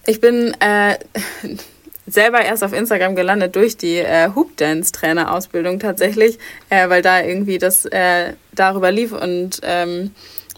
[0.06, 0.98] ich bin äh,
[2.08, 6.40] selber erst auf Instagram gelandet durch die äh, Hoop Dance Trainer Ausbildung tatsächlich,
[6.70, 10.12] äh, weil da irgendwie das äh, darüber lief und ähm,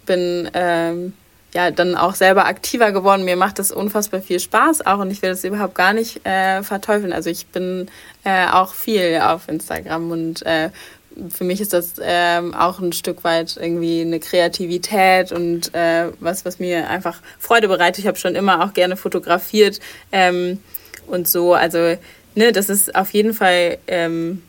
[0.06, 1.14] bin ähm,
[1.54, 3.26] ja dann auch selber aktiver geworden.
[3.26, 6.62] Mir macht das unfassbar viel Spaß auch und ich will das überhaupt gar nicht äh,
[6.62, 7.12] verteufeln.
[7.12, 7.89] Also ich bin
[8.24, 10.45] äh, auch viel auf Instagram und
[11.30, 16.45] für mich ist das ähm, auch ein Stück weit irgendwie eine Kreativität und äh, was,
[16.45, 17.99] was mir einfach Freude bereitet.
[17.99, 19.80] Ich habe schon immer auch gerne fotografiert
[20.11, 20.59] ähm,
[21.07, 21.53] und so.
[21.53, 21.97] Also,
[22.36, 24.43] ne, das ist auf jeden Fall, ähm,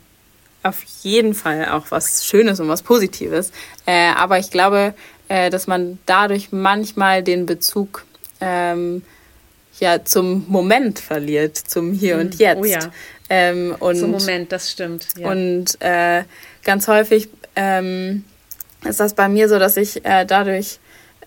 [0.62, 3.52] auf jeden Fall auch was Schönes und was Positives.
[3.86, 4.94] Äh, aber ich glaube,
[5.28, 8.04] äh, dass man dadurch manchmal den Bezug
[8.40, 9.02] ähm,
[9.78, 12.60] ja zum Moment verliert, zum Hier und Jetzt.
[12.60, 12.78] Oh ja.
[13.28, 15.06] Ähm, und, zum Moment, das stimmt.
[15.16, 15.30] Ja.
[15.30, 16.24] Und äh,
[16.64, 18.24] ganz häufig ähm,
[18.84, 20.78] ist das bei mir so, dass ich äh, dadurch,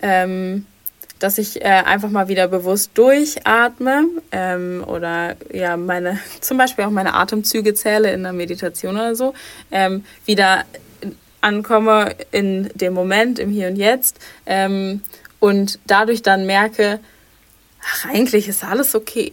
[0.02, 0.66] ähm,
[1.18, 6.90] dass ich äh, einfach mal wieder bewusst durchatme ähm, oder ja meine, zum Beispiel auch
[6.90, 9.34] meine Atemzüge zähle in der Meditation oder so,
[9.70, 10.64] ähm, wieder
[11.40, 15.02] ankomme in dem Moment, im Hier und Jetzt ähm,
[15.40, 17.00] und dadurch dann merke,
[17.86, 19.32] ach, eigentlich ist alles okay.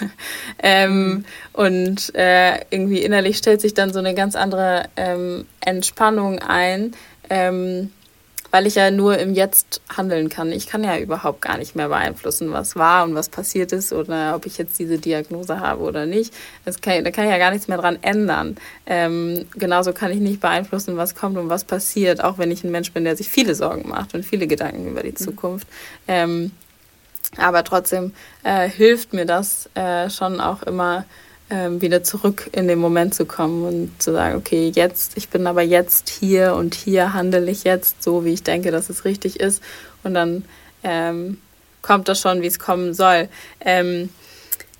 [0.62, 6.92] ähm, und äh, irgendwie innerlich stellt sich dann so eine ganz andere ähm, Entspannung ein,
[7.30, 7.90] ähm,
[8.50, 10.52] weil ich ja nur im Jetzt handeln kann.
[10.52, 14.36] Ich kann ja überhaupt gar nicht mehr beeinflussen, was war und was passiert ist oder
[14.36, 16.34] ob ich jetzt diese Diagnose habe oder nicht.
[16.82, 18.56] Kann, da kann ich ja gar nichts mehr dran ändern.
[18.84, 22.70] Ähm, genauso kann ich nicht beeinflussen, was kommt und was passiert, auch wenn ich ein
[22.70, 25.16] Mensch bin, der sich viele Sorgen macht und viele Gedanken über die mhm.
[25.16, 25.66] Zukunft.
[26.06, 26.50] Ähm,
[27.36, 28.12] aber trotzdem
[28.44, 31.04] äh, hilft mir das äh, schon auch immer,
[31.48, 35.46] äh, wieder zurück in den Moment zu kommen und zu sagen, okay, jetzt, ich bin
[35.46, 39.40] aber jetzt hier und hier handle ich jetzt so, wie ich denke, dass es richtig
[39.40, 39.62] ist.
[40.02, 40.44] Und dann
[40.82, 41.38] ähm,
[41.80, 43.28] kommt das schon, wie es kommen soll.
[43.60, 44.10] Ähm,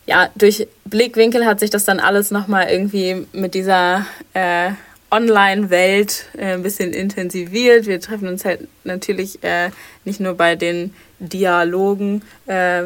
[0.06, 4.70] ja, durch Blickwinkel hat sich das dann alles nochmal irgendwie mit dieser äh,
[5.10, 7.86] Online-Welt äh, ein bisschen intensiviert.
[7.86, 9.70] Wir treffen uns halt natürlich äh,
[10.04, 12.84] nicht nur bei den Dialogen äh,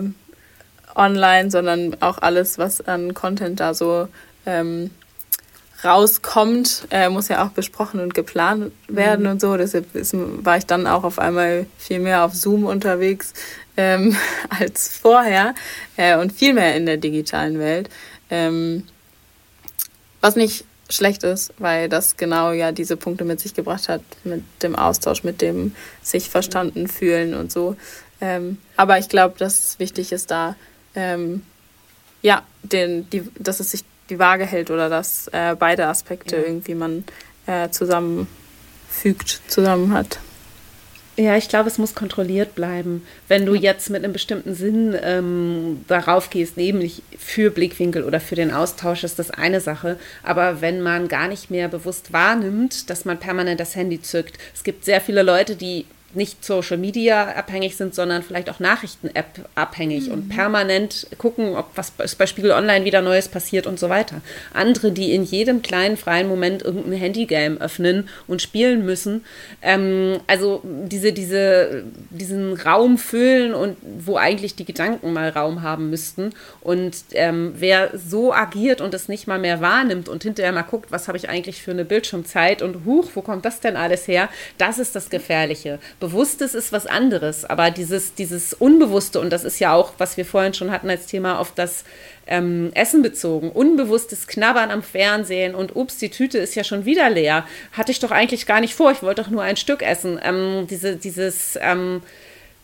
[0.94, 4.08] online, sondern auch alles, was an Content da so
[4.46, 4.90] ähm,
[5.84, 9.32] rauskommt, äh, muss ja auch besprochen und geplant werden mhm.
[9.32, 9.56] und so.
[9.56, 13.32] Deshalb ist, war ich dann auch auf einmal viel mehr auf Zoom unterwegs
[13.76, 14.16] ähm,
[14.48, 15.54] als vorher
[15.96, 17.90] äh, und viel mehr in der digitalen Welt.
[18.30, 18.84] Ähm,
[20.20, 24.42] was nicht schlecht ist, weil das genau ja diese Punkte mit sich gebracht hat, mit
[24.62, 27.76] dem Austausch, mit dem sich verstanden fühlen und so.
[28.20, 30.56] Ähm, aber ich glaube, dass es wichtig ist, da
[30.94, 31.42] ähm,
[32.22, 36.42] ja, den, die, dass es sich die Waage hält oder dass äh, beide Aspekte ja.
[36.42, 37.04] irgendwie man
[37.46, 40.18] äh, zusammenfügt, zusammen hat.
[41.18, 43.02] Ja, ich glaube, es muss kontrolliert bleiben.
[43.26, 48.34] Wenn du jetzt mit einem bestimmten Sinn ähm, darauf gehst, nämlich für Blickwinkel oder für
[48.34, 49.98] den Austausch, ist das eine Sache.
[50.22, 54.62] Aber wenn man gar nicht mehr bewusst wahrnimmt, dass man permanent das Handy zückt, es
[54.62, 55.86] gibt sehr viele Leute, die
[56.16, 60.12] nicht Social Media abhängig sind, sondern vielleicht auch Nachrichten-App abhängig mhm.
[60.12, 64.22] und permanent gucken, ob was bei Spiegel Online wieder Neues passiert und so weiter.
[64.52, 69.24] Andere, die in jedem kleinen freien Moment irgendein Handygame öffnen und spielen müssen,
[69.62, 75.90] ähm, also diese, diese, diesen Raum füllen und wo eigentlich die Gedanken mal Raum haben
[75.90, 76.30] müssten.
[76.62, 80.90] Und ähm, wer so agiert und es nicht mal mehr wahrnimmt und hinterher mal guckt,
[80.90, 84.28] was habe ich eigentlich für eine Bildschirmzeit und huch, wo kommt das denn alles her?
[84.56, 89.58] Das ist das Gefährliche Bewusstes ist was anderes, aber dieses, dieses Unbewusste, und das ist
[89.58, 91.82] ja auch, was wir vorhin schon hatten als Thema, auf das
[92.28, 97.10] ähm, Essen bezogen, unbewusstes Knabbern am Fernsehen und ups, die Tüte ist ja schon wieder
[97.10, 97.44] leer.
[97.72, 100.20] Hatte ich doch eigentlich gar nicht vor, ich wollte doch nur ein Stück essen.
[100.22, 102.02] Ähm, diese, dieses, ähm,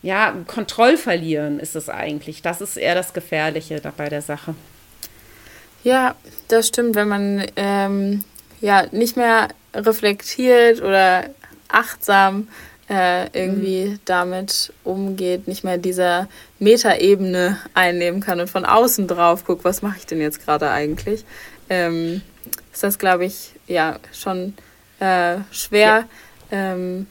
[0.01, 2.41] ja, Kontrollverlieren ist es eigentlich.
[2.41, 4.55] Das ist eher das Gefährliche bei der Sache.
[5.83, 6.15] Ja,
[6.47, 8.23] das stimmt, wenn man ähm,
[8.61, 11.25] ja nicht mehr reflektiert oder
[11.67, 12.47] achtsam
[12.89, 13.99] äh, irgendwie mhm.
[14.05, 16.27] damit umgeht, nicht mehr dieser
[16.59, 21.23] Metaebene einnehmen kann und von außen drauf guckt, was mache ich denn jetzt gerade eigentlich,
[21.69, 22.21] ähm,
[22.73, 24.53] ist das, glaube ich, ja schon
[24.99, 26.05] äh, schwer.
[26.51, 26.73] Ja.
[26.73, 27.07] Ähm,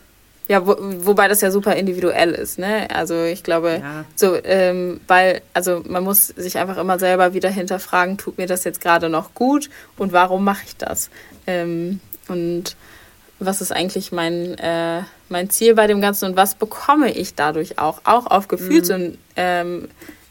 [0.49, 2.89] ja, wo, wobei das ja super individuell ist, ne?
[2.91, 4.05] Also ich glaube, ja.
[4.15, 8.65] so, ähm, weil, also man muss sich einfach immer selber wieder hinterfragen, tut mir das
[8.65, 11.11] jetzt gerade noch gut und warum mache ich das?
[11.47, 12.77] Ähm, und
[13.47, 17.79] was ist eigentlich mein, äh, mein Ziel bei dem Ganzen und was bekomme ich dadurch
[17.79, 19.89] auch, auch auf Gefühlsebene mhm.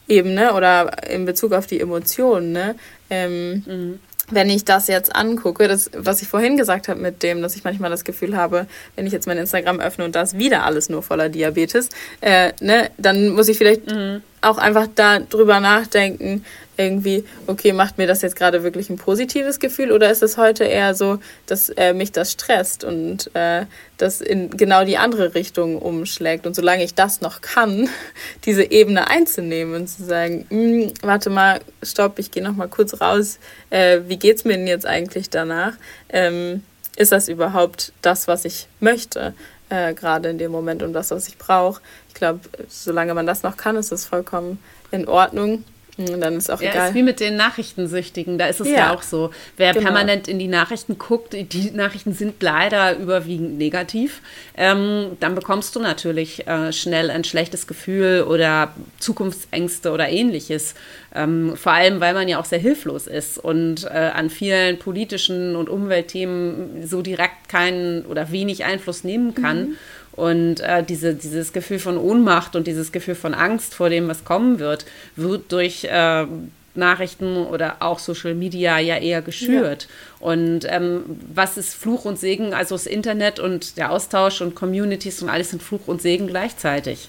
[0.08, 2.52] ähm, oder in Bezug auf die Emotionen.
[2.52, 2.74] Ne?
[3.10, 4.00] Ähm, mhm.
[4.30, 7.64] Wenn ich das jetzt angucke, das, was ich vorhin gesagt habe mit dem, dass ich
[7.64, 8.66] manchmal das Gefühl habe,
[8.96, 11.90] wenn ich jetzt mein Instagram öffne und da ist wieder alles nur voller Diabetes,
[12.20, 14.22] äh, ne, dann muss ich vielleicht mhm.
[14.42, 16.44] Auch einfach darüber nachdenken,
[16.76, 20.64] irgendwie, okay, macht mir das jetzt gerade wirklich ein positives Gefühl oder ist es heute
[20.64, 23.66] eher so, dass äh, mich das stresst und äh,
[23.98, 26.46] das in genau die andere Richtung umschlägt?
[26.46, 27.88] Und solange ich das noch kann,
[28.44, 33.00] diese Ebene einzunehmen und zu sagen, hm, warte mal, stopp, ich gehe noch mal kurz
[33.00, 33.38] raus,
[33.70, 35.74] äh, wie geht's mir denn jetzt eigentlich danach?
[36.08, 36.62] Ähm,
[36.96, 39.34] ist das überhaupt das, was ich möchte?
[39.72, 41.80] Äh, gerade in dem Moment und das, was ich brauche.
[42.12, 44.58] Ich glaube, solange man das noch kann, ist das vollkommen
[44.90, 45.64] in Ordnung.
[45.98, 46.88] Und dann ist auch ja, egal.
[46.88, 48.38] ist wie mit den Nachrichtensüchtigen.
[48.38, 49.30] Da ist es ja, ja auch so.
[49.56, 49.86] Wer genau.
[49.86, 54.22] permanent in die Nachrichten guckt, die Nachrichten sind leider überwiegend negativ,
[54.56, 60.74] ähm, dann bekommst du natürlich äh, schnell ein schlechtes Gefühl oder Zukunftsängste oder ähnliches.
[61.14, 65.56] Ähm, vor allem, weil man ja auch sehr hilflos ist und äh, an vielen politischen
[65.56, 69.68] und Umweltthemen so direkt keinen oder wenig Einfluss nehmen kann.
[69.68, 69.76] Mhm.
[70.12, 74.24] Und äh, diese, dieses Gefühl von Ohnmacht und dieses Gefühl von Angst vor dem, was
[74.24, 74.84] kommen wird,
[75.16, 76.26] wird durch äh,
[76.74, 79.88] Nachrichten oder auch Social Media ja eher geschürt.
[80.20, 80.26] Ja.
[80.26, 81.02] Und ähm,
[81.34, 82.54] was ist Fluch und Segen?
[82.54, 87.08] Also das Internet und der Austausch und Communities und alles sind Fluch und Segen gleichzeitig.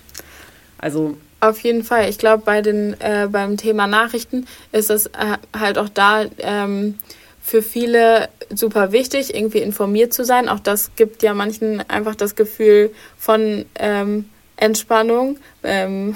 [0.77, 2.09] Also auf jeden Fall.
[2.09, 6.97] Ich glaube, bei den äh, beim Thema Nachrichten ist es äh, halt auch da ähm,
[7.44, 10.48] für viele super wichtig, irgendwie informiert zu sein.
[10.48, 15.38] Auch das gibt ja manchen einfach das Gefühl von ähm, Entspannung.
[15.61, 16.15] Ähm,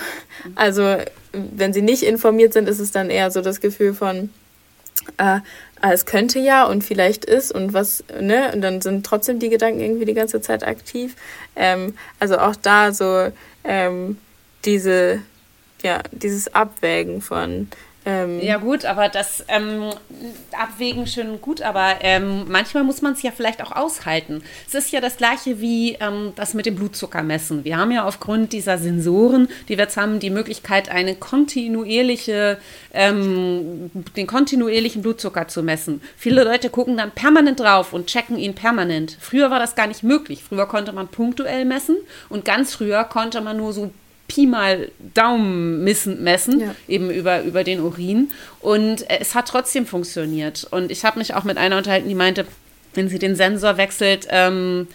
[0.55, 0.97] also
[1.33, 4.29] wenn sie nicht informiert sind, ist es dann eher so das Gefühl von,
[5.17, 5.41] äh,
[5.81, 8.51] ah, es könnte ja und vielleicht ist und was, ne?
[8.53, 11.17] Und dann sind trotzdem die Gedanken irgendwie die ganze Zeit aktiv.
[11.57, 13.31] Ähm, also auch da so
[13.65, 14.17] ähm,
[14.63, 15.21] diese,
[15.83, 17.67] ja, dieses Abwägen von
[18.07, 19.89] ähm, ja gut, aber das ähm,
[20.57, 24.43] Abwägen schön gut, aber ähm, manchmal muss man es ja vielleicht auch aushalten.
[24.65, 27.65] Es ist ja das gleiche wie ähm, das mit dem Blutzucker messen.
[27.65, 32.59] Wir haben ja aufgrund dieser Sensoren, die wir jetzt haben, die Möglichkeit, eine kontinuierliche,
[32.93, 36.01] ähm, den kontinuierlichen Blutzucker zu messen.
[36.15, 39.17] Viele Leute gucken dann permanent drauf und checken ihn permanent.
[39.19, 40.45] Früher war das gar nicht möglich.
[40.47, 41.97] Früher konnte man punktuell messen
[42.29, 43.91] und ganz früher konnte man nur so
[44.27, 46.75] Pi mal Daumen messen, messen ja.
[46.87, 48.31] eben über, über den Urin.
[48.59, 50.67] Und es hat trotzdem funktioniert.
[50.69, 52.45] Und ich habe mich auch mit einer unterhalten, die meinte,
[52.93, 54.87] wenn sie den Sensor wechselt, ähm,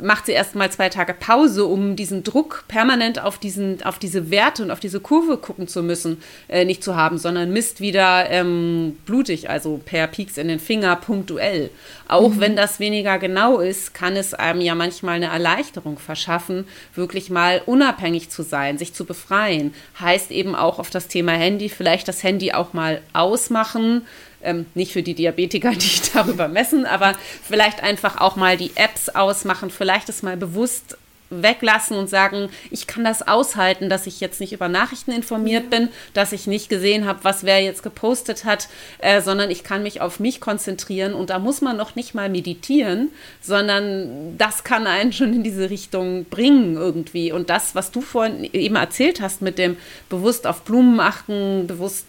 [0.00, 4.30] macht sie erst mal zwei Tage Pause, um diesen Druck permanent auf, diesen, auf diese
[4.30, 8.28] Werte und auf diese Kurve gucken zu müssen, äh, nicht zu haben, sondern misst wieder
[8.30, 11.70] ähm, blutig, also per Peaks in den Finger punktuell.
[12.08, 12.40] Auch mhm.
[12.40, 17.62] wenn das weniger genau ist, kann es einem ja manchmal eine Erleichterung verschaffen, wirklich mal
[17.66, 19.74] unabhängig zu sein, sich zu befreien.
[20.00, 24.06] Heißt eben auch auf das Thema Handy, vielleicht das Handy auch mal ausmachen,
[24.42, 27.14] ähm, nicht für die Diabetiker, die darüber messen, aber
[27.46, 30.96] vielleicht einfach auch mal die Apps ausmachen, vielleicht es mal bewusst
[31.30, 35.88] weglassen und sagen, ich kann das aushalten, dass ich jetzt nicht über Nachrichten informiert bin,
[36.14, 38.68] dass ich nicht gesehen habe, was wer jetzt gepostet hat,
[38.98, 42.28] äh, sondern ich kann mich auf mich konzentrieren und da muss man noch nicht mal
[42.28, 43.10] meditieren,
[43.40, 47.32] sondern das kann einen schon in diese Richtung bringen irgendwie.
[47.32, 49.76] Und das, was du vorhin eben erzählt hast mit dem
[50.08, 52.06] bewusst auf Blumen achten, bewusst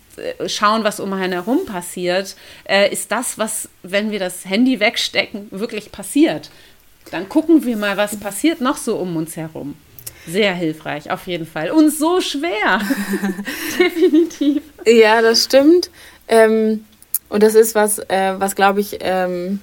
[0.47, 2.35] schauen, was um einen herum passiert,
[2.67, 6.49] äh, ist das, was, wenn wir das Handy wegstecken, wirklich passiert.
[7.11, 9.75] Dann gucken wir mal, was passiert noch so um uns herum.
[10.27, 11.71] Sehr hilfreich, auf jeden Fall.
[11.71, 12.81] Und so schwer.
[13.79, 14.61] Definitiv.
[14.85, 15.89] Ja, das stimmt.
[16.27, 16.85] Ähm,
[17.29, 19.61] und das ist was, äh, was glaube ich, ähm,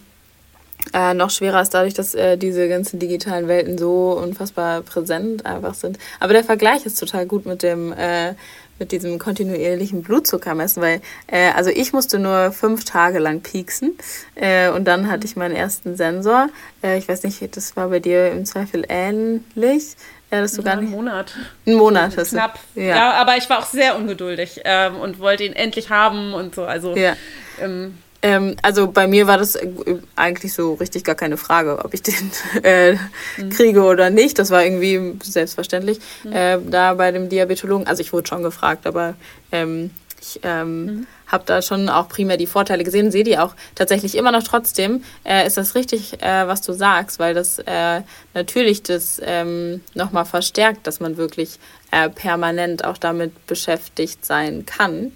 [0.92, 5.74] äh, noch schwerer ist dadurch, dass äh, diese ganzen digitalen Welten so unfassbar präsent einfach
[5.74, 5.98] sind.
[6.20, 8.34] Aber der Vergleich ist total gut mit dem äh,
[8.78, 13.96] mit diesem kontinuierlichen Blutzucker messen, weil äh, also ich musste nur fünf Tage lang pieksen
[14.34, 16.48] äh, und dann hatte ich meinen ersten Sensor.
[16.82, 19.96] Äh, ich weiß nicht, das war bei dir im Zweifel ähnlich.
[20.30, 20.88] Ja, das sogar nicht.
[20.88, 21.36] Ein Monat.
[21.66, 22.58] Ein Monat hast Knapp.
[22.74, 22.82] Ja.
[22.82, 23.12] ja.
[23.12, 26.64] aber ich war auch sehr ungeduldig ähm, und wollte ihn endlich haben und so.
[26.64, 27.14] Also ja.
[27.60, 29.68] ähm, ähm, also bei mir war das äh,
[30.16, 32.30] eigentlich so richtig gar keine Frage, ob ich den
[32.62, 32.94] äh,
[33.36, 33.50] mhm.
[33.50, 34.38] kriege oder nicht.
[34.38, 36.32] Das war irgendwie selbstverständlich mhm.
[36.32, 37.86] äh, da bei dem Diabetologen.
[37.86, 39.14] Also ich wurde schon gefragt, aber
[39.52, 39.90] ähm,
[40.22, 41.06] ich ähm, mhm.
[41.26, 45.04] habe da schon auch primär die Vorteile gesehen, sehe die auch tatsächlich immer noch trotzdem.
[45.24, 48.00] Äh, ist das richtig, äh, was du sagst, weil das äh,
[48.32, 51.58] natürlich das ähm, nochmal verstärkt, dass man wirklich
[51.90, 55.12] äh, permanent auch damit beschäftigt sein kann.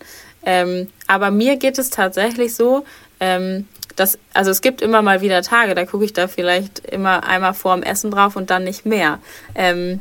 [0.48, 2.86] Ähm, aber mir geht es tatsächlich so,
[3.20, 7.22] ähm, dass, also es gibt immer mal wieder Tage, da gucke ich da vielleicht immer
[7.24, 9.18] einmal vor dem Essen drauf und dann nicht mehr.
[9.54, 10.00] Ähm,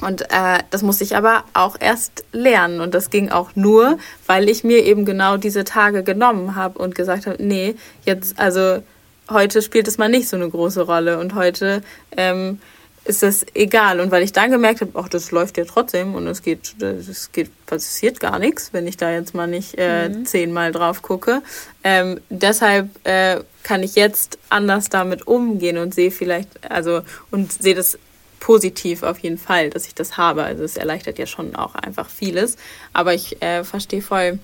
[0.00, 2.80] und äh, das musste ich aber auch erst lernen.
[2.80, 6.94] Und das ging auch nur, weil ich mir eben genau diese Tage genommen habe und
[6.94, 7.74] gesagt habe, nee,
[8.06, 8.82] jetzt, also
[9.28, 11.18] heute spielt es mal nicht so eine große Rolle.
[11.18, 11.82] Und heute
[12.16, 12.58] ähm,
[13.04, 14.00] ist das egal.
[14.00, 17.32] Und weil ich dann gemerkt habe, ach, das läuft ja trotzdem und es geht, es
[17.32, 20.24] geht, passiert gar nichts, wenn ich da jetzt mal nicht äh, mhm.
[20.24, 21.42] zehnmal drauf gucke.
[21.82, 27.74] Ähm, deshalb äh, kann ich jetzt anders damit umgehen und sehe vielleicht, also und sehe
[27.74, 27.98] das
[28.40, 30.44] positiv auf jeden Fall, dass ich das habe.
[30.44, 32.56] Also es erleichtert ja schon auch einfach vieles.
[32.92, 34.38] Aber ich äh, verstehe voll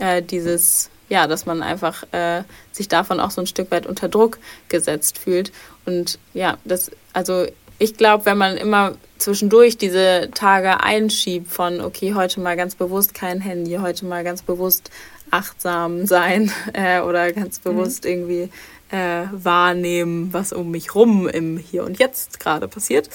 [0.00, 2.42] äh, dieses, ja, dass man einfach äh,
[2.72, 4.38] sich davon auch so ein Stück weit unter Druck
[4.68, 5.52] gesetzt fühlt.
[5.84, 7.46] Und ja, das, also
[7.78, 13.14] ich glaube, wenn man immer zwischendurch diese Tage einschiebt von, okay, heute mal ganz bewusst
[13.14, 14.90] kein Handy, heute mal ganz bewusst
[15.30, 17.70] achtsam sein äh, oder ganz mhm.
[17.70, 18.10] bewusst mhm.
[18.10, 18.50] irgendwie
[18.90, 23.10] äh, wahrnehmen, was um mich rum im Hier und Jetzt gerade passiert.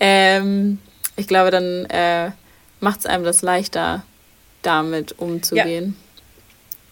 [0.00, 0.78] Ähm,
[1.16, 2.32] ich glaube, dann äh,
[2.80, 4.04] macht es einem das leichter,
[4.62, 5.96] damit umzugehen.
[5.98, 6.03] Ja.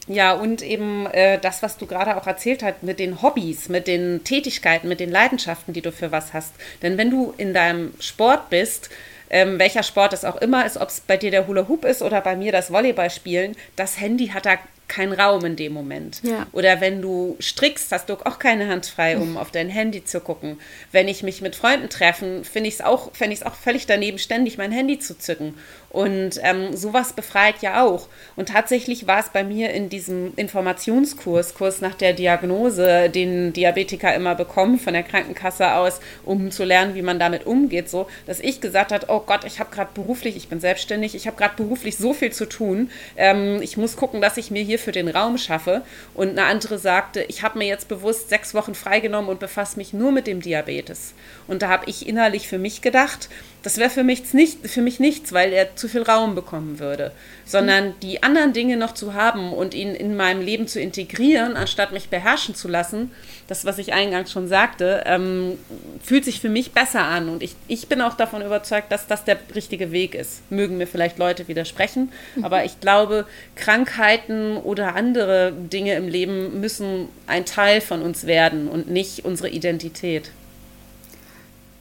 [0.09, 3.87] Ja, und eben äh, das, was du gerade auch erzählt hast, mit den Hobbys, mit
[3.87, 6.53] den Tätigkeiten, mit den Leidenschaften, die du für was hast.
[6.83, 8.91] Denn wenn du in deinem Sport bist,
[9.31, 12.03] ähm, welcher Sport es auch immer ist, ob es bei dir der Hula Hoop ist
[12.03, 14.59] oder bei mir das Volleyballspielen, das Handy hat da
[14.93, 16.20] keinen Raum in dem Moment.
[16.23, 16.47] Ja.
[16.53, 20.20] Oder wenn du strickst, hast du auch keine Hand frei, um auf dein Handy zu
[20.20, 20.61] gucken.
[20.91, 23.87] Wenn ich mich mit Freunden treffen, finde ich es auch, fände ich es auch völlig
[23.87, 25.55] daneben, ständig mein Handy zu zücken.
[25.93, 28.09] Und ähm, sowas befreit ja auch.
[28.35, 34.14] Und tatsächlich war es bei mir in diesem Informationskurs, Kurs nach der Diagnose, den Diabetiker
[34.14, 38.40] immer bekommen von der Krankenkasse aus, um zu lernen, wie man damit umgeht, so, dass
[38.40, 41.56] ich gesagt habe, oh Gott, ich habe gerade beruflich, ich bin selbstständig, ich habe gerade
[41.56, 42.90] beruflich so viel zu tun.
[43.19, 45.82] Ähm, ich muss gucken, dass ich mir hier für den Raum schaffe.
[46.14, 49.93] Und eine andere sagte, ich habe mir jetzt bewusst sechs Wochen freigenommen und befasse mich
[49.93, 51.12] nur mit dem Diabetes.
[51.48, 53.28] Und da habe ich innerlich für mich gedacht,
[53.63, 57.13] das wäre für mich, nicht, für mich nichts, weil er zu viel Raum bekommen würde.
[57.47, 57.95] Sondern mhm.
[58.03, 62.09] die anderen Dinge noch zu haben und ihn in meinem Leben zu integrieren, anstatt mich
[62.09, 63.13] beherrschen zu lassen,
[63.47, 65.59] das, was ich eingangs schon sagte, ähm,
[66.03, 67.29] fühlt sich für mich besser an.
[67.29, 70.51] Und ich, ich bin auch davon überzeugt, dass das der richtige Weg ist.
[70.51, 72.45] Mögen mir vielleicht Leute widersprechen, mhm.
[72.45, 78.69] aber ich glaube, Krankheiten oder andere Dinge im Leben müssen ein Teil von uns werden
[78.69, 80.31] und nicht unsere Identität.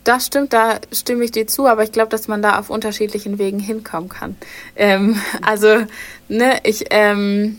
[0.03, 3.37] Das stimmt, da stimme ich dir zu, aber ich glaube, dass man da auf unterschiedlichen
[3.37, 4.35] Wegen hinkommen kann.
[4.75, 5.85] Ähm, also,
[6.27, 7.57] ne, ich, ähm,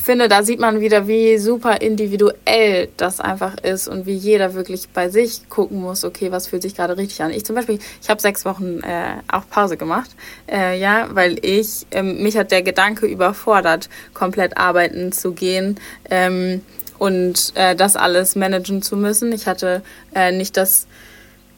[0.00, 4.88] finde, da sieht man wieder, wie super individuell das einfach ist und wie jeder wirklich
[4.88, 7.30] bei sich gucken muss, okay, was fühlt sich gerade richtig an.
[7.30, 10.10] Ich zum Beispiel, ich habe sechs Wochen äh, auch Pause gemacht,
[10.50, 15.78] äh, ja, weil ich, ähm, mich hat der Gedanke überfordert, komplett arbeiten zu gehen.
[16.08, 16.62] Ähm,
[17.00, 19.32] und äh, das alles managen zu müssen.
[19.32, 19.82] Ich hatte
[20.14, 20.86] äh, nicht das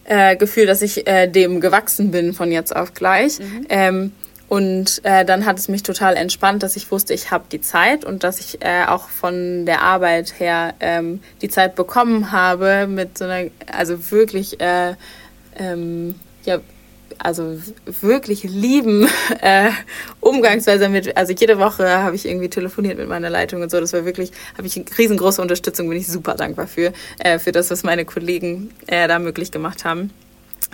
[0.04, 3.40] äh, Gefühl, dass ich äh, dem gewachsen bin von jetzt auf gleich.
[3.40, 3.66] Mhm.
[3.68, 4.12] Ähm,
[4.48, 8.04] und äh, dann hat es mich total entspannt, dass ich wusste, ich habe die Zeit
[8.04, 13.18] und dass ich äh, auch von der Arbeit her ähm, die Zeit bekommen habe mit
[13.18, 14.94] so einer, also wirklich, äh,
[15.58, 16.14] ähm,
[16.44, 16.60] ja,
[17.22, 17.58] also
[18.00, 19.08] wirklich lieben
[19.40, 19.70] äh,
[20.20, 23.80] Umgangsweise mit, also jede Woche habe ich irgendwie telefoniert mit meiner Leitung und so.
[23.80, 27.70] Das war wirklich, habe ich riesengroße Unterstützung, bin ich super dankbar für, äh, für das,
[27.70, 30.10] was meine Kollegen äh, da möglich gemacht haben.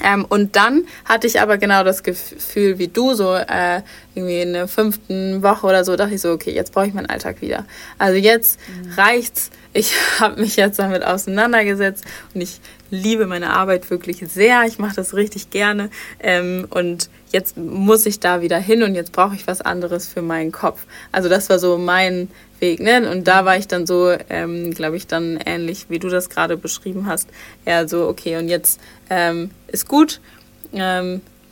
[0.03, 3.83] Ähm, und dann hatte ich aber genau das Gefühl wie du, so äh,
[4.15, 7.11] irgendwie in der fünften Woche oder so, dachte ich so, okay, jetzt brauche ich meinen
[7.11, 7.65] Alltag wieder.
[7.99, 8.93] Also jetzt mhm.
[8.93, 9.51] reicht's.
[9.73, 12.05] Ich habe mich jetzt damit auseinandergesetzt
[12.35, 14.65] und ich liebe meine Arbeit wirklich sehr.
[14.65, 15.90] Ich mache das richtig gerne.
[16.20, 20.23] Ähm, und jetzt muss ich da wieder hin und jetzt brauche ich was anderes für
[20.23, 20.86] meinen Kopf.
[21.12, 22.81] Also das war so mein Weg.
[22.81, 23.10] Ne?
[23.10, 26.56] Und da war ich dann so, ähm, glaube ich, dann ähnlich, wie du das gerade
[26.56, 27.28] beschrieben hast.
[27.65, 30.20] Eher so, okay, und jetzt ähm, ist gut.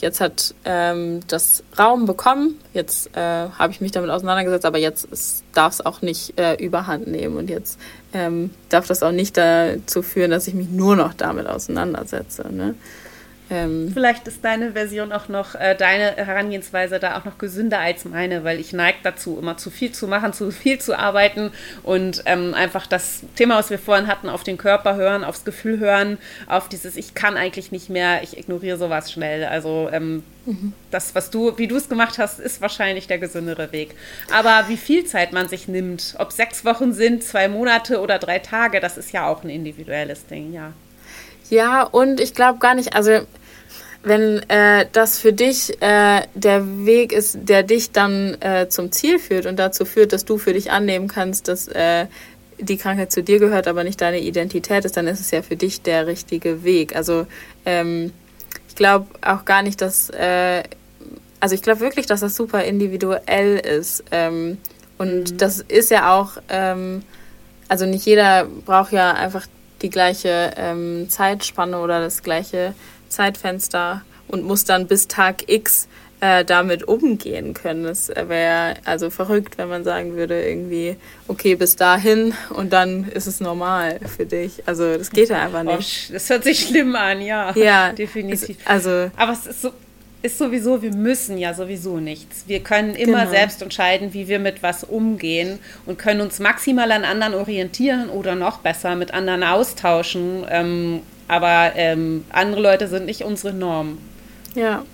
[0.07, 2.61] Jetzt hat ähm, das Raum bekommen.
[2.73, 5.09] Jetzt äh, habe ich mich damit auseinandergesetzt, aber jetzt
[5.53, 7.37] darf es auch nicht äh, überhand nehmen.
[7.37, 7.77] Und jetzt
[8.12, 12.47] ähm, darf das auch nicht dazu führen, dass ich mich nur noch damit auseinandersetze.
[12.53, 12.77] Ne?
[13.48, 18.05] Ähm, Vielleicht ist deine Version auch noch, äh, deine Herangehensweise da auch noch gesünder als
[18.05, 21.52] meine, weil ich neige dazu, immer zu viel zu machen, zu viel zu arbeiten
[21.85, 25.78] und ähm, einfach das Thema, was wir vorhin hatten, auf den Körper hören, aufs Gefühl
[25.78, 26.18] hören,
[26.48, 29.44] auf dieses, ich kann eigentlich nicht mehr, ich ignoriere sowas schnell.
[29.44, 30.73] Also ähm, mhm.
[30.90, 33.94] das, was du, wie du es gemacht hast, ist wahrscheinlich der gesündere Weg.
[34.35, 38.40] Aber wie viel Zeit man sich nimmt, ob sechs Wochen sind, zwei Monate oder drei
[38.40, 40.73] Tage, das ist ja auch ein individuelles Ding, ja.
[41.51, 43.20] Ja, und ich glaube gar nicht, also
[44.02, 49.18] wenn äh, das für dich äh, der Weg ist, der dich dann äh, zum Ziel
[49.18, 52.06] führt und dazu führt, dass du für dich annehmen kannst, dass äh,
[52.59, 55.56] die Krankheit zu dir gehört, aber nicht deine Identität ist, dann ist es ja für
[55.56, 56.94] dich der richtige Weg.
[56.94, 57.27] Also
[57.64, 58.12] ähm,
[58.68, 60.62] ich glaube auch gar nicht, dass, äh,
[61.40, 64.05] also ich glaube wirklich, dass das super individuell ist.
[64.10, 64.59] Ähm,
[64.98, 65.36] und mhm.
[65.39, 67.02] das ist ja auch, ähm,
[67.68, 69.47] also nicht jeder braucht ja einfach
[69.82, 72.74] die gleiche ähm, Zeitspanne oder das gleiche
[73.09, 75.89] Zeitfenster und muss dann bis Tag X
[76.20, 77.85] äh, damit umgehen können.
[77.85, 80.97] Das wäre also verrückt, wenn man sagen würde, irgendwie,
[81.28, 84.62] okay, bis dahin und dann ist es normal für dich.
[84.66, 86.09] Also das geht ja einfach nicht.
[86.11, 87.55] Oh, das hört sich schlimm an, ja.
[87.55, 88.57] Ja, definitiv.
[88.65, 89.73] also, Aber es ist so,
[90.27, 92.44] ist sowieso, wir müssen ja sowieso nichts.
[92.47, 93.31] Wir können immer genau.
[93.31, 98.35] selbst entscheiden, wie wir mit was umgehen und können uns maximal an anderen orientieren oder
[98.35, 100.44] noch besser mit anderen austauschen.
[100.51, 103.98] Ähm, aber ähm, andere Leute sind nicht unsere Norm.
[104.55, 104.85] Ja.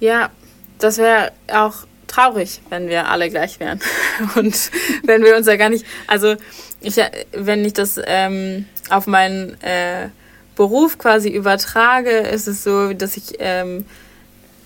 [0.00, 0.30] Ja,
[0.78, 3.80] das wäre auch traurig, wenn wir alle gleich wären.
[4.34, 4.70] Und
[5.04, 5.84] wenn wir uns ja gar nicht.
[6.06, 6.36] Also,
[6.80, 6.96] ich,
[7.32, 10.08] wenn ich das ähm, auf meinen äh,
[10.56, 13.34] Beruf quasi übertrage, ist es so, dass ich.
[13.38, 13.84] Ähm,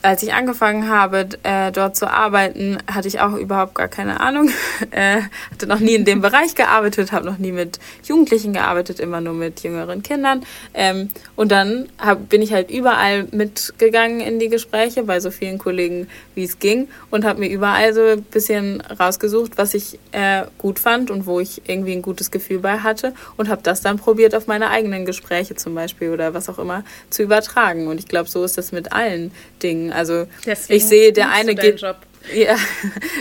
[0.02, 4.50] als ich angefangen habe, äh, dort zu arbeiten, hatte ich auch überhaupt gar keine Ahnung.
[4.90, 9.20] äh, hatte noch nie in dem Bereich gearbeitet, habe noch nie mit Jugendlichen gearbeitet, immer
[9.20, 10.44] nur mit jüngeren Kindern.
[10.74, 15.58] Ähm, und dann hab, bin ich halt überall mitgegangen in die Gespräche bei so vielen
[15.58, 20.44] Kollegen, wie es ging, und habe mir überall so ein bisschen rausgesucht, was ich äh,
[20.58, 23.98] gut fand und wo ich irgendwie ein gutes Gefühl bei hatte und habe das dann
[23.98, 27.88] probiert auf meine eigenen Gespräche zum Beispiel oder was auch immer zu übertragen.
[27.88, 29.87] Und ich glaube, so ist das mit allen Dingen.
[29.92, 31.80] Also Deswegen ich sehe, der eine geht.
[31.80, 31.96] Job.
[32.34, 32.56] Ja,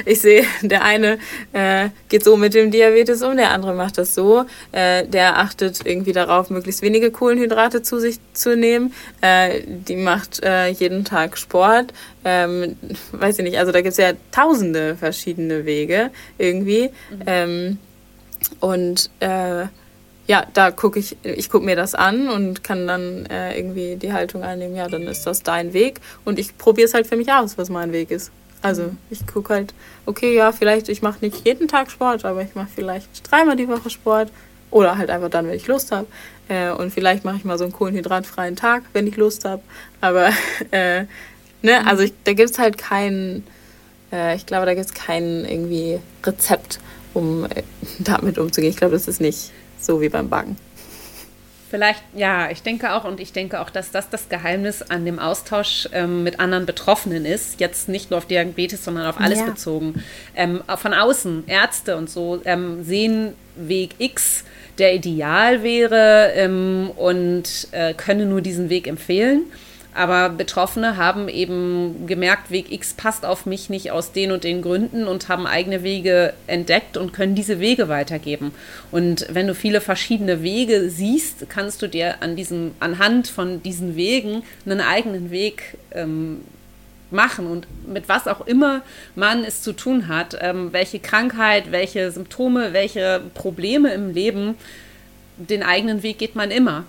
[0.06, 1.18] ich sehe, der eine
[1.54, 4.44] äh, geht so mit dem Diabetes um, der andere macht das so.
[4.74, 8.94] Äh, der achtet irgendwie darauf, möglichst wenige Kohlenhydrate zu sich zu nehmen.
[9.22, 11.94] Äh, die macht äh, jeden Tag Sport.
[12.26, 12.76] Ähm,
[13.14, 16.90] weiß ich nicht, also da gibt es ja tausende verschiedene Wege irgendwie.
[17.10, 17.24] Mhm.
[17.28, 17.78] Ähm,
[18.60, 19.68] und äh,
[20.28, 24.12] ja, da gucke ich, ich gucke mir das an und kann dann äh, irgendwie die
[24.12, 27.32] Haltung einnehmen, ja, dann ist das dein Weg und ich probiere es halt für mich
[27.32, 28.32] aus, was mein Weg ist.
[28.62, 28.98] Also mhm.
[29.10, 29.74] ich gucke halt,
[30.06, 33.70] okay, ja, vielleicht, ich mache nicht jeden Tag Sport, aber ich mache vielleicht dreimal die
[33.70, 34.30] Woche Sport
[34.70, 36.08] oder halt einfach dann, wenn ich Lust habe.
[36.50, 39.62] Äh, und vielleicht mache ich mal so einen kohlenhydratfreien Tag, wenn ich Lust habe.
[40.02, 40.28] Aber,
[40.72, 41.06] äh,
[41.62, 41.88] ne, mhm.
[41.88, 43.44] also ich, da gibt es halt kein,
[44.12, 46.80] äh, ich glaube, da gibt es kein irgendwie Rezept,
[47.14, 47.64] um äh,
[48.00, 48.72] damit umzugehen.
[48.72, 50.58] Ich glaube, das ist nicht so wie beim Backen.
[51.70, 55.20] Vielleicht, ja, ich denke auch und ich denke auch, dass das das Geheimnis an dem
[55.20, 57.60] Austausch ähm, mit anderen Betroffenen ist.
[57.60, 59.46] Jetzt nicht nur auf Diabetes, sondern auf alles ja.
[59.46, 60.02] bezogen.
[60.34, 64.46] Ähm, von außen, Ärzte und so ähm, sehen Weg X,
[64.78, 69.42] der ideal wäre ähm, und äh, können nur diesen Weg empfehlen.
[69.98, 74.62] Aber Betroffene haben eben gemerkt, Weg X passt auf mich nicht aus den und den
[74.62, 78.52] Gründen und haben eigene Wege entdeckt und können diese Wege weitergeben.
[78.92, 83.96] Und wenn du viele verschiedene Wege siehst, kannst du dir an diesem, anhand von diesen
[83.96, 86.42] Wegen einen eigenen Weg ähm,
[87.10, 88.84] machen und mit was auch immer
[89.16, 94.58] man es zu tun hat, ähm, welche Krankheit, welche Symptome, welche Probleme im Leben,
[95.38, 96.86] den eigenen Weg geht man immer.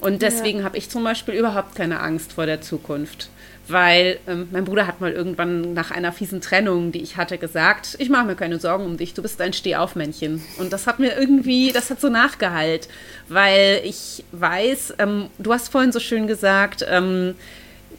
[0.00, 0.64] Und deswegen ja.
[0.64, 3.28] habe ich zum Beispiel überhaupt keine Angst vor der Zukunft.
[3.68, 7.94] Weil ähm, mein Bruder hat mal irgendwann nach einer fiesen Trennung, die ich hatte, gesagt,
[7.98, 10.42] ich mache mir keine Sorgen um dich, du bist ein Stehaufmännchen.
[10.58, 12.88] Und das hat mir irgendwie, das hat so nachgehalt,
[13.28, 17.36] weil ich weiß, ähm, du hast vorhin so schön gesagt, ähm,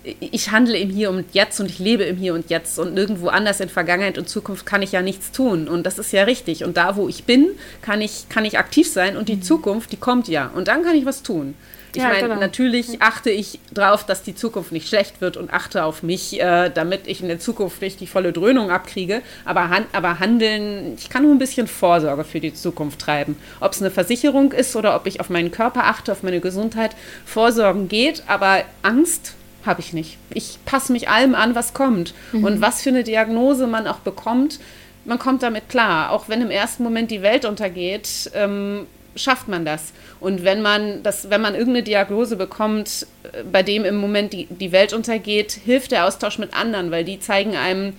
[0.04, 3.28] ich handle im Hier und Jetzt und ich lebe im Hier und Jetzt und nirgendwo
[3.28, 5.68] anders in Vergangenheit und Zukunft kann ich ja nichts tun.
[5.68, 6.64] Und das ist ja richtig.
[6.64, 7.50] Und da, wo ich bin,
[7.82, 9.44] kann ich, kann ich aktiv sein und die mhm.
[9.44, 10.48] Zukunft, die kommt ja.
[10.54, 11.56] Und dann kann ich was tun.
[11.94, 12.40] Ich ja, meine, genau.
[12.40, 16.70] natürlich achte ich darauf, dass die Zukunft nicht schlecht wird und achte auf mich, äh,
[16.70, 19.22] damit ich in der Zukunft nicht die volle Dröhnung abkriege.
[19.46, 23.36] Aber, han aber handeln, ich kann nur ein bisschen Vorsorge für die Zukunft treiben.
[23.60, 26.96] Ob es eine Versicherung ist oder ob ich auf meinen Körper achte, auf meine Gesundheit,
[27.26, 29.34] Vorsorgen geht, aber Angst
[29.66, 30.18] habe ich nicht.
[30.34, 32.14] Ich passe mich allem an, was kommt.
[32.32, 32.44] Mhm.
[32.44, 34.60] Und was für eine Diagnose man auch bekommt,
[35.06, 36.12] man kommt damit klar.
[36.12, 39.94] Auch wenn im ersten Moment die Welt untergeht, ähm, schafft man das.
[40.20, 44.46] Und wenn man das, wenn man irgendeine Diagnose bekommt, äh, bei dem im Moment die,
[44.46, 47.94] die Welt untergeht, hilft der Austausch mit anderen, weil die zeigen einem,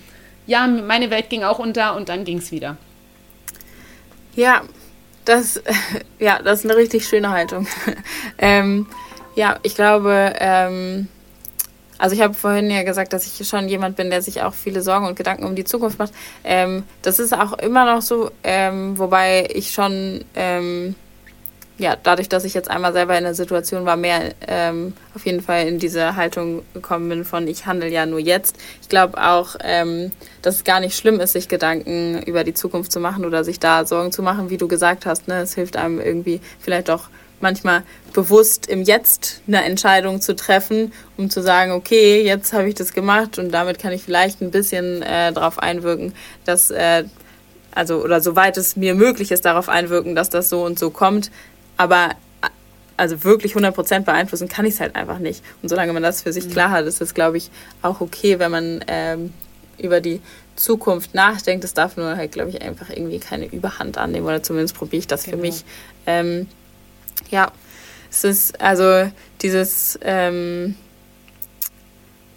[0.47, 2.77] ja, meine Welt ging auch unter und dann ging es wieder.
[4.35, 4.61] Ja,
[5.25, 5.61] das,
[6.19, 7.67] ja, das ist eine richtig schöne Haltung.
[8.37, 8.87] ähm,
[9.35, 11.07] ja, ich glaube, ähm,
[11.97, 14.81] also ich habe vorhin ja gesagt, dass ich schon jemand bin, der sich auch viele
[14.81, 16.11] Sorgen und Gedanken um die Zukunft macht.
[16.43, 20.95] Ähm, das ist auch immer noch so, ähm, wobei ich schon ähm,
[21.77, 25.41] ja, dadurch, dass ich jetzt einmal selber in der Situation war, mehr ähm, auf jeden
[25.41, 28.57] Fall in diese Haltung gekommen bin von ich handle ja nur jetzt.
[28.81, 30.11] Ich glaube auch, ähm,
[30.43, 33.59] dass es gar nicht schlimm ist, sich Gedanken über die Zukunft zu machen oder sich
[33.59, 35.27] da Sorgen zu machen, wie du gesagt hast.
[35.27, 35.41] Ne?
[35.41, 37.09] Es hilft einem irgendwie vielleicht auch
[37.41, 37.83] manchmal
[38.13, 42.93] bewusst im Jetzt eine Entscheidung zu treffen, um zu sagen, okay, jetzt habe ich das
[42.93, 46.13] gemacht und damit kann ich vielleicht ein bisschen äh, darauf einwirken,
[46.45, 47.03] dass äh,
[47.75, 51.31] also oder soweit es mir möglich ist, darauf einwirken, dass das so und so kommt.
[51.77, 52.11] Aber
[52.97, 55.43] also wirklich 100% beeinflussen kann ich es halt einfach nicht.
[55.61, 56.51] Und solange man das für sich mhm.
[56.51, 57.49] klar hat, ist es, glaube ich,
[57.81, 59.33] auch okay, wenn man ähm,
[59.77, 60.21] über die
[60.55, 61.63] Zukunft nachdenkt.
[61.63, 65.07] Es darf nur halt, glaube ich, einfach irgendwie keine Überhand annehmen oder zumindest probiere ich
[65.07, 65.37] das genau.
[65.37, 65.65] für mich.
[66.05, 66.47] Ähm,
[67.31, 67.51] ja,
[68.11, 69.09] es ist also
[69.41, 70.75] dieses ähm,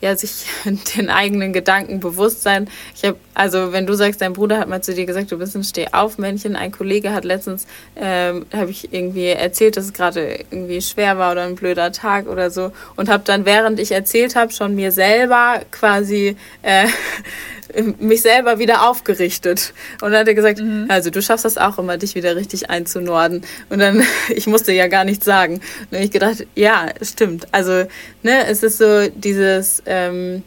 [0.01, 0.47] ja, sich
[0.97, 2.69] den eigenen Gedanken bewusst sein.
[2.95, 5.57] Ich habe, also wenn du sagst, dein Bruder hat mal zu dir gesagt, du bist
[5.57, 6.57] ein Stehaufmännchen.
[6.57, 7.67] Ein Kollege hat letztens,
[7.97, 12.29] ähm, habe ich irgendwie erzählt, dass es gerade irgendwie schwer war oder ein blöder Tag
[12.29, 16.87] oder so und habe dann, während ich erzählt habe, schon mir selber quasi äh,
[17.99, 19.73] mich selber wieder aufgerichtet.
[20.01, 20.87] Und dann hat er gesagt, mhm.
[20.89, 23.43] also du schaffst das auch immer, dich wieder richtig einzunorden.
[23.69, 25.55] Und dann, ich musste ja gar nichts sagen.
[25.55, 27.47] Und dann habe ich gedacht, ja, stimmt.
[27.53, 27.87] Also,
[28.23, 30.43] ne, es ist so dieses, ähm,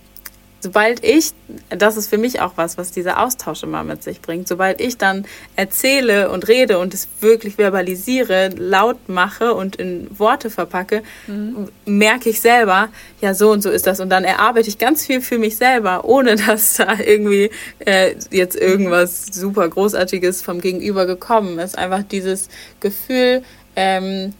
[0.59, 1.31] sobald ich,
[1.69, 4.97] das ist für mich auch was, was dieser Austausch immer mit sich bringt, sobald ich
[4.97, 5.25] dann
[5.55, 11.69] erzähle und rede und es wirklich verbalisiere, laut mache und in Worte verpacke, mhm.
[11.85, 12.89] merke ich selber,
[13.21, 13.99] ja, so und so ist das.
[13.99, 17.49] Und dann erarbeite ich ganz viel für mich selber, ohne dass da irgendwie
[17.79, 21.77] äh, jetzt irgendwas super Großartiges vom Gegenüber gekommen ist.
[21.77, 22.49] Einfach dieses
[22.79, 23.43] Gefühl,
[23.75, 24.33] ähm,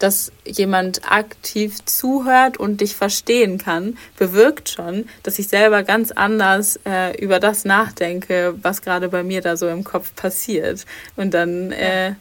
[0.00, 6.80] dass jemand aktiv zuhört und dich verstehen kann, bewirkt schon, dass ich selber ganz anders
[6.84, 10.84] äh, über das nachdenke, was gerade bei mir da so im Kopf passiert.
[11.16, 12.14] Und dann äh,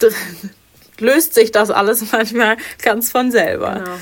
[0.98, 3.82] löst sich das alles manchmal ganz von selber.
[3.84, 3.96] Genau.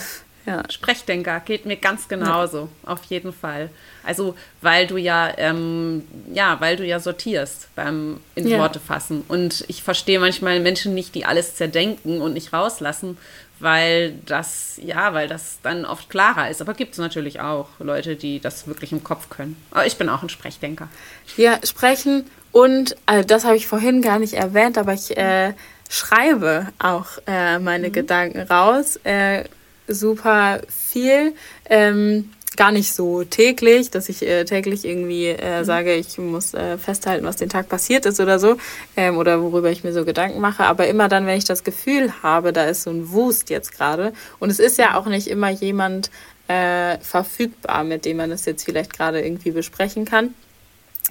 [0.47, 0.63] Ja.
[0.69, 2.93] Sprechdenker geht mir ganz genauso, ja.
[2.93, 3.71] auf jeden Fall.
[4.03, 8.59] Also, weil du ja, ähm, ja, weil du ja sortierst beim in ja.
[8.59, 9.25] Worte fassen.
[9.29, 13.17] Und ich verstehe manchmal Menschen nicht, die alles zerdenken und nicht rauslassen,
[13.59, 16.61] weil das, ja, weil das dann oft klarer ist.
[16.61, 19.57] Aber gibt es natürlich auch Leute, die das wirklich im Kopf können.
[19.71, 20.89] Aber ich bin auch ein Sprechdenker.
[21.37, 25.55] Ja, sprechen und, also das habe ich vorhin gar nicht erwähnt, aber ich äh,
[25.89, 27.93] schreibe auch äh, meine mhm.
[27.93, 28.97] Gedanken raus.
[29.03, 29.45] Äh,
[29.89, 31.35] super viel.
[31.67, 35.65] Ähm, gar nicht so täglich, dass ich äh, täglich irgendwie äh, mhm.
[35.65, 38.57] sage, ich muss äh, festhalten, was den Tag passiert ist oder so,
[38.97, 40.65] ähm, oder worüber ich mir so Gedanken mache.
[40.65, 44.13] Aber immer dann, wenn ich das Gefühl habe, da ist so ein Wust jetzt gerade.
[44.39, 46.11] Und es ist ja auch nicht immer jemand
[46.49, 50.35] äh, verfügbar, mit dem man das jetzt vielleicht gerade irgendwie besprechen kann.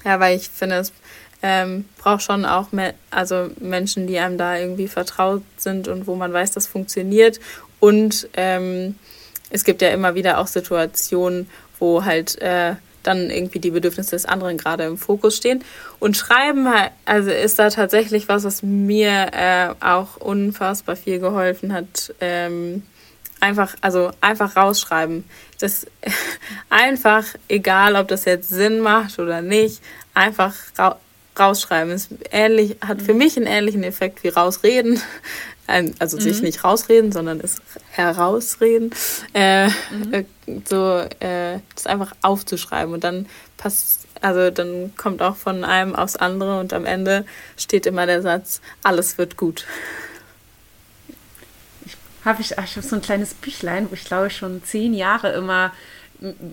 [0.05, 0.91] Ja, weil ich finde, es
[1.41, 6.15] ähm, braucht schon auch mehr, also Menschen, die einem da irgendwie vertraut sind und wo
[6.15, 7.39] man weiß, das funktioniert.
[7.83, 8.95] Und ähm,
[9.49, 11.49] es gibt ja immer wieder auch Situationen,
[11.79, 15.65] wo halt äh, dann irgendwie die Bedürfnisse des anderen gerade im Fokus stehen.
[15.99, 16.65] Und Schreiben
[17.03, 22.15] also ist da tatsächlich was, was mir äh, auch unfassbar viel geholfen hat.
[22.21, 22.83] Ähm,
[23.41, 25.25] einfach, also einfach rausschreiben.
[25.59, 25.85] Das
[26.69, 29.81] einfach, egal ob das jetzt Sinn macht oder nicht,
[30.13, 30.97] einfach ra
[31.37, 31.91] rausschreiben.
[31.91, 33.17] Ist ähnlich, hat für mhm.
[33.17, 35.01] mich einen ähnlichen Effekt wie rausreden
[35.67, 36.43] also sich mhm.
[36.43, 37.61] nicht rausreden, sondern es
[37.91, 38.91] herausreden,
[39.33, 40.13] äh, mhm.
[40.13, 40.25] Äh,
[40.65, 43.27] so äh, das einfach aufzuschreiben und dann
[43.57, 47.25] passt, also dann kommt auch von einem aufs andere und am Ende
[47.57, 49.65] steht immer der Satz, alles wird gut.
[52.25, 55.33] Habe ich, ich habe so ein kleines Büchlein, wo ich glaube ich schon zehn Jahre
[55.33, 55.71] immer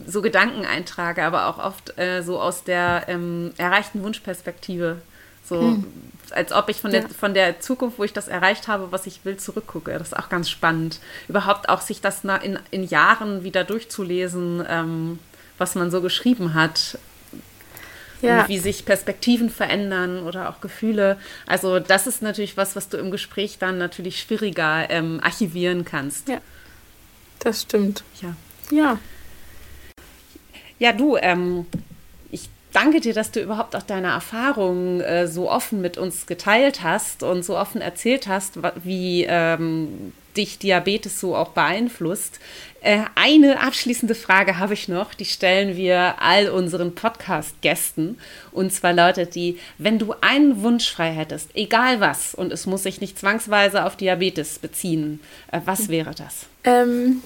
[0.06, 5.00] so Gedanken eintrage, aber auch oft äh, so aus der ähm, erreichten Wunschperspektive.
[5.44, 5.84] So, hm
[6.32, 7.08] als ob ich von der, ja.
[7.08, 9.92] von der Zukunft, wo ich das erreicht habe, was ich will, zurückgucke.
[9.92, 11.00] Das ist auch ganz spannend.
[11.28, 15.18] Überhaupt auch sich das in, in Jahren wieder durchzulesen, ähm,
[15.58, 16.98] was man so geschrieben hat.
[18.22, 18.46] Ja.
[18.48, 21.16] wie sich Perspektiven verändern oder auch Gefühle.
[21.46, 26.28] Also das ist natürlich was, was du im Gespräch dann natürlich schwieriger ähm, archivieren kannst.
[26.28, 26.42] Ja,
[27.38, 28.04] das stimmt.
[28.20, 28.36] Ja.
[28.70, 28.98] Ja.
[30.78, 31.64] Ja, du, ähm,
[32.72, 37.22] danke dir, dass du überhaupt auch deine Erfahrungen äh, so offen mit uns geteilt hast
[37.22, 42.38] und so offen erzählt hast, wie ähm, dich Diabetes so auch beeinflusst.
[42.82, 48.18] Äh, eine abschließende Frage habe ich noch, die stellen wir all unseren Podcast-Gästen.
[48.52, 52.84] Und zwar lautet die, wenn du einen Wunsch frei hättest, egal was, und es muss
[52.84, 55.20] sich nicht zwangsweise auf Diabetes beziehen,
[55.52, 56.46] äh, was wäre das?
[56.64, 57.22] Ähm,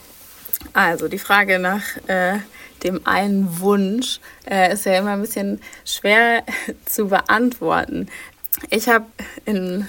[0.72, 2.38] also die Frage nach äh,
[2.84, 6.44] dem einen Wunsch äh, ist ja immer ein bisschen schwer
[6.86, 8.08] zu beantworten.
[8.70, 9.06] Ich habe
[9.44, 9.88] in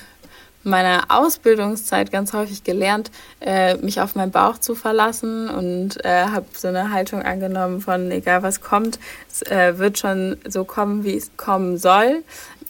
[0.63, 6.47] meiner Ausbildungszeit ganz häufig gelernt, äh, mich auf meinen Bauch zu verlassen und äh, habe
[6.53, 8.99] so eine Haltung angenommen von, egal was kommt,
[9.31, 12.23] es äh, wird schon so kommen, wie es kommen soll.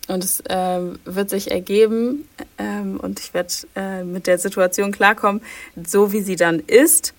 [0.07, 2.27] Und es äh, wird sich ergeben
[2.59, 5.41] ähm, und ich werde äh, mit der Situation klarkommen,
[5.83, 7.15] so wie sie dann ist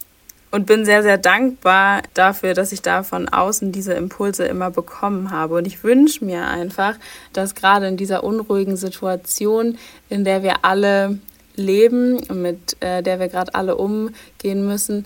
[0.57, 5.31] und bin sehr, sehr dankbar dafür, dass ich da von außen diese Impulse immer bekommen
[5.31, 5.57] habe.
[5.57, 6.97] Und ich wünsche mir einfach,
[7.35, 9.77] dass gerade in dieser unruhigen Situation,
[10.09, 11.19] in der wir alle
[11.57, 15.05] leben mit äh, der wir gerade alle umgehen müssen,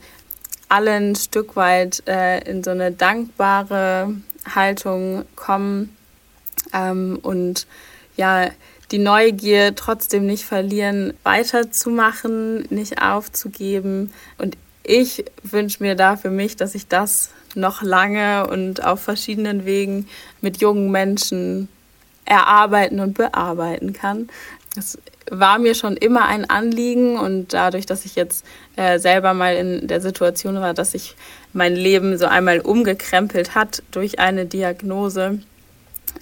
[0.68, 4.14] alle ein Stück weit äh, in so eine dankbare
[4.54, 5.96] Haltung kommen
[6.72, 7.66] ähm, und
[8.16, 8.50] ja,
[8.92, 14.56] die Neugier trotzdem nicht verlieren, weiterzumachen, nicht aufzugeben und
[14.90, 20.08] ich wünsche mir da für mich, dass ich das noch lange und auf verschiedenen Wegen
[20.40, 21.68] mit jungen Menschen
[22.24, 24.28] erarbeiten und bearbeiten kann.
[24.74, 24.98] Das
[25.30, 28.44] war mir schon immer ein Anliegen und dadurch, dass ich jetzt
[28.74, 31.14] äh, selber mal in der Situation war, dass sich
[31.52, 35.40] mein Leben so einmal umgekrempelt hat durch eine Diagnose,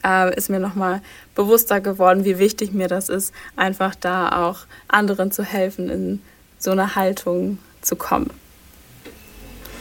[0.05, 1.01] äh, ist mir nochmal
[1.35, 6.23] bewusster geworden, wie wichtig mir das ist, einfach da auch anderen zu helfen, in
[6.59, 8.31] so eine Haltung zu kommen.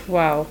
[0.08, 0.48] Wow,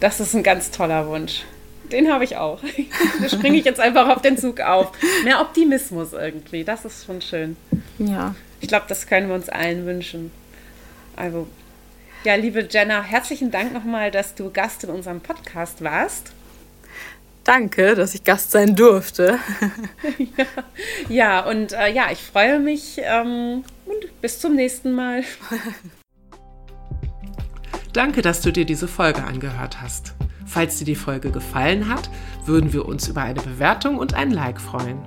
[0.00, 1.44] das ist ein ganz toller Wunsch.
[1.92, 2.60] Den habe ich auch.
[3.20, 4.92] Da springe ich jetzt einfach auf den Zug auf.
[5.24, 7.56] Mehr Optimismus irgendwie, das ist schon schön.
[7.98, 8.34] Ja.
[8.60, 10.32] Ich glaube, das können wir uns allen wünschen.
[11.14, 11.46] Also,
[12.24, 16.32] ja, liebe Jenna, herzlichen Dank nochmal, dass du Gast in unserem Podcast warst.
[17.44, 19.38] Danke, dass ich Gast sein durfte.
[20.18, 20.46] ja,
[21.08, 25.22] ja, und äh, ja, ich freue mich ähm, und bis zum nächsten Mal.
[27.96, 30.16] Danke, dass du dir diese Folge angehört hast.
[30.44, 32.10] Falls dir die Folge gefallen hat,
[32.44, 34.98] würden wir uns über eine Bewertung und ein Like freuen.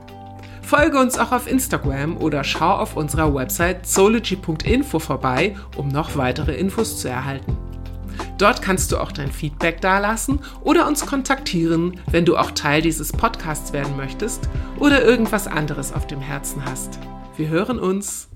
[0.63, 6.55] Folge uns auch auf Instagram oder schau auf unserer Website zoology.info vorbei, um noch weitere
[6.55, 7.55] Infos zu erhalten.
[8.39, 13.11] Dort kannst du auch dein Feedback dalassen oder uns kontaktieren, wenn du auch Teil dieses
[13.11, 14.49] Podcasts werden möchtest
[14.79, 16.97] oder irgendwas anderes auf dem Herzen hast.
[17.37, 18.28] Wir hören uns.